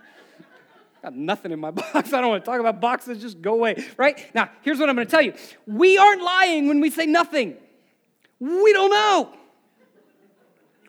Got 1.03 1.14
nothing 1.14 1.53
in 1.53 1.61
my 1.61 1.70
box. 1.72 2.14
I 2.14 2.22
don't 2.22 2.31
want 2.31 2.42
to 2.42 2.50
talk 2.50 2.59
about 2.59 2.81
boxes. 2.81 3.20
Just 3.20 3.42
go 3.42 3.53
away. 3.53 3.85
Right? 3.98 4.35
Now, 4.35 4.48
here's 4.62 4.79
what 4.79 4.88
I'm 4.88 4.94
going 4.94 5.07
to 5.07 5.11
tell 5.11 5.20
you. 5.20 5.35
We 5.66 5.98
aren't 5.98 6.22
lying 6.22 6.68
when 6.68 6.81
we 6.81 6.88
say 6.88 7.05
nothing. 7.05 7.59
We 8.38 8.72
don't 8.72 8.90
know. 8.90 9.35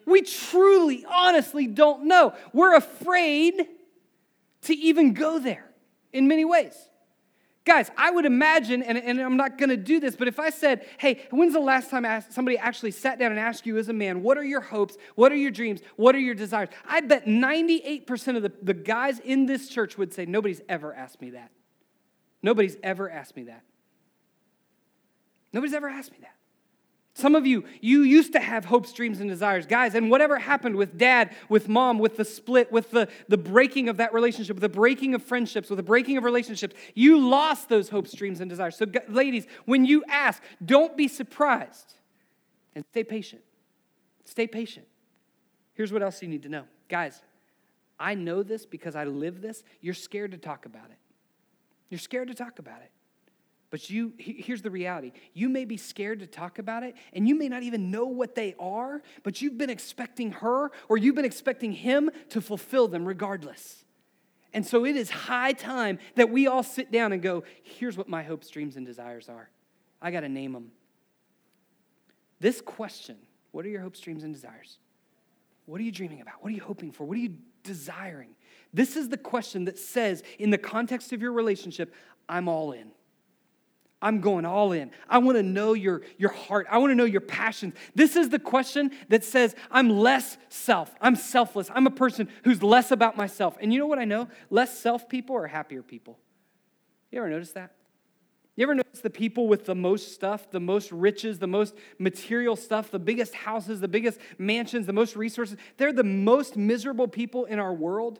We 0.06 0.22
truly, 0.22 1.04
honestly 1.06 1.68
don't 1.68 2.06
know. 2.06 2.36
We're 2.54 2.78
afraid 2.78 3.68
to 4.64 4.76
even 4.76 5.14
go 5.14 5.40
there 5.40 5.72
in 6.14 6.28
many 6.28 6.46
ways. 6.46 6.76
Guys, 7.64 7.92
I 7.96 8.10
would 8.10 8.26
imagine, 8.26 8.82
and, 8.82 8.98
and 8.98 9.20
I'm 9.20 9.38
not 9.38 9.60
going 9.60 9.70
to 9.70 9.78
do 9.78 10.00
this, 10.00 10.16
but 10.16 10.28
if 10.28 10.40
I 10.40 10.50
said, 10.50 10.84
hey, 10.98 11.28
when's 11.30 11.54
the 11.54 11.60
last 11.60 11.92
time 11.92 12.06
somebody 12.32 12.58
actually 12.58 12.90
sat 12.90 13.20
down 13.20 13.30
and 13.30 13.40
asked 13.40 13.68
you 13.68 13.78
as 13.78 13.88
a 13.88 13.94
man, 13.94 14.24
what 14.24 14.36
are 14.38 14.44
your 14.44 14.62
hopes? 14.62 14.98
What 15.14 15.32
are 15.32 15.36
your 15.36 15.52
dreams? 15.52 15.80
What 15.96 16.16
are 16.16 16.20
your 16.20 16.34
desires? 16.34 16.70
I 16.88 17.02
bet 17.02 17.28
98% 17.28 18.36
of 18.36 18.42
the, 18.42 18.52
the 18.64 18.74
guys 18.74 19.20
in 19.20 19.46
this 19.46 19.70
church 19.70 19.96
would 19.96 20.12
say, 20.12 20.26
nobody's 20.26 20.62
ever 20.68 20.92
asked 20.92 21.22
me 21.22 21.32
that. 21.32 21.52
Nobody's 22.42 22.78
ever 22.82 23.12
asked 23.12 23.36
me 23.36 23.44
that. 23.44 23.62
Nobody's 25.54 25.76
ever 25.76 25.88
asked 25.88 26.12
me 26.12 26.18
that. 26.22 26.34
Some 27.14 27.36
of 27.36 27.46
you, 27.46 27.66
you 27.82 28.04
used 28.04 28.32
to 28.34 28.40
have 28.40 28.66
hopes, 28.66 28.94
dreams, 28.94 29.20
and 29.20 29.30
desires. 29.30 29.66
Guys, 29.66 29.96
and 29.96 30.10
whatever 30.10 30.40
happened 30.40 30.78
with 30.78 30.98
dad, 30.98 31.36
with 31.50 31.68
mom, 31.68 32.00
with 32.00 32.16
the 32.16 32.24
split, 32.24 32.72
with 32.72 32.92
the, 32.92 33.10
the 33.28 33.38
breaking 33.38 33.90
of 33.90 33.98
that 33.98 34.14
relationship, 34.14 34.56
with 34.56 34.62
the 34.62 34.70
breaking 34.70 35.14
of 35.14 35.22
friendships, 35.22 35.70
with 35.70 35.78
the 35.78 35.84
breaking 35.84 36.16
of 36.16 36.24
relationships, 36.24 36.74
you 36.96 37.20
lost 37.20 37.68
those 37.68 37.90
hopes, 37.90 38.14
dreams, 38.14 38.40
and 38.40 38.50
desires. 38.50 38.78
So, 38.78 38.86
ladies, 39.10 39.46
when 39.66 39.84
you 39.84 40.06
ask, 40.08 40.42
don't 40.64 40.96
be 40.96 41.10
surprised 41.10 41.96
and 42.76 42.86
stay 42.92 43.04
patient. 43.04 43.42
Stay 44.24 44.48
patient. 44.48 44.88
Here's 45.74 45.92
what 45.92 46.02
else 46.02 46.22
you 46.22 46.30
need 46.30 46.44
to 46.44 46.50
know. 46.50 46.64
Guys, 46.88 47.22
I 48.00 48.16
know 48.16 48.42
this 48.42 48.66
because 48.66 48.96
I 48.96 49.04
live 49.04 49.42
this. 49.42 49.64
You're 49.82 49.94
scared 49.94 50.32
to 50.32 50.38
talk 50.38 50.66
about 50.66 50.90
it. 50.90 50.98
You're 51.90 52.00
scared 52.00 52.30
to 52.30 52.34
talk 52.34 52.58
about 52.58 52.82
it. 52.82 52.92
But 53.72 53.90
you, 53.90 54.14
here's 54.18 54.62
the 54.62 54.70
reality. 54.70 55.14
You 55.34 55.48
may 55.48 55.64
be 55.64 55.78
scared 55.78 56.20
to 56.20 56.28
talk 56.28 56.60
about 56.60 56.84
it, 56.84 56.94
and 57.14 57.28
you 57.28 57.36
may 57.36 57.48
not 57.48 57.64
even 57.64 57.90
know 57.90 58.06
what 58.06 58.36
they 58.36 58.54
are, 58.60 59.02
but 59.24 59.42
you've 59.42 59.58
been 59.58 59.70
expecting 59.70 60.34
her 60.34 60.72
or 60.90 60.98
you've 60.98 61.16
been 61.16 61.26
expecting 61.26 61.72
him 61.72 62.12
to 62.30 62.42
fulfill 62.42 62.90
them 62.90 63.08
regardless. 63.08 63.86
And 64.54 64.68
so 64.68 64.86
it 64.86 64.98
is 64.98 65.10
high 65.10 65.54
time 65.54 66.00
that 66.16 66.30
we 66.30 66.48
all 66.48 66.64
sit 66.64 66.92
down 66.92 67.14
and 67.14 67.22
go, 67.22 67.46
here's 67.64 67.98
what 67.98 68.10
my 68.10 68.24
hopes, 68.24 68.50
dreams, 68.50 68.76
and 68.76 68.86
desires 68.86 69.30
are. 69.30 69.50
I 70.02 70.12
got 70.12 70.20
to 70.20 70.30
name 70.30 70.52
them. 70.52 70.72
This 72.42 72.60
question, 72.60 73.16
what 73.52 73.66
are 73.66 73.70
your 73.70 73.82
hopes, 73.82 74.02
dreams, 74.02 74.26
and 74.26 74.34
desires? 74.34 74.80
What 75.66 75.80
are 75.80 75.84
you 75.86 75.92
dreaming 75.94 76.20
about? 76.20 76.44
What 76.44 76.52
are 76.52 76.56
you 76.56 76.62
hoping 76.62 76.92
for? 76.92 77.06
What 77.06 77.16
are 77.16 77.22
you 77.22 77.38
desiring? 77.64 78.32
This 78.74 78.98
is 78.98 79.08
the 79.08 79.18
question 79.18 79.64
that 79.66 79.80
says, 79.80 80.24
in 80.40 80.50
the 80.50 80.58
context 80.58 81.14
of 81.14 81.22
your 81.22 81.32
relationship, 81.32 81.94
I'm 82.28 82.50
all 82.50 82.74
in. 82.74 82.92
I'm 84.02 84.20
going 84.20 84.46
all 84.46 84.72
in. 84.72 84.92
I 85.08 85.20
want 85.20 85.38
to 85.38 85.44
know 85.44 85.74
your, 85.74 86.02
your 86.18 86.32
heart. 86.32 86.66
I 86.72 86.80
want 86.80 86.92
to 86.92 86.96
know 86.96 87.06
your 87.06 87.22
passions. 87.22 87.76
This 87.94 88.16
is 88.16 88.30
the 88.30 88.40
question 88.40 88.92
that 89.10 89.24
says, 89.24 89.56
I'm 89.70 89.90
less 89.90 90.38
self. 90.50 90.94
I'm 91.00 91.16
selfless. 91.16 91.70
I'm 91.74 91.86
a 91.86 91.92
person 91.92 92.28
who's 92.44 92.64
less 92.64 92.92
about 92.92 93.16
myself. 93.16 93.58
And 93.62 93.72
you 93.72 93.80
know 93.80 93.88
what 93.88 94.00
I 94.00 94.06
know? 94.06 94.28
Less 94.50 94.78
self 94.78 95.08
people 95.08 95.36
are 95.36 95.48
happier 95.48 95.84
people. 95.84 96.18
You 97.12 97.20
ever 97.20 97.30
notice 97.30 97.52
that? 97.52 97.74
You 98.56 98.64
ever 98.64 98.76
notice 98.76 99.02
the 99.02 99.10
people 99.10 99.48
with 99.48 99.66
the 99.66 99.76
most 99.76 100.14
stuff, 100.14 100.50
the 100.52 100.60
most 100.60 100.92
riches, 100.92 101.40
the 101.40 101.48
most 101.48 101.76
material 102.00 102.56
stuff, 102.56 102.92
the 102.92 103.00
biggest 103.00 103.34
houses, 103.34 103.80
the 103.80 103.88
biggest 103.88 104.20
mansions, 104.38 104.88
the 104.88 104.94
most 104.94 105.16
resources? 105.16 105.58
They're 105.78 105.94
the 105.94 106.04
most 106.04 106.58
miserable 106.58 107.08
people 107.08 107.46
in 107.46 107.60
our 107.60 107.74
world. 107.74 108.20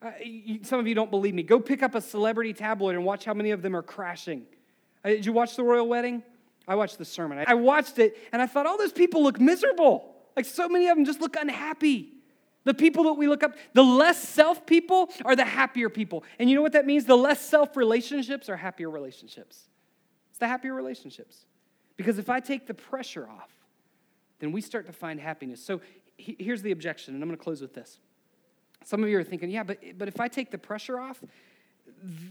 Uh, 0.00 0.10
you, 0.24 0.64
some 0.64 0.80
of 0.80 0.86
you 0.86 0.94
don't 0.94 1.10
believe 1.10 1.34
me. 1.34 1.42
Go 1.42 1.60
pick 1.60 1.82
up 1.82 1.94
a 1.94 2.00
celebrity 2.00 2.52
tabloid 2.52 2.96
and 2.96 3.04
watch 3.04 3.24
how 3.24 3.34
many 3.34 3.52
of 3.52 3.62
them 3.62 3.76
are 3.76 3.82
crashing. 3.82 4.46
Uh, 5.04 5.10
did 5.10 5.26
you 5.26 5.32
watch 5.32 5.56
the 5.56 5.62
royal 5.62 5.88
wedding? 5.88 6.22
I 6.66 6.74
watched 6.76 6.98
the 6.98 7.04
sermon. 7.04 7.42
I 7.46 7.54
watched 7.54 7.98
it 7.98 8.16
and 8.32 8.40
I 8.40 8.46
thought, 8.46 8.66
all 8.66 8.78
those 8.78 8.92
people 8.92 9.22
look 9.22 9.40
miserable. 9.40 10.14
Like 10.36 10.44
so 10.44 10.68
many 10.68 10.88
of 10.88 10.96
them 10.96 11.04
just 11.04 11.20
look 11.20 11.36
unhappy. 11.36 12.10
The 12.64 12.74
people 12.74 13.04
that 13.04 13.14
we 13.14 13.26
look 13.26 13.42
up, 13.42 13.56
the 13.72 13.82
less 13.82 14.22
self 14.22 14.64
people 14.64 15.10
are 15.24 15.34
the 15.34 15.44
happier 15.44 15.88
people. 15.88 16.22
And 16.38 16.48
you 16.48 16.54
know 16.54 16.62
what 16.62 16.72
that 16.72 16.86
means? 16.86 17.04
The 17.04 17.16
less 17.16 17.40
self 17.40 17.76
relationships 17.76 18.48
are 18.48 18.56
happier 18.56 18.88
relationships. 18.88 19.68
It's 20.30 20.38
the 20.38 20.46
happier 20.46 20.72
relationships. 20.72 21.44
Because 21.96 22.18
if 22.18 22.30
I 22.30 22.40
take 22.40 22.66
the 22.66 22.74
pressure 22.74 23.28
off, 23.28 23.50
then 24.38 24.52
we 24.52 24.60
start 24.60 24.86
to 24.86 24.92
find 24.92 25.20
happiness. 25.20 25.62
So 25.62 25.80
here's 26.16 26.62
the 26.62 26.72
objection, 26.72 27.14
and 27.14 27.22
I'm 27.22 27.28
going 27.28 27.38
to 27.38 27.42
close 27.42 27.60
with 27.60 27.74
this. 27.74 27.98
Some 28.84 29.02
of 29.02 29.08
you 29.08 29.18
are 29.18 29.24
thinking, 29.24 29.50
yeah, 29.50 29.62
but, 29.62 29.78
but 29.98 30.08
if 30.08 30.20
I 30.20 30.28
take 30.28 30.50
the 30.50 30.58
pressure 30.58 30.98
off, 30.98 31.22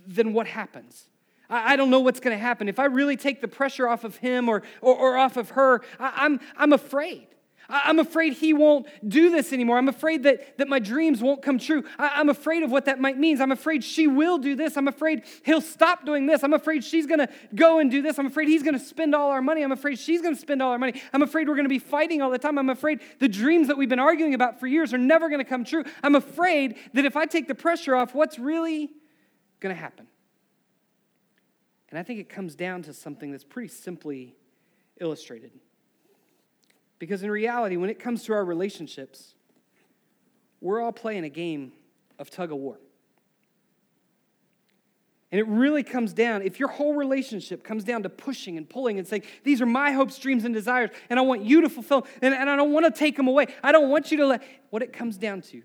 then 0.08 0.34
what 0.34 0.48
happens? 0.48 1.06
I, 1.52 1.76
don't 1.76 1.90
know 1.90 2.00
what's 2.00 2.20
going 2.20 2.36
to 2.36 2.42
happen. 2.42 2.70
If 2.70 2.80
I 2.80 2.86
really 2.86 3.18
take 3.18 3.42
the 3.42 3.48
pressure 3.48 3.88
off 3.88 4.04
of 4.04 4.16
him 4.16 4.48
or, 4.48 4.64
or, 4.82 4.96
or 4.96 5.18
off 5.18 5.36
of 5.38 5.52
her, 5.52 5.82
I, 6.00 6.14
I'm, 6.16 6.40
I'm 6.56 6.74
afraid. 6.74 7.28
I'm 7.72 8.00
afraid 8.00 8.34
he 8.34 8.54
won't 8.54 8.88
do 9.08 9.30
this 9.30 9.54
anymore. 9.54 9.78
I'm 9.78 9.88
afraid 9.88 10.24
that, 10.24 10.58
that 10.58 10.68
my 10.68 10.80
dreams 10.80 11.22
won't 11.22 11.42
come 11.42 11.58
true. 11.58 11.84
I, 11.98 12.20
am 12.20 12.30
afraid 12.30 12.64
of 12.64 12.72
what 12.72 12.86
that 12.86 13.00
might 13.00 13.18
mean. 13.18 13.42
I'm 13.42 13.52
afraid 13.52 13.84
she 13.84 14.08
will 14.08 14.38
do 14.38 14.56
this. 14.56 14.76
I'm 14.76 14.90
afraid 14.90 15.24
he'll 15.44 15.62
stop 15.62 16.06
doing 16.06 16.26
this. 16.26 16.44
I'm 16.44 16.54
afraid 16.54 16.84
she's 16.84 17.08
going 17.08 17.20
to 17.20 17.30
go 17.56 17.80
and 17.80 17.90
do 17.90 18.02
this. 18.02 18.20
I'm 18.20 18.26
afraid 18.26 18.50
he's 18.50 18.64
going 18.64 18.78
to 18.78 18.84
spend 18.84 19.16
all 19.16 19.32
our 19.32 19.42
money. 19.42 19.64
I'm 19.64 19.72
afraid 19.72 20.00
she's 20.00 20.22
going 20.22 20.36
to 20.36 20.42
spend 20.42 20.62
all 20.62 20.72
our 20.72 20.80
money. 20.80 21.02
I'm 21.14 21.22
afraid 21.22 21.48
we're 21.48 21.56
going 21.56 21.66
to 21.66 21.70
be 21.70 21.80
fighting 21.80 22.22
all 22.22 22.30
the 22.30 22.40
time. 22.40 22.58
I'm 22.58 22.70
afraid 22.70 23.00
the 23.20 23.30
dreams 23.30 23.68
that 23.70 23.78
we've 23.78 23.90
been 23.90 24.00
arguing 24.00 24.34
about 24.34 24.60
for 24.60 24.68
years 24.68 24.94
are 24.94 24.98
never 24.98 25.30
going 25.30 25.40
to 25.40 25.50
come 25.50 25.64
true. 25.64 25.86
I'm 26.04 26.16
afraid 26.16 26.76
that 26.94 27.06
if 27.06 27.16
I 27.16 27.26
take 27.26 27.48
the 27.48 27.56
pressure 27.56 27.96
off, 27.96 28.14
what's 28.14 28.38
really 28.38 28.92
going 29.62 29.74
to 29.74 29.80
happen? 29.82 30.08
And 31.92 32.00
I 32.00 32.04
think 32.04 32.20
it 32.20 32.30
comes 32.30 32.56
down 32.56 32.82
to 32.84 32.94
something 32.94 33.32
that's 33.32 33.44
pretty 33.44 33.68
simply 33.68 34.34
illustrated. 35.00 35.52
Because 37.00 37.22
in 37.22 37.30
reality, 37.30 37.76
when 37.76 37.90
it 37.90 38.00
comes 38.00 38.24
to 38.24 38.34
our 38.34 38.46
relationships, 38.46 39.36
we're 40.62 40.82
all 40.82 40.94
playing 40.94 41.26
a 41.26 41.30
game 41.30 41.74
of 42.18 42.30
tug 42.30 42.52
of 42.52 42.58
war. 42.60 42.80
And 45.32 45.40
it 45.40 45.48
really 45.48 45.84
comes 45.84 46.14
down, 46.14 46.42
if 46.42 46.60
your 46.60 46.68
whole 46.68 46.94
relationship 46.94 47.64
comes 47.64 47.84
down 47.86 48.04
to 48.04 48.10
pushing 48.10 48.58
and 48.58 48.70
pulling 48.70 49.00
and 49.00 49.08
saying, 49.08 49.24
These 49.44 49.62
are 49.62 49.66
my 49.66 49.92
hopes, 49.92 50.18
dreams, 50.20 50.44
and 50.44 50.54
desires, 50.54 50.90
and 51.10 51.18
I 51.18 51.22
want 51.22 51.44
you 51.44 51.62
to 51.62 51.70
fulfill, 51.70 52.06
and, 52.22 52.34
and 52.34 52.50
I 52.50 52.56
don't 52.58 52.74
want 52.74 52.86
to 52.86 52.92
take 52.92 53.16
them 53.16 53.28
away. 53.28 53.48
I 53.64 53.72
don't 53.72 53.90
want 53.90 54.12
you 54.12 54.18
to 54.18 54.28
let. 54.28 54.44
What 54.72 54.82
it 54.82 54.92
comes 54.92 55.18
down 55.18 55.42
to 55.44 55.62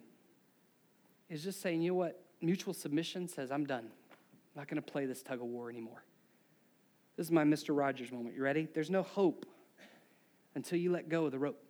is 1.29 1.43
just 1.43 1.61
saying, 1.61 1.83
You 1.83 1.91
know 1.91 1.97
what? 1.97 2.23
Mutual 2.41 2.75
submission 2.75 3.29
says, 3.29 3.51
I'm 3.51 3.67
done. 3.67 3.87
I'm 3.91 4.61
not 4.61 4.69
going 4.69 4.81
to 4.81 4.91
play 4.91 5.05
this 5.05 5.23
tug 5.23 5.41
of 5.41 5.47
war 5.47 5.69
anymore. 5.69 6.05
This 7.17 7.27
is 7.27 7.33
my 7.33 7.45
Mr. 7.45 7.77
Rogers 7.77 8.13
moment. 8.13 8.37
You 8.37 8.43
ready? 8.43 8.69
There's 8.75 8.91
no 8.91 9.03
hope 9.03 9.47
until 10.55 10.79
you 10.79 10.91
let 10.91 11.09
go 11.09 11.27
of 11.27 11.33
the 11.33 11.39
rope. 11.39 11.63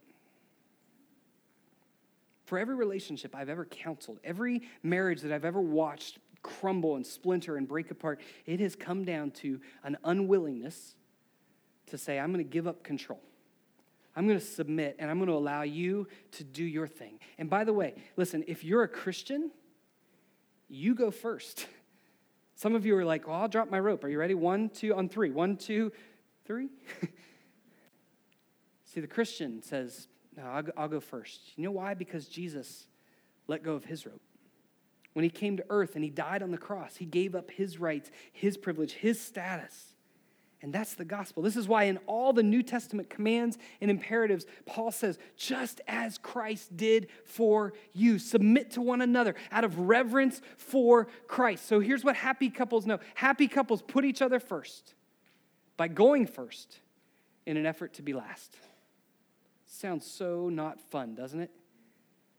For 2.46 2.58
every 2.58 2.74
relationship 2.74 3.34
I've 3.34 3.48
ever 3.48 3.64
counseled, 3.64 4.18
every 4.22 4.62
marriage 4.82 5.20
that 5.22 5.32
I've 5.32 5.44
ever 5.44 5.60
watched 5.60 6.18
crumble 6.42 6.94
and 6.94 7.04
splinter 7.04 7.56
and 7.56 7.66
break 7.66 7.90
apart, 7.90 8.20
it 8.46 8.60
has 8.60 8.76
come 8.76 9.04
down 9.04 9.32
to 9.32 9.60
an 9.82 9.96
unwillingness 10.04 10.94
to 11.86 11.98
say, 11.98 12.18
I'm 12.18 12.32
going 12.32 12.44
to 12.44 12.50
give 12.50 12.66
up 12.66 12.82
control. 12.82 13.20
I'm 14.14 14.26
going 14.26 14.38
to 14.38 14.44
submit 14.44 14.96
and 14.98 15.10
I'm 15.10 15.18
going 15.18 15.28
to 15.28 15.34
allow 15.34 15.62
you 15.62 16.08
to 16.32 16.44
do 16.44 16.64
your 16.64 16.86
thing. 16.86 17.18
And 17.38 17.50
by 17.50 17.64
the 17.64 17.72
way, 17.72 17.94
listen, 18.16 18.44
if 18.46 18.64
you're 18.64 18.82
a 18.82 18.88
Christian, 18.88 19.50
you 20.68 20.94
go 20.94 21.10
first. 21.10 21.66
Some 22.56 22.74
of 22.74 22.84
you 22.86 22.96
are 22.96 23.04
like, 23.04 23.28
well, 23.28 23.36
I'll 23.36 23.48
drop 23.48 23.70
my 23.70 23.78
rope. 23.78 24.02
Are 24.02 24.08
you 24.08 24.18
ready? 24.18 24.34
One, 24.34 24.70
two, 24.70 24.94
on 24.94 25.10
three. 25.10 25.30
One, 25.30 25.58
two, 25.58 25.92
three. 26.46 26.70
See, 28.86 29.00
the 29.00 29.06
Christian 29.06 29.62
says, 29.62 30.08
no, 30.36 30.44
I'll 30.44 30.64
I'll 30.76 30.88
go 30.88 31.00
first. 31.00 31.52
You 31.56 31.64
know 31.64 31.70
why? 31.70 31.92
Because 31.92 32.26
Jesus 32.26 32.86
let 33.46 33.62
go 33.62 33.74
of 33.74 33.84
his 33.84 34.06
rope. 34.06 34.22
When 35.12 35.22
he 35.22 35.30
came 35.30 35.58
to 35.58 35.64
earth 35.68 35.96
and 35.96 36.04
he 36.04 36.10
died 36.10 36.42
on 36.42 36.50
the 36.50 36.58
cross, 36.58 36.96
he 36.96 37.04
gave 37.04 37.34
up 37.34 37.50
his 37.50 37.78
rights, 37.78 38.10
his 38.32 38.56
privilege, 38.56 38.92
his 38.92 39.20
status. 39.20 39.94
And 40.66 40.74
that's 40.74 40.94
the 40.94 41.04
gospel. 41.04 41.44
This 41.44 41.56
is 41.56 41.68
why 41.68 41.84
in 41.84 41.96
all 42.08 42.32
the 42.32 42.42
New 42.42 42.60
Testament 42.60 43.08
commands 43.08 43.56
and 43.80 43.88
imperatives, 43.88 44.46
Paul 44.66 44.90
says, 44.90 45.16
just 45.36 45.80
as 45.86 46.18
Christ 46.18 46.76
did 46.76 47.06
for 47.24 47.72
you, 47.92 48.18
submit 48.18 48.72
to 48.72 48.82
one 48.82 49.00
another 49.00 49.36
out 49.52 49.62
of 49.62 49.78
reverence 49.78 50.42
for 50.58 51.06
Christ. 51.28 51.68
So 51.68 51.78
here's 51.78 52.02
what 52.02 52.16
happy 52.16 52.50
couples 52.50 52.84
know 52.84 52.98
happy 53.14 53.46
couples 53.46 53.80
put 53.80 54.04
each 54.04 54.20
other 54.20 54.40
first 54.40 54.94
by 55.76 55.86
going 55.86 56.26
first 56.26 56.80
in 57.46 57.56
an 57.56 57.64
effort 57.64 57.94
to 57.94 58.02
be 58.02 58.12
last. 58.12 58.56
Sounds 59.66 60.04
so 60.04 60.48
not 60.48 60.80
fun, 60.80 61.14
doesn't 61.14 61.38
it? 61.38 61.52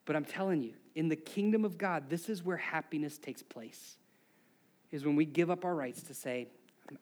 But 0.04 0.18
I'm 0.18 0.26
telling 0.26 0.62
you, 0.64 0.74
in 0.96 1.08
the 1.08 1.16
kingdom 1.16 1.64
of 1.64 1.78
God, 1.78 2.10
this 2.10 2.28
is 2.28 2.44
where 2.44 2.58
happiness 2.58 3.18
takes 3.18 3.42
place. 3.42 3.96
Is 4.92 5.06
when 5.06 5.16
we 5.16 5.24
give 5.24 5.50
up 5.50 5.64
our 5.64 5.74
rights 5.74 6.02
to 6.04 6.14
say, 6.14 6.50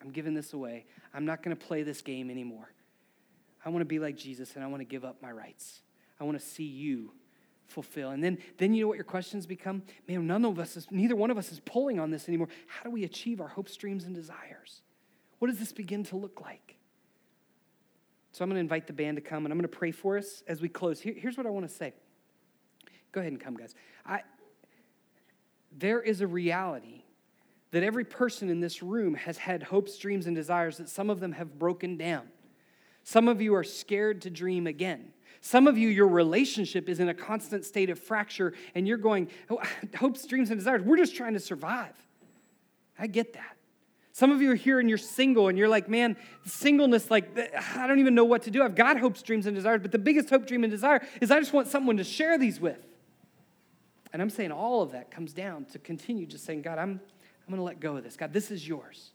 I'm 0.02 0.12
giving 0.12 0.34
this 0.34 0.54
away. 0.54 0.86
I'm 1.13 1.26
not 1.26 1.43
going 1.43 1.56
to 1.56 1.65
play 1.65 1.84
this 1.84 2.02
game 2.02 2.30
anymore. 2.30 2.71
I 3.65 3.69
want 3.69 3.82
to 3.82 3.86
be 3.86 4.00
like 4.00 4.15
Jesus 4.15 4.56
and 4.56 4.63
I 4.63 4.67
want 4.67 4.82
to 4.82 4.86
give 4.86 5.04
up 5.04 5.21
my 5.21 5.32
rights. 5.32 5.82
I 6.19 6.24
want 6.24 6.39
to 6.39 6.45
see 6.45 6.63
you 6.63 7.12
fulfill. 7.67 8.12
And 8.12 8.24
then, 8.24 8.38
then 8.58 8.74
you 8.74 8.84
know 8.84 8.88
what 8.88 8.95
your 8.95 9.04
questions 9.04 9.45
become? 9.45 9.84
Man, 10.08 10.28
none 10.28 10.45
of 10.45 10.60
us 10.60 10.78
is, 10.78 10.88
neither 10.91 11.15
one 11.15 11.32
of 11.32 11.38
us 11.38 11.52
is 11.52 11.60
pulling 11.62 12.00
on 12.00 12.12
this 12.12 12.28
anymore. 12.28 12.48
How 12.67 12.84
do 12.84 12.91
we 12.91 13.04
achieve 13.04 13.41
our 13.41 13.48
hopes, 13.48 13.76
dreams, 13.76 14.06
and 14.06 14.13
desires? 14.13 14.82
What 15.39 15.50
does 15.50 15.60
this 15.60 15.71
begin 15.71 16.04
to 16.06 16.15
look 16.15 16.41
like? 16.41 16.78
So 18.32 18.43
I'm 18.43 18.50
going 18.50 18.58
to 18.58 18.62
invite 18.62 18.86
the 18.86 18.93
band 18.93 19.17
to 19.17 19.21
come 19.21 19.45
and 19.45 19.52
I'm 19.52 19.58
going 19.58 19.69
to 19.69 19.78
pray 19.78 19.91
for 19.91 20.17
us 20.17 20.43
as 20.48 20.62
we 20.62 20.69
close. 20.69 21.00
Here, 21.00 21.15
here's 21.17 21.38
what 21.38 21.45
I 21.45 21.50
want 21.50 21.67
to 21.67 21.74
say. 21.74 21.93
Go 23.12 23.21
ahead 23.21 23.32
and 23.32 23.41
come, 23.41 23.56
guys. 23.56 23.74
I, 24.06 24.21
there 25.71 26.02
is 26.02 26.21
a 26.21 26.28
reality 26.28 27.05
that 27.76 27.84
every 27.84 28.06
person 28.06 28.50
in 28.50 28.62
this 28.62 28.82
room 28.82 29.16
has 29.16 29.38
had 29.38 29.62
hopes, 29.62 29.98
dreams, 29.98 30.28
and 30.28 30.36
desires 30.36 30.78
that 30.78 30.88
some 30.88 31.10
of 31.10 31.20
them 31.20 31.34
have 31.34 31.60
broken 31.60 31.98
down. 31.98 32.26
Some 33.04 33.28
of 33.28 33.42
you 33.42 33.54
are 33.54 33.66
scared 33.66 34.22
to 34.22 34.30
dream 34.30 34.66
again. 34.66 35.12
Some 35.42 35.68
of 35.68 35.78
you, 35.78 35.90
your 35.90 36.08
relationship 36.08 36.88
is 36.88 37.02
in 37.02 37.10
a 37.10 37.14
constant 37.14 37.66
state 37.66 37.90
of 37.90 38.00
fracture, 38.00 38.54
and 38.76 38.88
you're 38.88 38.96
going, 38.96 39.28
oh, 39.50 39.62
hopes, 39.98 40.26
dreams, 40.26 40.52
and 40.52 40.58
desires. 40.58 40.84
We're 40.84 40.96
just 40.96 41.18
trying 41.18 41.34
to 41.34 41.40
survive. 41.42 41.92
I 42.98 43.08
get 43.08 43.34
that. 43.34 43.58
Some 44.14 44.32
of 44.32 44.42
you 44.42 44.52
are 44.52 44.56
here 44.56 44.80
and 44.80 44.88
you're 44.88 44.98
single, 44.98 45.50
and 45.50 45.58
you're 45.58 45.68
like, 45.68 45.90
man, 45.90 46.16
singleness, 46.46 47.12
like, 47.12 47.38
I 47.76 47.88
don't 47.88 48.00
even 48.00 48.16
know 48.16 48.24
what 48.24 48.44
to 48.44 48.52
do. 48.52 48.64
I've 48.64 48.76
got 48.76 49.02
hopes, 49.02 49.22
dreams, 49.22 49.48
and 49.48 49.54
desires, 49.56 49.82
but 49.82 49.92
the 49.92 50.00
biggest 50.00 50.30
hope, 50.30 50.48
dream, 50.48 50.64
and 50.64 50.72
desire 50.72 51.06
is 51.20 51.30
I 51.30 51.42
just 51.42 51.52
want 51.52 51.68
someone 51.68 51.98
to 51.98 52.06
share 52.06 52.38
these 52.38 52.58
with. 52.58 52.82
And 54.14 54.22
I'm 54.22 54.30
saying 54.30 54.54
all 54.54 54.82
of 54.82 54.94
that 54.94 55.12
comes 55.12 55.34
down 55.34 55.66
to 55.74 55.78
continue 55.78 56.26
just 56.26 56.46
saying, 56.46 56.62
God, 56.62 56.80
I'm, 56.80 57.02
I'm 57.48 57.52
going 57.52 57.60
to 57.60 57.64
let 57.64 57.80
go 57.80 57.98
of 57.98 58.04
this. 58.04 58.18
God, 58.18 58.34
this 58.34 58.52
is 58.52 58.68
yours. 58.68 59.12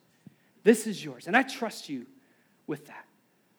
This 0.63 0.87
is 0.87 1.05
yours. 1.05 1.27
And 1.27 1.37
I 1.37 1.43
trust 1.43 1.89
you 1.89 2.07
with 2.67 2.87
that. 2.87 3.07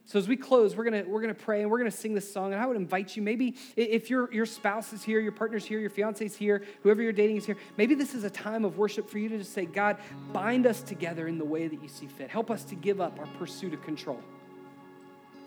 So 0.05 0.19
as 0.19 0.27
we 0.27 0.35
close, 0.35 0.75
we're 0.75 0.83
gonna 0.83 1.05
we're 1.07 1.21
gonna 1.21 1.33
pray 1.33 1.61
and 1.61 1.71
we're 1.71 1.77
gonna 1.77 1.89
sing 1.89 2.13
this 2.13 2.29
song. 2.29 2.51
And 2.51 2.61
I 2.61 2.65
would 2.65 2.75
invite 2.75 3.15
you, 3.15 3.21
maybe 3.21 3.55
if 3.77 4.09
your 4.09 4.29
your 4.33 4.45
spouse 4.45 4.91
is 4.91 5.03
here, 5.03 5.21
your 5.21 5.31
partner's 5.31 5.63
here, 5.63 5.79
your 5.79 5.89
fiance's 5.89 6.35
here, 6.35 6.63
whoever 6.83 7.01
you're 7.01 7.13
dating 7.13 7.37
is 7.37 7.45
here, 7.45 7.55
maybe 7.77 7.95
this 7.95 8.13
is 8.13 8.25
a 8.25 8.29
time 8.29 8.65
of 8.65 8.77
worship 8.77 9.09
for 9.09 9.19
you 9.19 9.29
to 9.29 9.37
just 9.37 9.53
say, 9.53 9.63
God, 9.63 9.95
bind 10.33 10.65
us 10.65 10.81
together 10.81 11.29
in 11.29 11.37
the 11.37 11.45
way 11.45 11.69
that 11.69 11.81
you 11.81 11.87
see 11.87 12.07
fit. 12.07 12.29
Help 12.29 12.51
us 12.51 12.65
to 12.65 12.75
give 12.75 12.99
up 12.99 13.19
our 13.19 13.27
pursuit 13.39 13.73
of 13.73 13.81
control. 13.83 14.19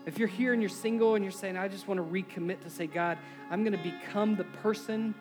If 0.06 0.18
you're 0.18 0.28
here 0.28 0.54
and 0.54 0.62
you're 0.62 0.70
single 0.70 1.14
and 1.14 1.22
you're 1.22 1.32
saying, 1.32 1.58
I 1.58 1.68
just 1.68 1.86
want 1.86 1.98
to 1.98 2.04
recommit 2.04 2.62
to 2.62 2.70
say, 2.70 2.86
God, 2.86 3.18
I'm 3.50 3.64
gonna 3.64 3.76
become 3.82 4.34
the 4.34 4.44
person 4.44 5.14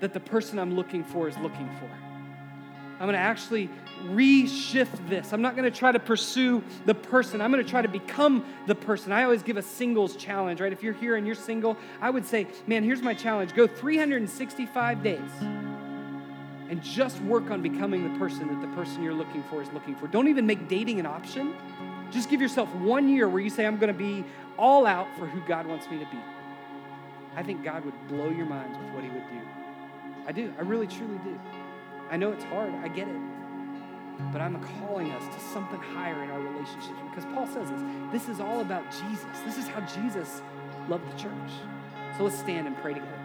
that 0.00 0.12
the 0.12 0.18
person 0.18 0.58
I'm 0.58 0.74
looking 0.74 1.04
for 1.04 1.28
is 1.28 1.38
looking 1.38 1.70
for. 1.78 2.09
I'm 3.00 3.06
going 3.06 3.14
to 3.14 3.18
actually 3.18 3.70
reshift 4.08 5.08
this. 5.08 5.32
I'm 5.32 5.40
not 5.40 5.56
going 5.56 5.70
to 5.70 5.76
try 5.76 5.90
to 5.90 5.98
pursue 5.98 6.62
the 6.84 6.94
person. 6.94 7.40
I'm 7.40 7.50
going 7.50 7.64
to 7.64 7.68
try 7.68 7.80
to 7.80 7.88
become 7.88 8.44
the 8.66 8.74
person. 8.74 9.10
I 9.10 9.24
always 9.24 9.42
give 9.42 9.56
a 9.56 9.62
singles 9.62 10.16
challenge, 10.16 10.60
right? 10.60 10.70
If 10.70 10.82
you're 10.82 10.92
here 10.92 11.16
and 11.16 11.26
you're 11.26 11.34
single, 11.34 11.78
I 12.02 12.10
would 12.10 12.26
say, 12.26 12.46
man, 12.66 12.84
here's 12.84 13.00
my 13.00 13.14
challenge 13.14 13.54
go 13.54 13.66
365 13.66 15.02
days 15.02 15.30
and 16.68 16.82
just 16.82 17.20
work 17.22 17.50
on 17.50 17.62
becoming 17.62 18.12
the 18.12 18.18
person 18.18 18.48
that 18.48 18.60
the 18.60 18.74
person 18.76 19.02
you're 19.02 19.14
looking 19.14 19.42
for 19.44 19.62
is 19.62 19.72
looking 19.72 19.96
for. 19.96 20.06
Don't 20.06 20.28
even 20.28 20.46
make 20.46 20.68
dating 20.68 21.00
an 21.00 21.06
option. 21.06 21.54
Just 22.10 22.28
give 22.28 22.40
yourself 22.40 22.72
one 22.76 23.08
year 23.08 23.28
where 23.30 23.40
you 23.40 23.50
say, 23.50 23.64
I'm 23.64 23.78
going 23.78 23.92
to 23.92 23.98
be 23.98 24.24
all 24.58 24.84
out 24.84 25.08
for 25.18 25.26
who 25.26 25.40
God 25.48 25.66
wants 25.66 25.88
me 25.90 25.98
to 25.98 26.04
be. 26.04 26.18
I 27.34 27.42
think 27.42 27.64
God 27.64 27.84
would 27.86 28.08
blow 28.08 28.28
your 28.28 28.46
minds 28.46 28.76
with 28.76 28.88
what 28.94 29.04
He 29.04 29.10
would 29.10 29.26
do. 29.30 29.40
I 30.26 30.32
do. 30.32 30.52
I 30.58 30.62
really, 30.62 30.86
truly 30.86 31.18
do. 31.24 31.40
I 32.10 32.16
know 32.16 32.32
it's 32.32 32.44
hard, 32.44 32.74
I 32.74 32.88
get 32.88 33.06
it. 33.06 33.20
But 34.32 34.40
I'm 34.40 34.60
calling 34.80 35.12
us 35.12 35.34
to 35.34 35.40
something 35.52 35.80
higher 35.80 36.22
in 36.24 36.30
our 36.30 36.40
relationships 36.40 36.98
because 37.08 37.24
Paul 37.32 37.46
says 37.46 37.70
this. 37.70 37.80
This 38.12 38.28
is 38.28 38.40
all 38.40 38.60
about 38.60 38.84
Jesus. 38.90 39.38
This 39.44 39.56
is 39.56 39.68
how 39.68 39.80
Jesus 39.80 40.42
loved 40.88 41.10
the 41.10 41.16
church. 41.16 41.50
So 42.16 42.24
let's 42.24 42.38
stand 42.38 42.66
and 42.66 42.76
pray 42.78 42.94
together. 42.94 43.19